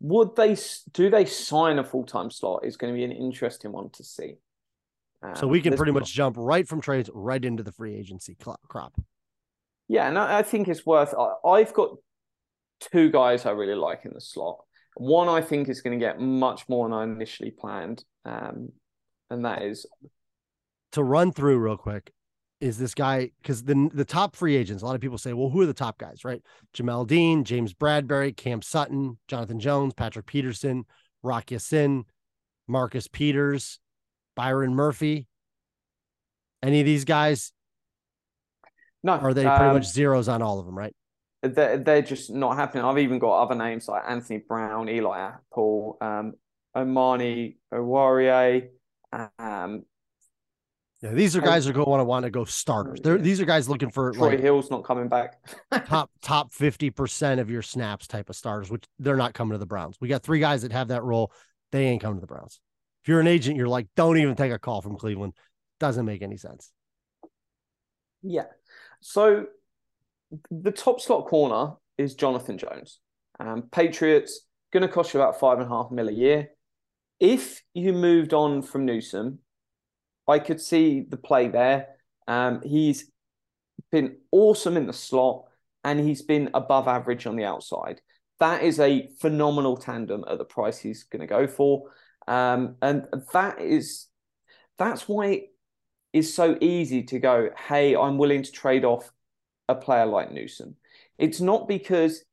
would 0.00 0.36
they 0.36 0.56
do 0.92 1.10
they 1.10 1.24
sign 1.24 1.78
a 1.78 1.84
full 1.84 2.04
time 2.04 2.30
slot? 2.30 2.64
Is 2.64 2.76
going 2.76 2.92
to 2.92 2.96
be 2.96 3.04
an 3.04 3.10
interesting 3.10 3.72
one 3.72 3.90
to 3.90 4.04
see. 4.04 4.36
So 5.34 5.46
Um, 5.46 5.50
we 5.50 5.60
can 5.60 5.74
pretty 5.76 5.90
much 5.90 6.12
jump 6.12 6.36
right 6.38 6.68
from 6.68 6.80
trades 6.80 7.10
right 7.12 7.44
into 7.44 7.64
the 7.64 7.72
free 7.72 7.96
agency 7.96 8.36
crop. 8.68 8.94
Yeah, 9.88 10.06
and 10.06 10.16
I, 10.16 10.38
I 10.38 10.42
think 10.42 10.68
it's 10.68 10.86
worth. 10.86 11.12
I, 11.18 11.48
I've 11.48 11.74
got 11.74 11.96
two 12.80 13.10
guys 13.10 13.46
I 13.46 13.50
really 13.50 13.74
like 13.74 14.04
in 14.04 14.12
the 14.14 14.20
slot. 14.20 14.58
One 14.96 15.28
I 15.28 15.40
think 15.40 15.68
is 15.68 15.80
going 15.80 15.98
to 15.98 16.04
get 16.04 16.20
much 16.20 16.68
more 16.68 16.88
than 16.88 16.98
I 16.98 17.04
initially 17.04 17.52
planned, 17.52 18.04
um, 18.24 18.70
and 19.30 19.44
that 19.44 19.62
is 19.62 19.86
To 20.92 21.02
run 21.02 21.32
through 21.32 21.58
real 21.58 21.76
quick 21.76 22.12
is 22.60 22.78
this 22.78 22.94
guy 22.94 23.30
because 23.40 23.62
the 23.62 23.88
the 23.92 24.04
top 24.04 24.34
free 24.34 24.56
agents. 24.56 24.82
A 24.82 24.86
lot 24.86 24.94
of 24.94 25.00
people 25.00 25.18
say, 25.18 25.32
well, 25.32 25.50
who 25.50 25.60
are 25.60 25.66
the 25.66 25.74
top 25.74 25.98
guys, 25.98 26.24
right? 26.24 26.42
Jamel 26.74 27.06
Dean, 27.06 27.44
James 27.44 27.72
Bradberry, 27.72 28.36
Cam 28.36 28.62
Sutton, 28.62 29.18
Jonathan 29.28 29.60
Jones, 29.60 29.94
Patrick 29.94 30.26
Peterson, 30.26 30.84
Rock 31.22 31.50
Ya-Sin, 31.50 32.04
Marcus 32.66 33.08
Peters, 33.08 33.78
Byron 34.34 34.74
Murphy. 34.74 35.26
Any 36.62 36.80
of 36.80 36.86
these 36.86 37.04
guys 37.04 37.52
no. 39.02 39.12
are 39.12 39.32
they 39.32 39.44
pretty 39.44 39.64
um, 39.64 39.74
much 39.74 39.86
zeros 39.86 40.28
on 40.28 40.42
all 40.42 40.58
of 40.58 40.66
them, 40.66 40.76
right? 40.76 40.94
They're, 41.42 41.78
they're 41.78 42.02
just 42.02 42.30
not 42.30 42.56
happening. 42.56 42.84
I've 42.84 42.98
even 42.98 43.18
got 43.18 43.42
other 43.42 43.54
names 43.54 43.86
like 43.88 44.02
Anthony 44.08 44.42
Brown, 44.46 44.88
Eli 44.88 45.18
Apple, 45.18 45.96
um, 46.00 46.34
Amani 46.74 47.58
Oruwariye, 47.72 48.68
um, 49.38 49.84
Yeah, 51.00 51.12
these 51.12 51.36
are 51.36 51.40
guys 51.40 51.64
who 51.64 51.70
are 51.70 51.74
going 51.74 51.98
to 51.98 52.04
want 52.04 52.24
to 52.24 52.30
go 52.30 52.44
starters. 52.44 53.00
They're, 53.00 53.18
these 53.18 53.40
are 53.40 53.44
guys 53.44 53.68
looking 53.68 53.90
for 53.90 54.12
Troy 54.12 54.30
like 54.30 54.40
Hill's 54.40 54.70
not 54.70 54.84
coming 54.84 55.08
back. 55.08 55.36
top 55.86 56.10
top 56.22 56.52
50% 56.52 57.40
of 57.40 57.50
your 57.50 57.62
snaps 57.62 58.06
type 58.06 58.28
of 58.28 58.36
starters, 58.36 58.70
which 58.70 58.84
they're 58.98 59.16
not 59.16 59.34
coming 59.34 59.52
to 59.52 59.58
the 59.58 59.66
Browns. 59.66 59.96
We 60.00 60.08
got 60.08 60.22
three 60.22 60.40
guys 60.40 60.62
that 60.62 60.72
have 60.72 60.88
that 60.88 61.02
role. 61.04 61.32
They 61.72 61.86
ain't 61.86 62.02
coming 62.02 62.16
to 62.16 62.20
the 62.20 62.26
Browns. 62.26 62.60
If 63.02 63.08
you're 63.08 63.20
an 63.20 63.26
agent, 63.26 63.56
you're 63.56 63.68
like, 63.68 63.86
don't 63.96 64.18
even 64.18 64.34
take 64.34 64.52
a 64.52 64.58
call 64.58 64.82
from 64.82 64.96
Cleveland. 64.96 65.34
Doesn't 65.78 66.04
make 66.04 66.22
any 66.22 66.36
sense. 66.36 66.72
Yeah. 68.22 68.46
So 69.00 69.46
the 70.50 70.70
top 70.70 71.00
slot 71.00 71.26
corner 71.26 71.74
is 71.96 72.14
Jonathan 72.14 72.58
Jones. 72.58 73.00
Um, 73.40 73.68
Patriots 73.70 74.46
going 74.72 74.82
to 74.82 74.88
cost 74.88 75.14
you 75.14 75.20
about 75.20 75.40
five 75.40 75.58
and 75.58 75.66
a 75.66 75.70
half 75.70 75.90
mil 75.90 76.08
a 76.08 76.12
year. 76.12 76.50
If 77.20 77.62
you 77.74 77.92
moved 77.92 78.32
on 78.32 78.62
from 78.62 78.84
Newsome, 78.84 79.40
I 80.26 80.38
could 80.38 80.60
see 80.60 81.04
the 81.08 81.16
play 81.16 81.48
there. 81.48 81.88
Um, 82.26 82.60
he's 82.62 83.10
been 83.90 84.18
awesome 84.30 84.76
in 84.76 84.86
the 84.86 84.92
slot 84.92 85.44
and 85.84 85.98
he's 85.98 86.22
been 86.22 86.50
above 86.54 86.86
average 86.86 87.26
on 87.26 87.36
the 87.36 87.44
outside. 87.44 88.00
That 88.40 88.62
is 88.62 88.78
a 88.78 89.08
phenomenal 89.20 89.76
tandem 89.76 90.24
at 90.30 90.38
the 90.38 90.44
price 90.44 90.78
he's 90.78 91.04
going 91.04 91.20
to 91.20 91.26
go 91.26 91.46
for. 91.46 91.90
Um, 92.26 92.76
and 92.82 93.06
that 93.32 93.60
is 93.60 94.06
that's 94.76 95.08
why 95.08 95.26
it 95.26 95.52
is 96.12 96.32
so 96.32 96.56
easy 96.60 97.02
to 97.04 97.18
go, 97.18 97.50
hey, 97.68 97.96
I'm 97.96 98.18
willing 98.18 98.42
to 98.42 98.52
trade 98.52 98.84
off 98.84 99.10
a 99.68 99.74
player 99.74 100.06
like 100.06 100.32
Newsome. 100.32 100.76
It's 101.18 101.40
not 101.40 101.68
because 101.68 102.24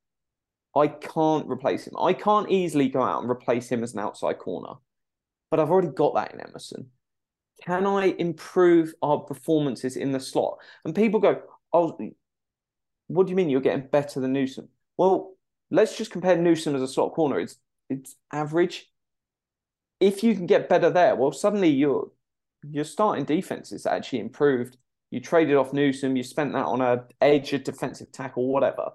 I 0.76 0.88
can't 0.88 1.50
replace 1.50 1.88
him. 1.88 1.94
I 2.00 2.14
can't 2.14 2.52
easily 2.52 2.90
go 2.90 3.02
out 3.02 3.22
and 3.22 3.32
replace 3.32 3.70
him 3.70 3.84
as 3.84 3.94
an 3.94 4.00
outside 4.00 4.40
corner, 4.40 4.76
but 5.50 5.60
I've 5.60 5.72
already 5.72 5.90
got 5.90 6.16
that 6.16 6.34
in 6.34 6.42
Emerson. 6.42 6.90
Can 7.64 7.86
I 7.86 8.16
improve 8.20 8.94
our 9.02 9.20
performances 9.20 9.96
in 9.96 10.12
the 10.12 10.20
slot? 10.20 10.58
And 10.84 10.94
people 10.94 11.20
go, 11.20 11.42
oh, 11.72 11.98
what 13.08 13.26
do 13.26 13.30
you 13.32 13.36
mean 13.36 13.50
you're 13.50 13.62
getting 13.62 13.88
better 13.88 14.20
than 14.20 14.34
Newsome? 14.34 14.68
Well, 14.98 15.36
let's 15.72 15.98
just 15.98 16.12
compare 16.12 16.38
Newsome 16.38 16.76
as 16.76 16.82
a 16.82 16.88
slot 16.88 17.14
corner. 17.14 17.40
It's 17.40 17.58
it's 17.90 18.16
average. 18.32 18.92
If 20.00 20.24
you 20.24 20.36
can 20.36 20.48
get 20.48 20.70
better 20.70 20.90
there, 20.90 21.16
well, 21.16 21.32
suddenly 21.32 21.70
your 21.70 22.12
your 22.70 22.84
starting 22.84 23.26
defense 23.26 23.72
is 23.72 23.86
actually 23.86 24.20
improved. 24.20 24.78
You 25.12 25.20
traded 25.20 25.56
off 25.56 25.74
Newsome, 25.74 26.16
you 26.16 26.24
spent 26.24 26.54
that 26.54 26.66
on 26.66 26.82
a 26.82 27.06
edge, 27.22 27.54
a 27.54 27.60
defensive 27.60 28.12
tackle, 28.12 28.48
whatever. 28.48 28.92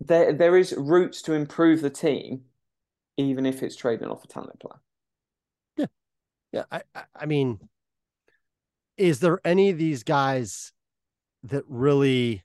There, 0.00 0.32
there 0.32 0.56
is 0.56 0.74
routes 0.76 1.22
to 1.22 1.32
improve 1.32 1.80
the 1.80 1.90
team, 1.90 2.42
even 3.16 3.46
if 3.46 3.62
it's 3.62 3.76
trading 3.76 4.08
off 4.08 4.24
a 4.24 4.28
talented 4.28 4.60
player. 4.60 4.80
Yeah. 6.52 6.64
I, 6.70 6.82
I, 6.94 7.02
I 7.14 7.26
mean, 7.26 7.58
is 8.96 9.20
there 9.20 9.40
any 9.44 9.70
of 9.70 9.78
these 9.78 10.02
guys 10.02 10.72
that 11.42 11.64
really 11.68 12.44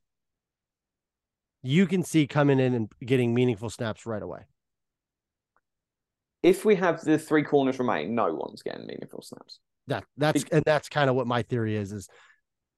you 1.64 1.86
can 1.86 2.04
see 2.04 2.28
coming 2.28 2.60
in 2.60 2.74
and 2.74 2.91
getting 3.06 3.34
meaningful 3.34 3.70
snaps 3.70 4.06
right 4.06 4.22
away? 4.22 4.41
If 6.43 6.66
we 6.66 6.76
have 6.76 7.02
the 7.02 7.20
three 7.20 7.43
corners 7.43 7.80
remain, 7.80 8.16
no 8.16 8.34
one's 8.34 8.64
getting 8.64 8.88
meaningful 8.88 9.22
snaps. 9.22 9.60
That 9.91 10.05
that's 10.15 10.45
and 10.51 10.63
that's 10.65 10.87
kind 10.87 11.09
of 11.09 11.17
what 11.17 11.27
my 11.27 11.41
theory 11.41 11.75
is 11.75 11.91
is 11.91 12.07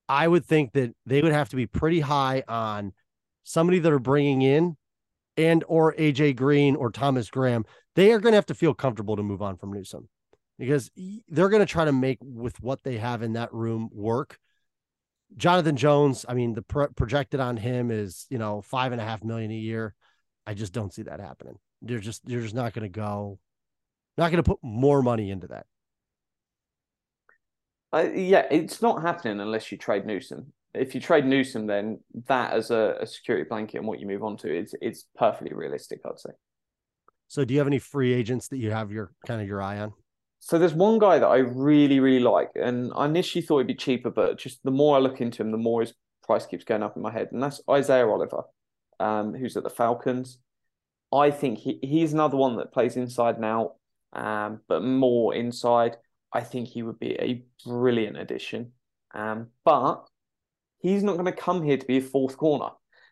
I 0.10 0.28
would 0.28 0.46
think 0.46 0.74
that 0.74 0.96
they 1.06 1.22
would 1.22 1.32
have 1.32 1.50
to 1.50 1.56
be 1.56 1.68
pretty 1.68 2.00
high 2.00 2.44
on 2.48 2.94
somebody 3.44 3.78
that 3.80 3.94
are 3.94 4.00
bringing 4.00 4.42
in 4.42 4.78
and 5.38 5.64
or 5.68 5.94
AJ 5.94 6.36
Green 6.36 6.76
or 6.76 6.90
Thomas 6.90 7.30
Graham. 7.30 7.66
They 7.96 8.12
are 8.12 8.20
going 8.20 8.32
to 8.32 8.38
have 8.38 8.48
to 8.48 8.56
feel 8.56 8.74
comfortable 8.74 9.16
to 9.16 9.24
move 9.24 9.44
on 9.44 9.58
from 9.58 9.72
Newsome 9.72 10.10
because 10.58 10.90
they're 11.28 11.50
going 11.50 11.66
to 11.66 11.72
try 11.72 11.86
to 11.86 11.92
make 11.92 12.18
with 12.22 12.60
what 12.62 12.84
they 12.84 12.98
have 12.98 13.22
in 13.22 13.34
that 13.34 13.54
room 13.54 13.90
work. 13.94 14.40
Jonathan 15.38 15.76
Jones, 15.76 16.26
I 16.28 16.34
mean, 16.34 16.54
the 16.54 16.64
pro- 16.64 16.90
projected 16.90 17.40
on 17.40 17.58
him 17.58 17.92
is 17.92 18.26
you 18.32 18.40
know 18.40 18.62
five 18.62 18.92
and 18.92 19.00
a 19.00 19.06
half 19.06 19.24
million 19.24 19.52
a 19.52 19.56
year. 19.56 19.94
I 20.48 20.56
just 20.56 20.74
don't 20.74 20.92
see 20.92 21.04
that 21.04 21.20
happening. 21.20 21.60
They're 21.84 22.00
just 22.00 22.26
they're 22.26 22.42
just 22.42 22.56
not 22.56 22.74
going 22.74 22.84
to 22.84 22.90
go, 22.90 23.38
not 24.18 24.32
going 24.32 24.44
to 24.44 24.50
put 24.50 24.60
more 24.64 25.04
money 25.04 25.30
into 25.30 25.48
that. 25.48 25.68
Uh, 27.94 28.10
yeah, 28.14 28.48
it's 28.50 28.82
not 28.82 29.02
happening 29.02 29.40
unless 29.40 29.72
you 29.72 29.78
trade 29.78 30.06
Newsome. 30.06 30.52
If 30.74 30.96
you 30.96 31.02
trade 31.02 31.26
Newsome, 31.26 31.68
then 31.68 32.00
that 32.26 32.54
as 32.54 32.72
a, 32.72 32.98
a 33.00 33.06
security 33.06 33.48
blanket 33.48 33.78
and 33.78 33.88
what 33.88 34.00
you 34.00 34.08
move 34.08 34.24
on 34.24 34.36
to, 34.38 34.52
it's 34.52 34.74
it's 34.82 35.06
perfectly 35.16 35.54
realistic, 35.54 36.02
I'd 36.06 36.20
say. 36.20 36.32
So, 37.28 37.46
do 37.46 37.54
you 37.54 37.60
have 37.60 37.68
any 37.68 37.80
free 37.80 38.14
agents 38.14 38.48
that 38.48 38.58
you 38.58 38.72
have 38.72 38.92
your 38.92 39.12
kind 39.28 39.42
of 39.42 39.48
your 39.48 39.62
eye 39.62 39.80
on? 39.80 39.94
So 40.46 40.60
there's 40.60 40.74
one 40.74 41.00
guy 41.00 41.20
that 41.20 41.28
I 41.28 41.38
really, 41.38 42.02
really 42.02 42.20
like, 42.20 42.52
and 42.56 42.92
I 42.98 43.06
initially 43.06 43.42
thought 43.42 43.60
it'd 43.60 43.68
be 43.68 43.76
cheaper, 43.76 44.10
but 44.10 44.38
just 44.38 44.62
the 44.64 44.72
more 44.72 44.98
I 44.98 45.00
look 45.00 45.22
into 45.22 45.42
him, 45.42 45.52
the 45.52 45.58
more 45.58 45.80
his 45.80 45.94
price 46.22 46.46
keeps 46.46 46.66
going 46.66 46.84
up 46.84 46.98
in 46.98 47.02
my 47.02 47.14
head, 47.14 47.30
and 47.32 47.42
that's 47.42 47.62
Isaiah 47.70 48.10
Oliver, 48.10 48.44
um, 49.00 49.34
who's 49.34 49.56
at 49.56 49.64
the 49.64 49.70
Falcons. 49.70 50.40
I 51.14 51.32
think 51.32 51.60
he, 51.60 51.80
he's 51.82 52.12
another 52.12 52.36
one 52.36 52.58
that 52.58 52.74
plays 52.74 52.98
inside 52.98 53.40
now, 53.40 53.76
um, 54.12 54.60
but 54.68 54.84
more 54.84 55.34
inside. 55.34 55.96
I 56.34 56.42
think 56.42 56.68
he 56.68 56.84
would 56.84 57.00
be 57.00 57.14
a 57.14 57.44
brilliant 57.66 58.18
addition, 58.18 58.72
um, 59.14 59.48
but 59.64 60.08
he's 60.80 61.04
not 61.04 61.14
going 61.14 61.26
to 61.26 61.32
come 61.32 61.64
here 61.64 61.78
to 61.78 61.86
be 61.86 61.98
a 61.98 62.02
fourth 62.02 62.38
corner. 62.38 62.70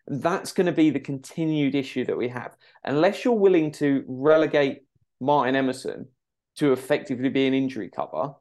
That's 0.07 0.51
going 0.51 0.65
to 0.65 0.71
be 0.71 0.89
the 0.89 0.99
continued 0.99 1.75
issue 1.75 2.03
that 2.05 2.17
we 2.17 2.27
have. 2.29 2.55
Unless 2.83 3.23
you're 3.23 3.35
willing 3.35 3.71
to 3.73 4.03
relegate 4.07 4.81
Martin 5.19 5.55
Emerson 5.55 6.07
to 6.55 6.73
effectively 6.73 7.29
be 7.29 7.45
an 7.45 7.53
injury 7.53 7.89
cover, 7.89 8.33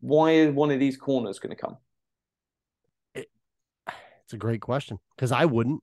why 0.00 0.32
is 0.32 0.54
one 0.54 0.70
of 0.70 0.80
these 0.80 0.96
corners 0.96 1.38
going 1.38 1.54
to 1.54 1.60
come? 1.60 1.76
It's 3.14 4.32
a 4.32 4.38
great 4.38 4.60
question 4.60 4.98
because 5.16 5.32
I 5.32 5.44
wouldn't. 5.44 5.82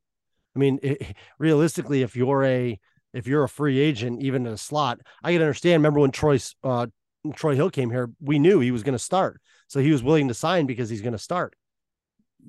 I 0.56 0.60
mean, 0.60 0.80
it, 0.84 1.16
realistically, 1.40 2.02
if 2.02 2.16
you're 2.16 2.44
a 2.44 2.80
if 3.14 3.28
you're 3.28 3.44
a 3.44 3.50
free 3.50 3.80
agent, 3.80 4.22
even 4.22 4.46
in 4.46 4.54
a 4.54 4.58
slot, 4.58 5.00
I 5.24 5.32
can 5.32 5.42
understand. 5.42 5.82
Remember 5.82 6.00
when 6.00 6.12
Troy 6.12 6.38
uh, 6.64 6.88
Troy 7.34 7.56
Hill 7.56 7.70
came 7.70 7.90
here, 7.90 8.10
we 8.22 8.40
knew 8.40 8.60
he 8.60 8.72
was 8.72 8.84
going 8.84 8.94
to 8.94 9.00
start, 9.00 9.42
so 9.68 9.80
he 9.80 9.92
was 9.92 10.04
willing 10.04 10.28
to 10.28 10.34
sign 10.34 10.66
because 10.66 10.90
he's 10.90 11.02
going 11.02 11.14
to 11.14 11.20
start. 11.20 11.56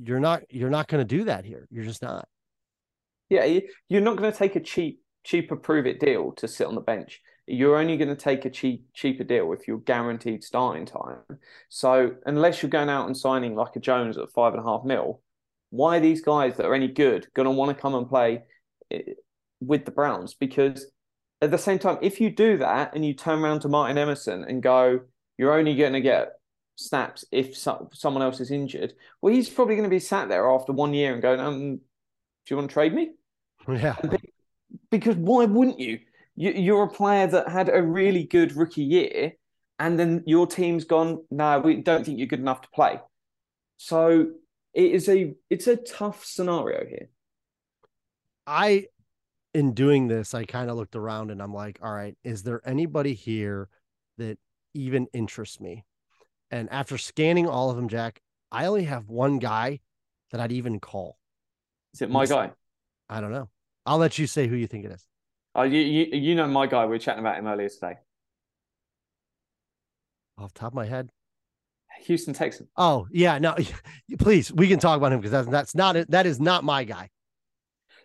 You're 0.03 0.21
not 0.21 0.43
you're 0.51 0.71
not 0.71 0.89
going 0.89 1.07
to 1.07 1.17
do 1.17 1.25
that 1.25 1.45
here. 1.45 1.67
You're 1.71 1.85
just 1.85 2.03
not. 2.03 2.29
Yeah, 3.29 3.45
you- 3.45 3.69
you're 3.89 4.03
not 4.03 4.17
going 4.17 4.31
to 4.31 4.37
take 4.39 4.57
a 4.57 4.61
cheap, 4.61 5.01
cheaper 5.25 5.57
prove 5.57 5.87
it 5.87 6.01
deal 6.01 6.33
to 6.33 6.47
sit 6.49 6.67
on 6.67 6.75
the 6.75 6.81
bench. 6.81 7.21
You're 7.47 7.77
only 7.77 7.97
going 7.97 8.09
to 8.09 8.17
take 8.17 8.45
a 8.45 8.51
cheap, 8.51 8.87
cheaper 8.93 9.25
deal 9.25 9.53
if 9.53 9.69
you're 9.69 9.79
guaranteed 9.79 10.43
starting 10.45 10.85
time. 10.85 11.19
So 11.69 12.17
unless 12.27 12.61
you're 12.63 12.71
going 12.71 12.89
out 12.89 13.07
and 13.07 13.17
signing 13.17 13.55
like 13.55 13.77
a 13.77 13.81
Jones 13.81 14.19
at 14.19 14.31
five 14.33 14.53
and 14.53 14.61
a 14.63 14.67
half 14.67 14.85
mil, 14.85 15.23
why 15.71 15.97
are 15.97 16.01
these 16.01 16.23
guys 16.23 16.57
that 16.57 16.67
are 16.67 16.75
any 16.75 16.89
good 16.89 17.27
going 17.35 17.47
to 17.47 17.53
want 17.53 17.75
to 17.75 17.81
come 17.81 17.95
and 17.95 18.09
play 18.09 18.43
eh, 18.91 19.03
with 19.61 19.85
the 19.85 19.93
Browns? 19.93 20.35
Because 20.35 20.87
at 21.43 21.51
the 21.51 21.59
same 21.59 21.79
time, 21.79 21.99
if 22.03 22.21
you 22.21 22.31
do 22.31 22.59
that 22.59 22.95
and 22.95 23.05
you 23.05 23.15
turn 23.15 23.41
around 23.41 23.61
to 23.61 23.69
Martin 23.69 23.99
Emerson 23.99 24.45
and 24.45 24.63
go, 24.63 25.01
you're 25.37 25.53
only 25.53 25.75
going 25.77 25.93
to 25.93 26.01
get 26.01 26.33
snaps 26.77 27.25
if 27.31 27.57
so- 27.57 27.91
someone 27.93 28.23
else 28.23 28.41
is 28.41 28.51
injured, 28.51 28.95
well, 29.21 29.33
he's 29.35 29.49
probably 29.51 29.75
going 29.75 29.89
to 29.89 29.95
be 29.95 29.99
sat 30.01 30.29
there 30.29 30.51
after 30.51 30.73
one 30.73 30.95
year 30.95 31.13
and 31.13 31.23
going, 31.23 31.41
um, 31.41 31.77
do 31.77 31.81
you 32.49 32.57
want 32.57 32.71
to 32.71 32.75
trade 32.75 32.95
me? 32.95 33.11
Yeah, 33.69 33.97
Because 34.91 35.17
why 35.17 35.45
wouldn't 35.47 35.81
you? 35.81 35.99
you? 36.37 36.53
You're 36.53 36.85
a 36.85 36.91
player 36.91 37.27
that 37.27 37.49
had 37.49 37.69
a 37.69 37.83
really 37.83 38.25
good 38.25 38.57
rookie 38.57 38.85
year, 38.85 39.33
and 39.79 39.99
then 39.99 40.23
your 40.27 40.47
team's 40.47 40.85
gone. 40.85 41.25
No, 41.31 41.59
we 41.59 41.77
don't 41.77 42.05
think 42.05 42.19
you're 42.19 42.29
good 42.29 42.41
enough 42.41 42.63
to 42.63 42.69
play. 42.73 43.01
So 43.79 44.29
it 44.73 44.93
is 44.93 45.09
a 45.09 45.35
it's 45.51 45.67
a 45.67 45.77
tough 45.77 46.25
scenario 46.25 46.87
here. 46.87 47.09
I 48.47 48.87
in 49.57 49.73
doing 49.73 50.07
this, 50.07 50.35
I 50.35 50.45
kind 50.45 50.69
of 50.69 50.77
looked 50.77 50.97
around 50.97 51.31
and 51.31 51.41
I'm 51.43 51.55
like, 51.55 51.79
all 51.83 51.93
right, 51.93 52.15
is 52.23 52.43
there 52.43 52.61
anybody 52.69 53.15
here 53.15 53.71
that 54.19 54.37
even 54.75 55.07
interests 55.15 55.61
me? 55.61 55.87
And 56.51 56.71
after 56.71 56.99
scanning 56.99 57.49
all 57.49 57.71
of 57.71 57.77
them, 57.77 57.89
Jack, 57.89 58.21
I 58.53 58.67
only 58.67 58.85
have 58.85 59.09
one 59.09 59.39
guy 59.39 59.81
that 60.31 60.41
I'd 60.41 60.53
even 60.53 60.79
call. 60.79 61.17
Is 61.95 62.03
it 62.03 62.11
my 62.11 62.23
Yes. 62.23 62.31
guy? 62.31 62.51
I 63.09 63.23
don't 63.23 63.33
know. 63.33 63.49
I'll 63.87 63.97
let 63.97 64.19
you 64.19 64.27
say 64.27 64.47
who 64.47 64.57
you 64.57 64.67
think 64.67 64.85
it 64.85 64.93
is. 64.93 65.07
Oh, 65.55 65.63
you, 65.63 65.81
you 65.81 66.05
you 66.13 66.35
know 66.35 66.47
my 66.47 66.67
guy. 66.67 66.85
We 66.85 66.91
were 66.91 66.99
chatting 66.99 67.21
about 67.21 67.39
him 67.39 67.47
earlier 67.47 67.71
today. 67.71 67.95
Off 70.37 70.53
the 70.53 70.61
top 70.61 70.73
of 70.73 70.75
my 70.75 70.85
head. 70.85 71.11
Houston 72.03 72.35
Texans. 72.35 72.69
Oh, 72.77 73.07
yeah. 73.11 73.39
No, 73.39 73.57
please, 74.19 74.53
we 74.53 74.69
can 74.69 74.79
talk 74.79 74.99
about 74.99 75.13
him 75.13 75.21
because 75.21 75.31
that's, 75.31 75.49
that's 75.49 75.75
not 75.75 75.97
it. 75.97 76.11
That 76.11 76.27
is 76.27 76.39
not 76.39 76.63
my 76.63 76.85
guy. 76.85 77.09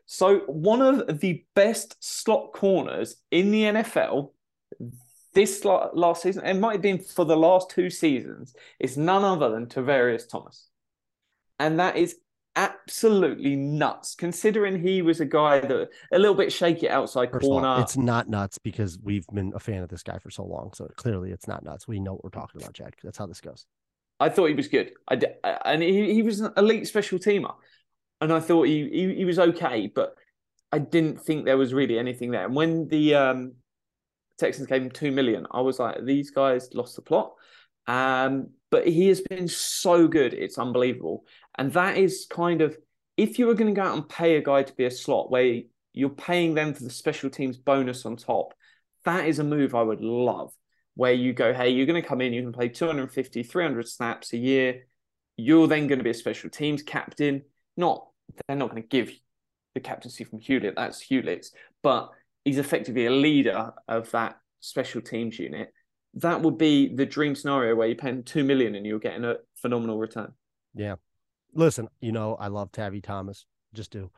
So 0.06 0.40
one 0.48 0.82
of 0.82 1.20
the 1.20 1.46
best 1.56 1.96
slot 2.04 2.54
corners 2.54 3.16
in 3.32 3.52
the 3.52 3.64
NFL 3.64 4.32
this 5.34 5.64
last 5.64 6.24
season, 6.24 6.46
it 6.46 6.56
might 6.56 6.74
have 6.74 6.82
been 6.82 7.00
for 7.00 7.26
the 7.26 7.38
last 7.38 7.70
two 7.70 7.90
seasons, 7.90 8.54
is 8.80 8.98
none 8.98 9.24
other 9.24 9.50
than 9.50 9.68
Tavierre 9.68 10.18
Thomas. 10.28 10.68
And 11.60 11.80
that 11.80 11.96
is 11.96 12.18
absolutely 12.56 13.56
nuts, 13.56 14.16
considering 14.16 14.82
he 14.82 15.02
was 15.02 15.22
a 15.22 15.26
guy 15.26 15.60
that 15.62 15.90
a 16.12 16.20
little 16.20 16.36
bit 16.36 16.52
shaky 16.52 16.90
outside 16.90 17.32
First 17.32 17.46
of 17.46 17.52
all, 17.52 17.62
corner. 17.62 17.82
it's 17.82 17.96
not 17.96 18.28
nuts 18.28 18.58
because 18.58 19.00
we've 19.02 19.26
been 19.28 19.54
a 19.56 19.60
fan 19.60 19.84
of 19.84 19.90
this 19.90 20.04
guy 20.04 20.18
for 20.20 20.30
so 20.30 20.44
long. 20.44 20.72
So 20.74 20.88
clearly 20.98 21.32
it's 21.32 21.48
not 21.48 21.64
nuts. 21.64 21.88
We 21.88 22.00
know 22.00 22.14
what 22.14 22.24
we're 22.26 22.30
talking 22.30 22.62
about, 22.62 22.74
Jack. 22.74 22.98
That's 23.04 23.18
how 23.18 23.26
this 23.26 23.40
goes. 23.40 23.66
I 24.20 24.30
thought 24.30 24.48
he 24.48 24.54
was 24.54 24.68
good. 24.68 24.92
I 25.08 25.16
d- 25.16 25.28
and 25.44 25.82
he, 25.82 26.14
he 26.14 26.22
was 26.22 26.42
an 26.42 26.52
elite 26.58 26.88
special 26.88 27.18
teamer, 27.18 27.56
and 28.22 28.32
I 28.32 28.40
thought 28.40 28.68
he, 28.68 28.88
he 28.90 29.16
he 29.16 29.26
was 29.26 29.40
okay, 29.40 29.92
but 29.94 30.16
I 30.72 30.80
didn't 30.80 31.20
think 31.22 31.46
there 31.46 31.58
was 31.58 31.74
really 31.74 32.00
anything 32.00 32.32
there. 32.32 32.46
And 32.46 32.56
when 32.56 32.88
the 32.88 33.16
um, 33.16 33.54
Texans 34.38 34.68
gave 34.68 34.82
him 34.82 34.92
two 34.92 35.12
million, 35.12 35.46
I 35.52 35.62
was 35.62 35.80
like, 35.80 36.06
these 36.06 36.32
guys 36.32 36.70
lost 36.74 36.96
the 36.96 37.02
plot. 37.02 37.34
Um, 37.88 38.52
but 38.70 38.88
he 38.88 39.08
has 39.10 39.22
been 39.22 39.48
so 39.48 40.08
good, 40.08 40.34
it's 40.34 40.58
unbelievable. 40.58 41.26
And 41.58 41.74
that 41.74 41.98
is 41.98 42.26
kind 42.30 42.62
of 42.62 42.78
if 43.18 43.38
you 43.38 43.46
were 43.46 43.54
going 43.54 43.74
to 43.74 43.80
go 43.80 43.86
out 43.86 43.96
and 43.96 44.08
pay 44.08 44.38
a 44.38 44.42
guy 44.42 44.64
to 44.64 44.74
be 44.74 44.86
a 44.86 44.92
slot 44.92 45.30
where 45.30 45.62
you're 45.94 46.10
paying 46.10 46.54
them 46.54 46.74
for 46.74 46.84
the 46.84 46.90
special 46.90 47.30
teams 47.30 47.58
bonus 47.58 48.06
on 48.06 48.16
top, 48.16 48.54
that 49.04 49.26
is 49.26 49.40
a 49.40 49.44
move 49.44 49.76
I 49.76 49.82
would 49.82 50.02
love 50.02 50.54
where 50.96 51.14
you 51.14 51.34
go, 51.34 51.54
hey, 51.54 51.70
you're 51.70 51.86
going 51.86 52.02
to 52.02 52.08
come 52.08 52.22
in, 52.22 52.34
you 52.34 52.42
can 52.42 52.52
play 52.52 52.70
250, 52.70 53.44
300 53.44 53.88
snaps 53.88 54.34
a 54.34 54.38
year. 54.38 54.88
You're 55.38 55.68
then 55.68 55.88
going 55.88 56.00
to 56.00 56.04
be 56.04 56.10
a 56.10 56.16
special 56.16 56.50
teams 56.50 56.84
captain. 56.84 57.44
Not, 57.78 58.08
they're 58.48 58.58
not 58.58 58.70
going 58.70 58.82
to 58.82 58.88
give 58.88 59.12
the 59.74 59.80
captaincy 59.80 60.24
from 60.24 60.40
Hughlett, 60.40 60.76
that's 60.76 61.02
Hughlett's, 61.02 61.52
but 61.82 62.10
he's 62.44 62.58
effectively 62.58 63.06
a 63.06 63.12
leader 63.12 63.72
of 63.88 64.12
that 64.12 64.38
special 64.60 65.02
teams 65.02 65.38
unit. 65.40 65.74
That 66.16 66.42
would 66.42 66.58
be 66.58 66.94
the 66.94 67.06
dream 67.06 67.36
scenario 67.36 67.76
where 67.76 67.88
you're 67.88 67.96
paying 67.96 68.24
2 68.24 68.44
million 68.44 68.76
and 68.76 68.86
you're 68.86 69.00
getting 69.00 69.24
a 69.24 69.36
phenomenal 69.56 69.98
return. 69.98 70.34
Yeah. 70.74 70.96
Listen, 71.54 71.88
you 72.00 72.12
know, 72.12 72.36
I 72.36 72.48
love 72.48 72.72
Tabby 72.72 73.02
Thomas. 73.02 73.46
Just 73.74 73.92
do. 73.92 74.12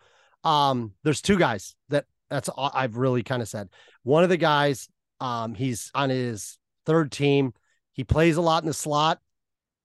Um, 0.43 0.93
there's 1.03 1.21
two 1.21 1.37
guys 1.37 1.75
that 1.89 2.05
that's 2.29 2.49
all 2.49 2.71
I've 2.73 2.97
really 2.97 3.23
kind 3.23 3.41
of 3.41 3.47
said. 3.47 3.69
One 4.03 4.23
of 4.23 4.29
the 4.29 4.37
guys, 4.37 4.89
um, 5.19 5.53
he's 5.53 5.91
on 5.93 6.09
his 6.09 6.57
third 6.85 7.11
team. 7.11 7.53
He 7.93 8.03
plays 8.03 8.37
a 8.37 8.41
lot 8.41 8.63
in 8.63 8.67
the 8.67 8.73
slot. 8.73 9.19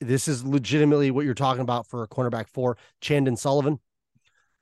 This 0.00 0.28
is 0.28 0.44
legitimately 0.44 1.10
what 1.10 1.24
you're 1.24 1.34
talking 1.34 1.62
about 1.62 1.86
for 1.86 2.02
a 2.02 2.08
cornerback 2.08 2.48
for 2.48 2.78
Chandon 3.00 3.36
Sullivan. 3.36 3.80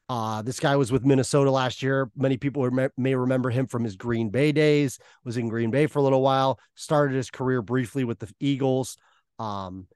Uh, 0.08 0.40
this 0.42 0.60
guy 0.60 0.76
was 0.76 0.92
with 0.92 1.04
Minnesota 1.04 1.50
last 1.50 1.82
year. 1.82 2.10
Many 2.16 2.36
people 2.36 2.68
may 2.96 3.14
remember 3.14 3.50
him 3.50 3.66
from 3.66 3.82
his 3.82 3.96
Green 3.96 4.30
Bay 4.30 4.52
days. 4.52 4.98
Was 5.24 5.36
in 5.36 5.48
Green 5.48 5.70
Bay 5.70 5.86
for 5.86 5.98
a 5.98 6.02
little 6.02 6.22
while. 6.22 6.60
Started 6.74 7.16
his 7.16 7.30
career 7.30 7.60
briefly 7.60 8.04
with 8.04 8.20
the 8.20 8.32
Eagles. 8.38 8.96
Um, 9.38 9.88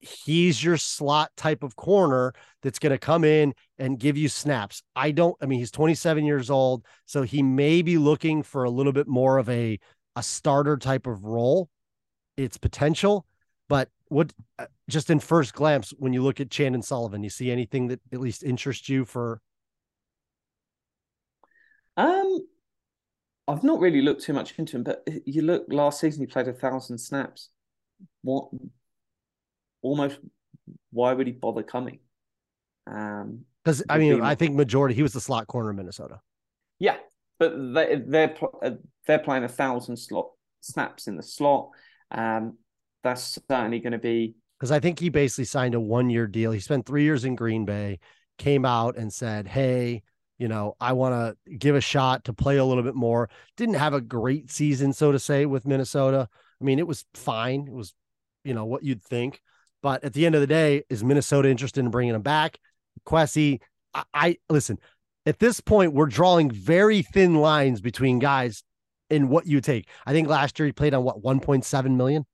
he's 0.00 0.62
your 0.62 0.76
slot 0.76 1.30
type 1.36 1.62
of 1.62 1.76
corner 1.76 2.32
that's 2.62 2.78
going 2.78 2.92
to 2.92 2.98
come 2.98 3.24
in 3.24 3.54
and 3.78 3.98
give 3.98 4.16
you 4.16 4.28
snaps. 4.28 4.82
I 4.94 5.10
don't, 5.10 5.36
I 5.40 5.46
mean, 5.46 5.58
he's 5.58 5.70
27 5.70 6.24
years 6.24 6.50
old, 6.50 6.84
so 7.06 7.22
he 7.22 7.42
may 7.42 7.82
be 7.82 7.98
looking 7.98 8.42
for 8.42 8.64
a 8.64 8.70
little 8.70 8.92
bit 8.92 9.08
more 9.08 9.38
of 9.38 9.48
a, 9.48 9.78
a 10.14 10.22
starter 10.22 10.76
type 10.76 11.06
of 11.06 11.24
role. 11.24 11.68
It's 12.36 12.58
potential, 12.58 13.26
but 13.68 13.88
what 14.06 14.32
uh, 14.58 14.66
just 14.88 15.10
in 15.10 15.20
first 15.20 15.54
glance, 15.54 15.92
when 15.98 16.12
you 16.12 16.22
look 16.22 16.40
at 16.40 16.50
Chandon 16.50 16.82
Sullivan, 16.82 17.22
you 17.22 17.30
see 17.30 17.50
anything 17.50 17.88
that 17.88 18.00
at 18.12 18.20
least 18.20 18.42
interests 18.42 18.88
you 18.88 19.04
for 19.04 19.40
Um, 21.98 22.46
I've 23.48 23.64
not 23.64 23.80
really 23.80 24.02
looked 24.02 24.22
too 24.22 24.32
much 24.32 24.54
into 24.56 24.76
him, 24.76 24.84
but 24.84 25.06
you 25.26 25.42
look 25.42 25.64
last 25.68 26.00
season 26.00 26.20
he 26.22 26.26
played 26.26 26.46
a 26.46 26.52
thousand 26.52 26.98
snaps. 26.98 27.50
What? 28.22 28.48
Almost. 29.82 30.20
Why 30.90 31.12
would 31.12 31.26
he 31.26 31.32
bother 31.32 31.62
coming? 31.62 31.98
Um, 32.86 33.44
because 33.64 33.82
I 33.88 33.98
mean, 33.98 34.22
I 34.22 34.34
think 34.34 34.54
majority 34.54 34.94
he 34.94 35.02
was 35.02 35.12
the 35.12 35.20
slot 35.20 35.46
corner 35.48 35.70
in 35.70 35.76
Minnesota. 35.76 36.20
yeah, 36.78 36.96
but 37.38 37.52
they 37.74 38.00
they're 38.06 38.34
uh, 38.62 38.70
they're 39.06 39.18
playing 39.18 39.44
a 39.44 39.48
thousand 39.48 39.96
slot 39.96 40.30
snaps 40.60 41.08
in 41.08 41.16
the 41.16 41.22
slot. 41.22 41.70
Um, 42.10 42.58
that's 43.02 43.38
certainly 43.50 43.80
going 43.80 43.92
to 43.92 43.98
be 43.98 44.36
because 44.58 44.70
I 44.70 44.80
think 44.80 44.98
he 44.98 45.08
basically 45.08 45.44
signed 45.44 45.74
a 45.74 45.80
one 45.80 46.10
year 46.10 46.26
deal. 46.26 46.52
He 46.52 46.60
spent 46.60 46.86
three 46.86 47.04
years 47.04 47.24
in 47.24 47.36
Green 47.36 47.64
Bay, 47.64 48.00
came 48.38 48.64
out 48.64 48.96
and 48.96 49.12
said, 49.12 49.46
Hey, 49.46 50.02
you 50.38 50.48
know, 50.48 50.76
I 50.80 50.92
want 50.92 51.14
to 51.46 51.56
give 51.56 51.74
a 51.74 51.80
shot 51.80 52.24
to 52.24 52.32
play 52.32 52.56
a 52.56 52.64
little 52.64 52.82
bit 52.82 52.94
more. 52.94 53.28
Didn't 53.56 53.74
have 53.74 53.94
a 53.94 54.00
great 54.00 54.50
season, 54.50 54.92
so 54.92 55.12
to 55.12 55.18
say, 55.18 55.46
with 55.46 55.66
Minnesota. 55.66 56.28
I 56.60 56.64
mean, 56.64 56.78
it 56.78 56.86
was 56.86 57.04
fine. 57.14 57.66
It 57.66 57.72
was, 57.72 57.92
you 58.44 58.54
know, 58.54 58.64
what 58.64 58.84
you'd 58.84 59.02
think. 59.02 59.40
But 59.82 60.04
at 60.04 60.12
the 60.12 60.26
end 60.26 60.34
of 60.34 60.40
the 60.40 60.46
day, 60.46 60.84
is 60.88 61.04
Minnesota 61.04 61.48
interested 61.48 61.80
in 61.80 61.90
bringing 61.90 62.14
him 62.14 62.22
back? 62.22 62.58
Quessy, 63.04 63.60
I, 63.94 64.04
I 64.14 64.36
listen, 64.48 64.78
at 65.26 65.38
this 65.38 65.60
point, 65.60 65.92
we're 65.92 66.06
drawing 66.06 66.50
very 66.50 67.02
thin 67.02 67.36
lines 67.36 67.80
between 67.80 68.18
guys 68.18 68.62
in 69.10 69.28
what 69.28 69.46
you 69.46 69.60
take. 69.60 69.88
I 70.06 70.12
think 70.12 70.28
last 70.28 70.58
year 70.58 70.66
he 70.66 70.72
played 70.72 70.94
on 70.94 71.04
what, 71.04 71.22
1.7 71.22 71.96
million? 71.96 72.24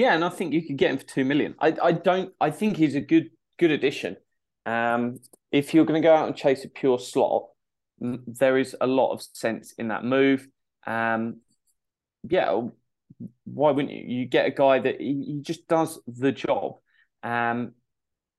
Yeah, 0.00 0.14
and 0.14 0.24
I 0.24 0.30
think 0.30 0.54
you 0.54 0.62
could 0.66 0.78
get 0.78 0.92
him 0.92 0.96
for 0.96 1.04
two 1.04 1.26
million. 1.26 1.54
I 1.60 1.76
I 1.82 1.92
don't. 1.92 2.32
I 2.40 2.50
think 2.50 2.78
he's 2.78 2.94
a 2.94 3.02
good 3.02 3.32
good 3.58 3.70
addition. 3.70 4.16
Um, 4.64 5.18
if 5.52 5.74
you're 5.74 5.84
going 5.84 6.00
to 6.00 6.08
go 6.08 6.14
out 6.14 6.26
and 6.26 6.34
chase 6.34 6.64
a 6.64 6.70
pure 6.70 6.98
slot, 6.98 7.48
there 8.00 8.56
is 8.56 8.74
a 8.80 8.86
lot 8.86 9.12
of 9.12 9.20
sense 9.20 9.74
in 9.76 9.88
that 9.88 10.02
move. 10.02 10.48
Um, 10.86 11.40
yeah, 12.26 12.62
why 13.44 13.72
wouldn't 13.72 13.92
you? 13.92 14.20
You 14.20 14.24
get 14.24 14.46
a 14.46 14.50
guy 14.50 14.78
that 14.78 15.02
he, 15.02 15.22
he 15.22 15.40
just 15.42 15.68
does 15.68 16.00
the 16.06 16.32
job. 16.32 16.76
Um, 17.22 17.72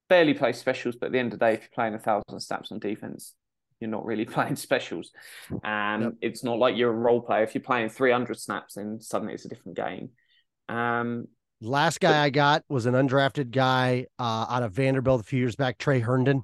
barely 0.09 0.33
plays 0.33 0.57
specials, 0.57 0.95
but 0.95 1.07
at 1.07 1.11
the 1.11 1.19
end 1.19 1.31
of 1.31 1.37
the 1.37 1.45
day, 1.45 1.53
if 1.53 1.59
you're 1.61 1.75
playing 1.75 1.93
a 1.93 1.99
thousand 1.99 2.39
snaps 2.39 2.71
on 2.71 2.79
defense, 2.79 3.35
you're 3.79 3.87
not 3.91 4.03
really 4.03 4.25
playing 4.35 4.55
specials. 4.55 5.11
Um, 5.63 6.01
Yep. 6.01 6.13
it's 6.21 6.43
not 6.43 6.57
like 6.57 6.75
you're 6.75 6.89
a 6.89 7.05
role 7.07 7.21
player. 7.21 7.43
If 7.43 7.53
you're 7.53 7.61
playing 7.61 7.89
300 7.89 8.39
snaps, 8.39 8.73
then 8.73 8.99
suddenly 8.99 9.35
it's 9.35 9.45
a 9.45 9.49
different 9.49 9.77
game. 9.77 10.09
Um, 10.67 11.27
Last 11.63 11.99
guy 11.99 12.23
I 12.23 12.31
got 12.31 12.63
was 12.69 12.87
an 12.87 12.95
undrafted 12.95 13.51
guy 13.51 14.07
uh, 14.17 14.47
out 14.49 14.63
of 14.63 14.73
Vanderbilt 14.73 15.21
a 15.21 15.23
few 15.23 15.37
years 15.37 15.55
back. 15.55 15.77
Tre 15.77 15.99
Herndon 15.99 16.41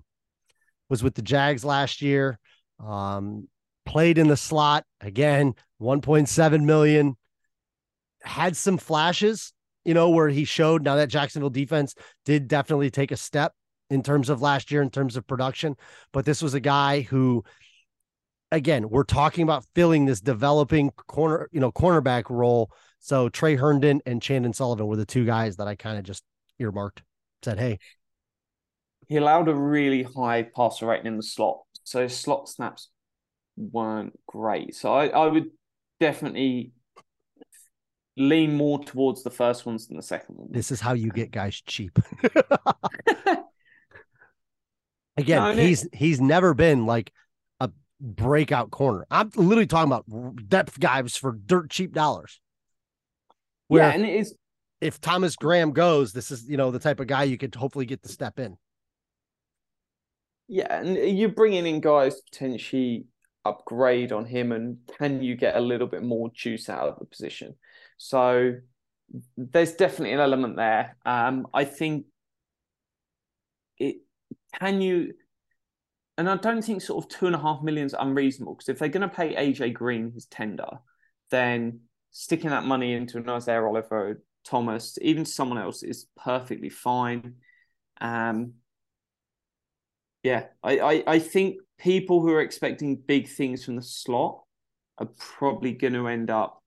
was 0.90 1.02
with 1.02 1.16
the 1.16 1.24
Jags 1.24 1.66
last 1.66 2.04
year. 2.04 2.38
Um, 2.80 3.48
played 3.84 4.20
in 4.20 4.28
the 4.28 4.38
slot 4.38 4.86
again, 5.02 5.56
1.7 5.82 6.64
million. 6.64 7.18
Had 8.22 8.56
some 8.56 8.78
flashes, 8.78 9.54
you 9.86 9.96
know, 9.96 10.12
where 10.12 10.30
he 10.30 10.46
showed 10.46 10.84
now 10.84 10.98
that 10.98 11.10
Jacksonville 11.10 11.50
defense 11.50 11.96
did 12.24 12.48
definitely 12.48 12.92
take 12.92 13.12
a 13.12 13.18
step 13.18 13.54
in 13.90 14.04
terms 14.04 14.30
of 14.30 14.42
last 14.42 14.70
year 14.70 14.84
in 14.84 14.92
terms 14.92 15.18
of 15.18 15.26
production. 15.26 15.76
But 16.14 16.26
this 16.26 16.44
was 16.44 16.54
a 16.54 16.60
guy 16.60 17.02
who, 17.02 17.44
again, 18.52 18.88
we're 18.88 19.04
talking 19.04 19.42
about 19.42 19.66
filling 19.74 20.06
this 20.06 20.22
developing 20.22 20.92
corner, 20.92 21.50
you 21.52 21.60
know, 21.60 21.72
cornerback 21.72 22.30
role. 22.30 22.70
So 23.00 23.30
Tre 23.30 23.56
Herndon 23.56 24.02
and 24.06 24.22
Chandon 24.22 24.54
Sullivan 24.54 24.88
were 24.88 24.96
the 24.96 25.06
two 25.06 25.26
guys 25.26 25.58
that 25.58 25.68
I 25.68 25.76
kind 25.76 25.98
of 25.98 26.04
just 26.04 26.24
earmarked. 26.60 27.04
Said, 27.44 27.60
hey, 27.60 27.80
he 29.08 29.18
allowed 29.18 29.48
a 29.48 29.54
really 29.54 30.04
high 30.04 30.44
passer 30.44 30.88
rating 30.88 31.08
in 31.08 31.18
the 31.18 31.24
slot, 31.24 31.60
so 31.84 32.02
his 32.02 32.18
slot 32.18 32.50
snaps 32.50 32.90
weren't 33.56 34.18
great. 34.28 34.76
So 34.76 34.94
I, 34.94 35.08
I 35.08 35.28
would 35.28 35.52
definitely 36.00 36.72
lean 38.18 38.56
more 38.56 38.84
towards 38.84 39.24
the 39.24 39.30
first 39.30 39.66
ones 39.66 39.88
than 39.88 39.98
the 39.98 40.04
second 40.04 40.36
one. 40.36 40.48
this 40.52 40.72
is 40.72 40.82
how 40.82 40.94
you 40.94 41.12
get 41.12 41.32
guys 41.32 41.62
cheap. 41.62 42.00
Again, 45.18 45.42
No, 45.42 45.54
he's 45.54 45.88
he's 45.94 46.22
never 46.22 46.54
been 46.54 46.86
like 46.86 47.12
a 47.60 47.70
breakout 48.00 48.72
corner. 48.72 49.06
I'm 49.10 49.32
literally 49.36 49.68
talking 49.68 49.92
about 49.92 50.06
depth 50.50 50.80
guys 50.80 51.16
for 51.16 51.32
dirt 51.32 51.70
cheap 51.70 51.94
dollars. 51.94 52.40
Where 53.68 53.84
yeah, 53.84 53.92
and 53.92 54.06
it 54.06 54.16
is 54.16 54.36
if 54.82 55.02
Thomas 55.02 55.36
Graham 55.36 55.72
goes, 55.72 56.14
this 56.14 56.32
is 56.32 56.48
you 56.50 56.58
know 56.58 56.72
the 56.72 56.80
type 56.80 57.00
of 57.00 57.08
guy 57.08 57.24
you 57.24 57.38
could 57.38 57.56
hopefully 57.56 57.86
get 57.86 58.04
to 58.04 58.10
step 58.10 58.40
in. 58.40 58.58
Yeah, 60.48 60.80
and 60.80 61.18
you're 61.18 61.30
bringing 61.30 61.66
in 61.66 61.82
guys 61.82 62.22
potentially 62.22 63.06
upgrade 63.44 64.12
on 64.12 64.26
him 64.26 64.52
and 64.52 64.78
can 64.98 65.22
you 65.22 65.36
get 65.36 65.56
a 65.56 65.62
little 65.62 65.88
bit 65.88 66.04
more 66.04 66.30
juice 66.34 66.70
out 66.70 66.88
of 66.90 67.00
the 67.00 67.06
position? 67.06 67.56
So 67.98 68.54
there's 69.38 69.74
definitely 69.74 70.14
an 70.14 70.20
element 70.20 70.56
there. 70.58 70.98
Um, 71.06 71.48
I 71.54 71.64
think 71.64 72.06
it 73.78 73.98
can 74.60 74.82
you, 74.82 75.14
and 76.18 76.30
I 76.30 76.36
don't 76.38 76.62
think 76.62 76.82
sort 76.82 77.04
of 77.04 77.10
two 77.10 77.28
and 77.28 77.36
a 77.36 77.40
half 77.40 77.62
million 77.62 77.86
is 77.86 77.96
unreasonable 77.98 78.56
because 78.56 78.70
if 78.70 78.80
they're 78.80 78.90
going 78.90 79.08
to 79.08 79.16
pay 79.16 79.36
AJ 79.36 79.74
Green 79.74 80.12
his 80.12 80.26
tender, 80.26 80.80
then 81.30 81.82
sticking 82.12 82.50
that 82.50 82.66
money 82.66 82.94
into 82.94 83.18
an 83.18 83.30
Isaiah 83.30 83.64
Oliver, 83.64 84.22
Thomas, 84.46 84.98
even 85.02 85.26
someone 85.26 85.58
else 85.58 85.84
is 85.84 86.08
perfectly 86.18 86.70
fine. 86.70 87.36
Um, 88.00 88.54
yeah, 90.24 90.46
I, 90.64 90.80
I, 90.80 91.04
I 91.08 91.20
think 91.20 91.58
people 91.78 92.22
who 92.22 92.32
are 92.32 92.42
expecting 92.42 92.96
big 92.96 93.28
things 93.28 93.64
from 93.64 93.76
the 93.76 93.82
slot 93.82 94.44
are 94.98 95.10
probably 95.18 95.74
going 95.74 95.94
to 95.94 96.08
end 96.08 96.30
up 96.30 96.64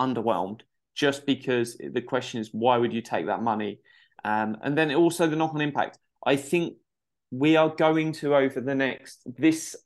underwhelmed 0.00 0.60
just 0.94 1.24
because 1.24 1.76
the 1.76 2.02
question 2.02 2.40
is 2.40 2.50
why 2.52 2.76
would 2.76 2.92
you 2.92 3.02
take 3.02 3.26
that 3.26 3.42
money? 3.42 3.80
Um, 4.24 4.56
and 4.62 4.76
then 4.76 4.94
also 4.94 5.26
the 5.26 5.36
knock 5.36 5.54
on 5.54 5.60
impact. 5.60 5.98
I 6.26 6.36
think 6.36 6.74
we 7.30 7.56
are 7.56 7.68
going 7.68 8.12
to 8.12 8.34
over 8.34 8.60
the 8.60 8.74
next 8.74 9.22
this 9.24 9.76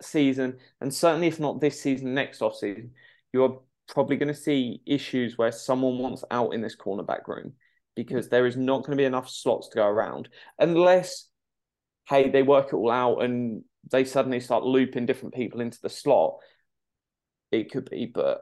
season, 0.00 0.58
and 0.80 0.94
certainly 0.94 1.26
if 1.26 1.40
not 1.40 1.60
this 1.60 1.80
season, 1.80 2.14
next 2.14 2.40
off 2.40 2.56
season, 2.56 2.92
you 3.32 3.44
are 3.44 3.58
probably 3.92 4.16
going 4.16 4.32
to 4.32 4.34
see 4.34 4.80
issues 4.86 5.36
where 5.36 5.52
someone 5.52 5.98
wants 5.98 6.24
out 6.30 6.54
in 6.54 6.62
this 6.62 6.74
cornerback 6.74 7.28
room 7.28 7.52
because 7.94 8.30
there 8.30 8.46
is 8.46 8.56
not 8.56 8.78
going 8.78 8.92
to 8.92 8.96
be 8.96 9.04
enough 9.04 9.28
slots 9.28 9.68
to 9.68 9.76
go 9.76 9.86
around 9.86 10.30
unless 10.58 11.28
hey 12.08 12.30
they 12.30 12.42
work 12.42 12.68
it 12.68 12.74
all 12.74 12.90
out 12.90 13.22
and 13.22 13.62
they 13.90 14.04
suddenly 14.04 14.40
start 14.40 14.64
looping 14.64 15.04
different 15.04 15.34
people 15.34 15.60
into 15.60 15.78
the 15.82 15.90
slot 15.90 16.36
it 17.50 17.70
could 17.70 17.88
be 17.90 18.06
but 18.06 18.40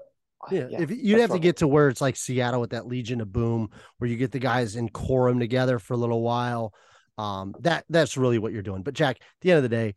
yeah, 0.52 0.68
yeah 0.70 0.80
if 0.80 0.90
you'd 0.90 1.20
have 1.20 1.32
to 1.32 1.38
get 1.40 1.56
to 1.58 1.68
where 1.68 1.88
it's 1.88 2.00
like 2.00 2.16
Seattle 2.16 2.60
with 2.60 2.70
that 2.70 2.86
Legion 2.86 3.20
of 3.20 3.30
Boom, 3.30 3.68
where 3.98 4.08
you 4.08 4.16
get 4.16 4.32
the 4.32 4.38
guys 4.38 4.74
in 4.74 4.88
quorum 4.88 5.38
together 5.38 5.78
for 5.78 5.92
a 5.92 5.98
little 5.98 6.22
while. 6.22 6.72
Um, 7.18 7.54
that 7.60 7.84
that's 7.90 8.16
really 8.16 8.38
what 8.38 8.54
you're 8.54 8.62
doing. 8.62 8.82
But 8.82 8.94
Jack, 8.94 9.16
at 9.20 9.26
the 9.42 9.50
end 9.50 9.58
of 9.58 9.62
the 9.64 9.68
day, 9.68 9.94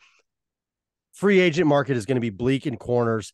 free 1.13 1.39
agent 1.39 1.67
market 1.67 1.95
is 1.95 2.05
going 2.05 2.17
to 2.17 2.21
be 2.21 2.29
bleak 2.29 2.67
in 2.67 2.75
corners. 2.75 3.31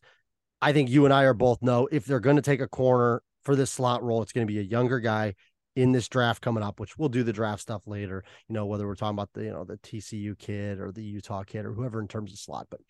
I 0.62 0.72
think 0.72 0.90
you 0.90 1.04
and 1.04 1.14
I 1.14 1.24
are 1.24 1.34
both 1.34 1.62
know 1.62 1.88
if 1.90 2.04
they're 2.04 2.20
going 2.20 2.36
to 2.36 2.42
take 2.42 2.60
a 2.60 2.68
corner 2.68 3.22
for 3.44 3.56
this 3.56 3.70
slot 3.70 4.02
role, 4.02 4.22
it's 4.22 4.32
going 4.32 4.46
to 4.46 4.52
be 4.52 4.58
a 4.58 4.62
younger 4.62 5.00
guy 5.00 5.34
in 5.76 5.92
this 5.92 6.08
draft 6.08 6.42
coming 6.42 6.62
up, 6.62 6.80
which 6.80 6.98
we'll 6.98 7.08
do 7.08 7.22
the 7.22 7.32
draft 7.32 7.62
stuff 7.62 7.82
later, 7.86 8.24
you 8.48 8.54
know, 8.54 8.66
whether 8.66 8.86
we're 8.86 8.96
talking 8.96 9.16
about 9.16 9.30
the, 9.32 9.44
you 9.44 9.50
know, 9.50 9.64
the 9.64 9.78
TCU 9.78 10.38
kid 10.38 10.80
or 10.80 10.92
the 10.92 11.02
Utah 11.02 11.44
kid 11.44 11.64
or 11.64 11.72
whoever 11.72 12.00
in 12.00 12.08
terms 12.08 12.32
of 12.32 12.38
slot. 12.38 12.66
But 12.70 12.80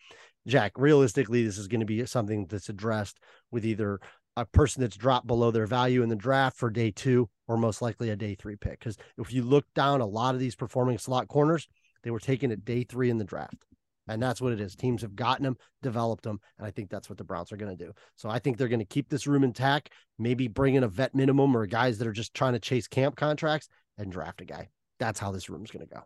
Jack, 0.46 0.72
realistically, 0.76 1.44
this 1.44 1.58
is 1.58 1.68
going 1.68 1.80
to 1.80 1.86
be 1.86 2.04
something 2.06 2.46
that's 2.46 2.68
addressed 2.68 3.18
with 3.50 3.64
either 3.64 4.00
a 4.36 4.46
person 4.46 4.80
that's 4.80 4.96
dropped 4.96 5.26
below 5.26 5.50
their 5.50 5.66
value 5.66 6.02
in 6.02 6.08
the 6.08 6.16
draft 6.16 6.56
for 6.56 6.70
day 6.70 6.90
two 6.90 7.28
or 7.46 7.56
most 7.56 7.82
likely 7.82 8.10
a 8.10 8.16
day 8.16 8.34
three 8.34 8.56
pick. 8.56 8.78
Because 8.78 8.96
if 9.18 9.32
you 9.32 9.42
look 9.42 9.66
down 9.74 10.00
a 10.00 10.06
lot 10.06 10.34
of 10.34 10.40
these 10.40 10.56
performing 10.56 10.98
slot 10.98 11.28
corners, 11.28 11.68
they 12.02 12.10
were 12.10 12.20
taken 12.20 12.50
at 12.50 12.64
day 12.64 12.84
three 12.84 13.10
in 13.10 13.18
the 13.18 13.24
draft. 13.24 13.66
And 14.08 14.22
that's 14.22 14.40
what 14.40 14.52
it 14.52 14.60
is. 14.60 14.74
Teams 14.74 15.02
have 15.02 15.14
gotten 15.14 15.44
them, 15.44 15.56
developed 15.82 16.24
them, 16.24 16.40
and 16.58 16.66
I 16.66 16.70
think 16.70 16.90
that's 16.90 17.08
what 17.08 17.18
the 17.18 17.24
Browns 17.24 17.52
are 17.52 17.56
going 17.56 17.76
to 17.76 17.84
do. 17.84 17.92
So 18.16 18.28
I 18.28 18.38
think 18.38 18.56
they're 18.56 18.68
going 18.68 18.80
to 18.80 18.84
keep 18.84 19.08
this 19.08 19.26
room 19.26 19.44
intact, 19.44 19.92
maybe 20.18 20.48
bring 20.48 20.74
in 20.74 20.84
a 20.84 20.88
vet 20.88 21.14
minimum 21.14 21.56
or 21.56 21.66
guys 21.66 21.98
that 21.98 22.08
are 22.08 22.12
just 22.12 22.34
trying 22.34 22.54
to 22.54 22.58
chase 22.58 22.88
camp 22.88 23.16
contracts 23.16 23.68
and 23.98 24.10
draft 24.10 24.40
a 24.40 24.44
guy. 24.44 24.68
That's 24.98 25.20
how 25.20 25.30
this 25.30 25.48
room's 25.48 25.70
going 25.70 25.86
to 25.86 25.94
go. 25.94 26.02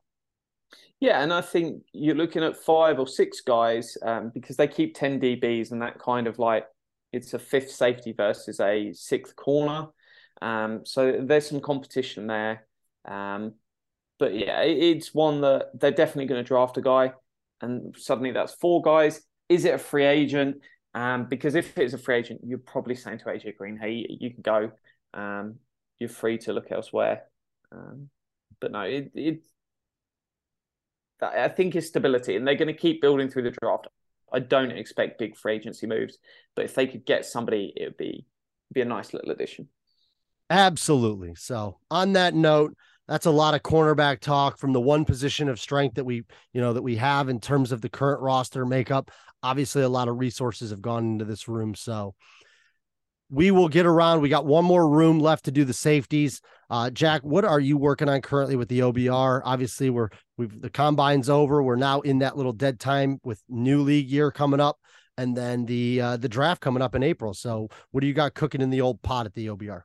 Yeah, 1.01 1.23
and 1.23 1.33
I 1.33 1.41
think 1.41 1.83
you're 1.93 2.15
looking 2.15 2.43
at 2.43 2.57
five 2.57 2.99
or 2.99 3.07
six 3.07 3.41
guys 3.41 3.97
um, 4.03 4.31
because 4.33 4.57
they 4.57 4.69
keep 4.69 4.95
10 4.95 5.21
DBs 5.21 5.73
and 5.73 5.83
that 5.83 5.99
kind 5.99 6.27
of 6.27 6.39
like 6.39 6.67
it's 7.13 7.35
a 7.35 7.39
fifth 7.39 7.71
safety 7.71 8.13
versus 8.13 8.61
a 8.61 8.93
sixth 8.93 9.37
corner. 9.37 9.89
Um, 10.43 10.81
so 10.85 11.21
there's 11.23 11.49
some 11.49 11.61
competition 11.61 12.27
there. 12.27 12.67
Um, 13.05 13.55
but 14.19 14.35
yeah, 14.35 14.63
it's 14.63 15.15
one 15.15 15.41
that 15.43 15.71
they're 15.75 15.91
definitely 15.91 16.27
going 16.27 16.43
to 16.43 16.47
draft 16.47 16.77
a 16.77 16.83
guy 16.83 17.13
and 17.61 17.95
suddenly 17.97 18.33
that's 18.33 18.55
four 18.55 18.83
guys. 18.83 19.21
Is 19.49 19.65
it 19.65 19.75
a 19.75 19.79
free 19.79 20.05
agent? 20.05 20.57
Um, 20.95 21.27
because 21.29 21.55
if 21.55 21.77
it's 21.77 21.95
a 21.95 21.99
free 21.99 22.17
agent, 22.17 22.41
you're 22.45 22.59
probably 22.59 22.95
saying 22.95 23.19
to 23.19 23.25
AJ 23.25 23.57
Green, 23.57 23.77
"Hey, 23.77 24.07
you 24.09 24.33
can 24.33 24.43
go. 24.43 24.71
Um, 25.13 25.57
you're 25.99 26.09
free 26.09 26.39
to 26.39 26.53
look 26.53 26.71
elsewhere." 26.71 27.25
Um, 27.73 28.11
but 28.61 28.73
no, 28.73 28.83
it, 28.83 29.11
it 29.15 29.45
I 31.21 31.49
think 31.49 31.75
it's 31.75 31.89
stability, 31.89 32.37
and 32.37 32.47
they're 32.47 32.55
going 32.55 32.69
to 32.69 32.75
keep 32.75 33.01
building 33.01 33.29
through 33.29 33.45
the 33.45 33.57
draft. 33.63 33.89
I 34.33 34.41
don't 34.41 34.71
expect 34.71 35.19
big 35.19 35.37
free 35.37 35.55
agency 35.55 35.87
moves, 35.87 36.19
but 36.57 36.65
if 36.65 36.75
they 36.75 36.87
could 36.87 37.07
get 37.07 37.25
somebody, 37.25 37.73
it 37.77 37.85
would 37.85 37.97
be 37.97 38.27
be 38.73 38.81
a 38.81 38.85
nice 38.85 39.15
little 39.15 39.31
addition. 39.31 39.69
Absolutely. 40.51 41.35
So, 41.37 41.79
on 41.91 42.15
that 42.15 42.35
note, 42.35 42.77
that's 43.07 43.27
a 43.27 43.31
lot 43.31 43.55
of 43.55 43.63
cornerback 43.63 44.21
talk 44.21 44.59
from 44.59 44.73
the 44.73 44.81
one 44.81 45.05
position 45.05 45.49
of 45.49 45.61
strength 45.61 45.97
that 45.97 46.05
we, 46.05 46.23
you 46.53 46.61
know, 46.61 46.73
that 46.73 46.83
we 46.83 46.97
have 46.97 47.29
in 47.29 47.41
terms 47.41 47.73
of 47.73 47.81
the 47.81 47.89
current 47.89 48.23
roster 48.23 48.65
makeup. 48.65 49.11
Obviously, 49.43 49.83
a 49.83 49.89
lot 49.89 50.09
of 50.09 50.19
resources 50.19 50.71
have 50.71 50.81
gone 50.81 51.05
into 51.05 51.25
this 51.25 51.47
room. 51.47 51.75
So 51.75 52.15
we 53.31 53.51
will 53.51 53.69
get 53.69 53.85
around. 53.85 54.21
We 54.21 54.29
got 54.29 54.47
one 54.47 54.65
more 54.65 54.89
room 54.89 55.19
left 55.19 55.47
to 55.47 55.51
do 55.51 55.65
the 55.65 55.75
safeties. 55.75 56.41
Uh, 56.71 56.91
Jack, 56.91 57.23
what 57.23 57.45
are 57.45 57.61
you 57.61 57.77
working 57.77 58.09
on 58.09 58.23
currently 58.23 58.57
with 58.57 58.69
the 58.69 58.81
OBR? 58.81 59.43
Obviously, 59.45 59.91
we're 59.91 60.09
we've 60.37 60.61
the 60.61 60.71
combine's 60.71 61.29
over. 61.29 61.63
We're 61.63 61.77
now 61.77 62.01
in 62.01 62.21
that 62.21 62.37
little 62.37 62.53
dead 62.53 62.81
time 62.81 63.19
with 63.23 63.43
new 63.49 63.83
league 63.83 64.09
year 64.09 64.31
coming 64.31 64.61
up, 64.61 64.79
and 65.19 65.37
then 65.37 65.67
the 65.67 66.01
uh, 66.01 66.17
the 66.17 66.29
draft 66.29 66.61
coming 66.61 66.83
up 66.83 66.95
in 66.95 67.03
April. 67.03 67.35
So, 67.35 67.69
what 67.91 68.01
do 68.01 68.07
you 68.07 68.15
got 68.15 68.35
cooking 68.35 68.61
in 68.61 68.71
the 68.71 68.81
old 68.81 69.03
pot 69.03 69.27
at 69.27 69.35
the 69.35 69.49
OBR? 69.49 69.83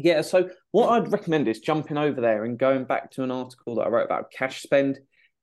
Yeah, 0.00 0.20
so 0.22 0.48
what 0.70 0.90
I'd 0.90 1.10
recommend 1.10 1.48
is 1.48 1.58
jumping 1.58 1.96
over 1.98 2.20
there 2.20 2.44
and 2.44 2.56
going 2.56 2.84
back 2.84 3.10
to 3.12 3.24
an 3.24 3.32
article 3.32 3.74
that 3.74 3.82
I 3.82 3.88
wrote 3.88 4.04
about 4.04 4.30
cash 4.30 4.62
spend. 4.62 5.00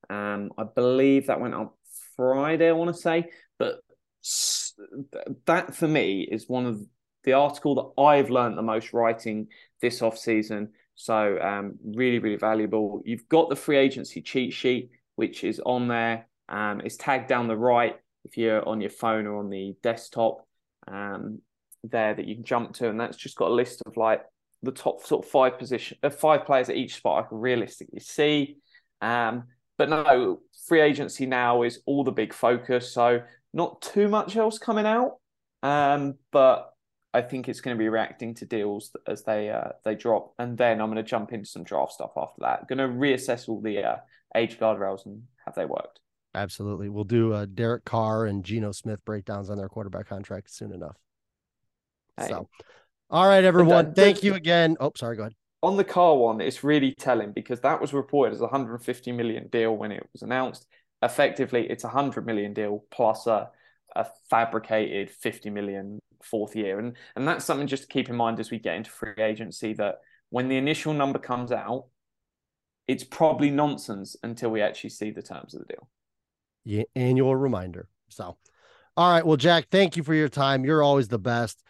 Um, 0.09 0.51
I 0.57 0.63
believe 0.63 1.27
that 1.27 1.41
went 1.41 1.53
up 1.53 1.77
Friday, 2.15 2.69
I 2.69 2.71
want 2.71 2.95
to 2.95 3.01
say, 3.01 3.25
but 3.59 3.81
that 5.45 5.75
for 5.75 5.89
me 5.89 6.21
is 6.21 6.47
one 6.47 6.65
of 6.65 6.81
the 7.25 7.33
article 7.33 7.75
that 7.75 8.01
I've 8.01 8.29
learned 8.29 8.57
the 8.57 8.61
most 8.61 8.93
writing 8.93 9.47
this 9.81 10.01
off 10.01 10.17
season. 10.17 10.69
So 10.95 11.37
um, 11.41 11.73
really, 11.83 12.19
really 12.19 12.37
valuable. 12.37 13.01
You've 13.03 13.27
got 13.27 13.49
the 13.49 13.57
free 13.57 13.77
agency 13.77 14.21
cheat 14.21 14.53
sheet, 14.53 14.89
which 15.17 15.43
is 15.43 15.59
on 15.65 15.89
there. 15.89 16.29
Um, 16.47 16.79
it's 16.79 16.95
tagged 16.95 17.27
down 17.27 17.49
the 17.49 17.57
right 17.57 17.97
if 18.23 18.37
you're 18.37 18.65
on 18.65 18.79
your 18.79 18.89
phone 18.89 19.27
or 19.27 19.39
on 19.39 19.49
the 19.49 19.75
desktop 19.83 20.47
um, 20.87 21.39
there 21.83 22.13
that 22.13 22.25
you 22.25 22.35
can 22.35 22.45
jump 22.45 22.73
to, 22.75 22.89
and 22.89 22.97
that's 22.97 23.17
just 23.17 23.35
got 23.35 23.51
a 23.51 23.53
list 23.53 23.81
of 23.85 23.97
like 23.97 24.21
the 24.65 24.71
top 24.71 25.05
sort 25.05 25.25
of 25.25 25.31
five 25.31 25.57
position, 25.57 25.97
uh, 26.03 26.09
five 26.09 26.45
players 26.45 26.69
at 26.69 26.75
each 26.75 26.95
spot 26.95 27.25
I 27.25 27.27
can 27.27 27.37
realistically 27.37 27.99
see. 27.99 28.57
Um, 29.01 29.45
but 29.77 29.89
no, 29.89 30.39
free 30.67 30.81
agency 30.81 31.25
now 31.25 31.63
is 31.63 31.79
all 31.85 32.03
the 32.03 32.11
big 32.11 32.33
focus. 32.33 32.91
So 32.91 33.21
not 33.53 33.81
too 33.81 34.07
much 34.07 34.35
else 34.35 34.57
coming 34.57 34.85
out. 34.85 35.17
Um, 35.63 36.15
but 36.31 36.71
I 37.13 37.21
think 37.21 37.47
it's 37.47 37.61
going 37.61 37.75
to 37.75 37.79
be 37.79 37.89
reacting 37.89 38.35
to 38.35 38.45
deals 38.45 38.95
as 39.07 39.23
they 39.23 39.49
uh, 39.49 39.69
they 39.83 39.95
drop, 39.95 40.33
and 40.37 40.57
then 40.57 40.81
I'm 40.81 40.91
going 40.91 41.03
to 41.03 41.09
jump 41.09 41.31
into 41.31 41.49
some 41.49 41.63
draft 41.63 41.93
stuff 41.93 42.11
after 42.17 42.41
that. 42.41 42.67
Going 42.67 42.77
to 42.77 42.87
reassess 42.87 43.47
all 43.47 43.61
the 43.61 43.83
uh, 43.83 43.95
age 44.35 44.59
guardrails 44.59 45.05
and 45.05 45.23
have 45.45 45.55
they 45.55 45.65
worked. 45.65 46.01
Absolutely, 46.35 46.89
we'll 46.89 47.05
do 47.05 47.31
uh, 47.31 47.45
Derek 47.51 47.85
Carr 47.85 48.25
and 48.25 48.43
Geno 48.43 48.73
Smith 48.73 49.03
breakdowns 49.05 49.49
on 49.49 49.57
their 49.57 49.69
quarterback 49.69 50.07
contract 50.07 50.51
soon 50.51 50.73
enough. 50.73 50.97
Hey. 52.17 52.27
So 52.27 52.49
all 53.09 53.27
right, 53.27 53.43
everyone. 53.43 53.93
Thank 53.93 54.23
you 54.23 54.33
again. 54.33 54.77
Oh, 54.79 54.91
sorry. 54.95 55.17
Go 55.17 55.23
ahead. 55.23 55.35
On 55.61 55.77
the 55.77 55.83
Carr 55.83 56.15
one, 56.15 56.41
it's 56.41 56.63
really 56.63 56.93
telling 56.99 57.31
because 57.31 57.61
that 57.61 57.81
was 57.81 57.93
reported 57.93 58.33
as 58.33 58.39
a 58.39 58.43
150 58.43 59.11
million 59.11 59.47
deal 59.47 59.75
when 59.75 59.91
it 59.91 60.07
was 60.13 60.21
announced. 60.21 60.67
Effectively, 61.01 61.67
it's 61.69 61.83
a 61.83 61.87
100 61.87 62.25
million 62.25 62.53
deal 62.53 62.83
plus 62.91 63.25
a, 63.27 63.49
a 63.95 64.05
fabricated 64.29 65.09
50 65.09 65.49
million 65.49 65.99
fourth 66.23 66.55
year. 66.55 66.79
And, 66.79 66.95
and 67.15 67.27
that's 67.27 67.45
something 67.45 67.67
just 67.67 67.83
to 67.83 67.89
keep 67.89 68.09
in 68.09 68.15
mind 68.15 68.39
as 68.39 68.51
we 68.51 68.59
get 68.59 68.75
into 68.75 68.89
free 68.89 69.13
agency 69.17 69.73
that 69.73 69.95
when 70.29 70.49
the 70.49 70.57
initial 70.57 70.93
number 70.93 71.19
comes 71.19 71.51
out, 71.51 71.85
it's 72.87 73.03
probably 73.03 73.49
nonsense 73.49 74.15
until 74.23 74.49
we 74.51 74.61
actually 74.61 74.91
see 74.91 75.11
the 75.11 75.21
terms 75.21 75.53
of 75.53 75.61
the 75.61 75.73
deal. 75.73 75.89
Yeah, 76.63 76.83
annual 76.95 77.35
reminder. 77.35 77.87
So, 78.09 78.37
all 78.97 79.11
right. 79.11 79.25
Well, 79.25 79.37
Jack, 79.37 79.67
thank 79.71 79.97
you 79.97 80.03
for 80.03 80.13
your 80.13 80.29
time. 80.29 80.65
You're 80.65 80.83
always 80.83 81.07
the 81.07 81.19
best. 81.19 81.63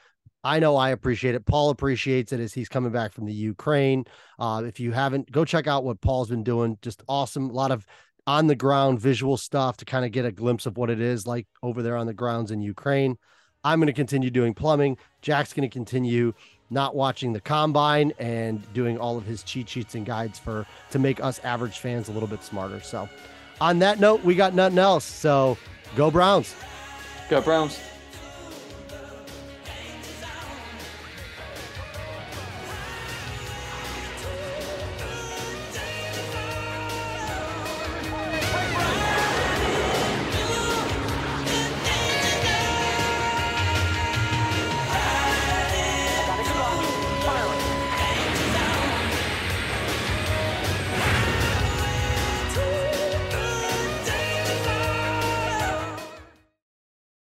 I 0.45 0.59
know 0.59 0.77
I 0.77 0.91
appreciate 0.91 1.33
it. 1.33 1.43
Paul 1.47 1.71
appreciates 1.71 2.31
it 2.31 2.39
as 2.39 2.53
he's 2.53 2.69
coming 2.69 2.91
back 2.91 3.13
from 3.13 3.25
the 3.25 3.33
Ukraine. 3.33 4.05
Uh, 4.37 4.61
if 4.63 4.79
you 4.79 4.91
haven't, 4.91 5.31
go 5.31 5.43
check 5.43 5.65
out 5.65 5.83
what 5.83 5.99
Paul's 6.01 6.29
been 6.29 6.43
doing. 6.43 6.77
Just 6.83 7.01
awesome. 7.09 7.49
A 7.49 7.53
lot 7.53 7.71
of 7.71 7.87
on 8.27 8.45
the 8.45 8.55
ground 8.55 8.99
visual 8.99 9.37
stuff 9.37 9.77
to 9.77 9.85
kind 9.85 10.05
of 10.05 10.11
get 10.11 10.23
a 10.23 10.31
glimpse 10.31 10.67
of 10.67 10.77
what 10.77 10.91
it 10.91 11.01
is 11.01 11.25
like 11.25 11.47
over 11.63 11.81
there 11.81 11.97
on 11.97 12.05
the 12.05 12.13
grounds 12.13 12.51
in 12.51 12.61
Ukraine. 12.61 13.17
I'm 13.63 13.79
going 13.79 13.87
to 13.87 13.93
continue 13.93 14.29
doing 14.29 14.53
plumbing. 14.53 14.97
Jack's 15.23 15.51
going 15.51 15.67
to 15.67 15.73
continue 15.73 16.31
not 16.69 16.95
watching 16.95 17.33
the 17.33 17.41
combine 17.41 18.13
and 18.19 18.71
doing 18.73 18.99
all 18.99 19.17
of 19.17 19.25
his 19.25 19.41
cheat 19.41 19.67
sheets 19.67 19.95
and 19.95 20.05
guides 20.05 20.37
for 20.37 20.67
to 20.91 20.99
make 20.99 21.23
us 21.23 21.39
average 21.39 21.79
fans 21.79 22.07
a 22.07 22.11
little 22.11 22.29
bit 22.29 22.43
smarter. 22.43 22.79
So, 22.81 23.09
on 23.59 23.79
that 23.79 23.99
note, 23.99 24.23
we 24.23 24.35
got 24.35 24.53
nothing 24.53 24.77
else. 24.77 25.05
So, 25.05 25.57
go 25.95 26.11
Browns. 26.11 26.53
Go 27.29 27.41
Browns. 27.41 27.79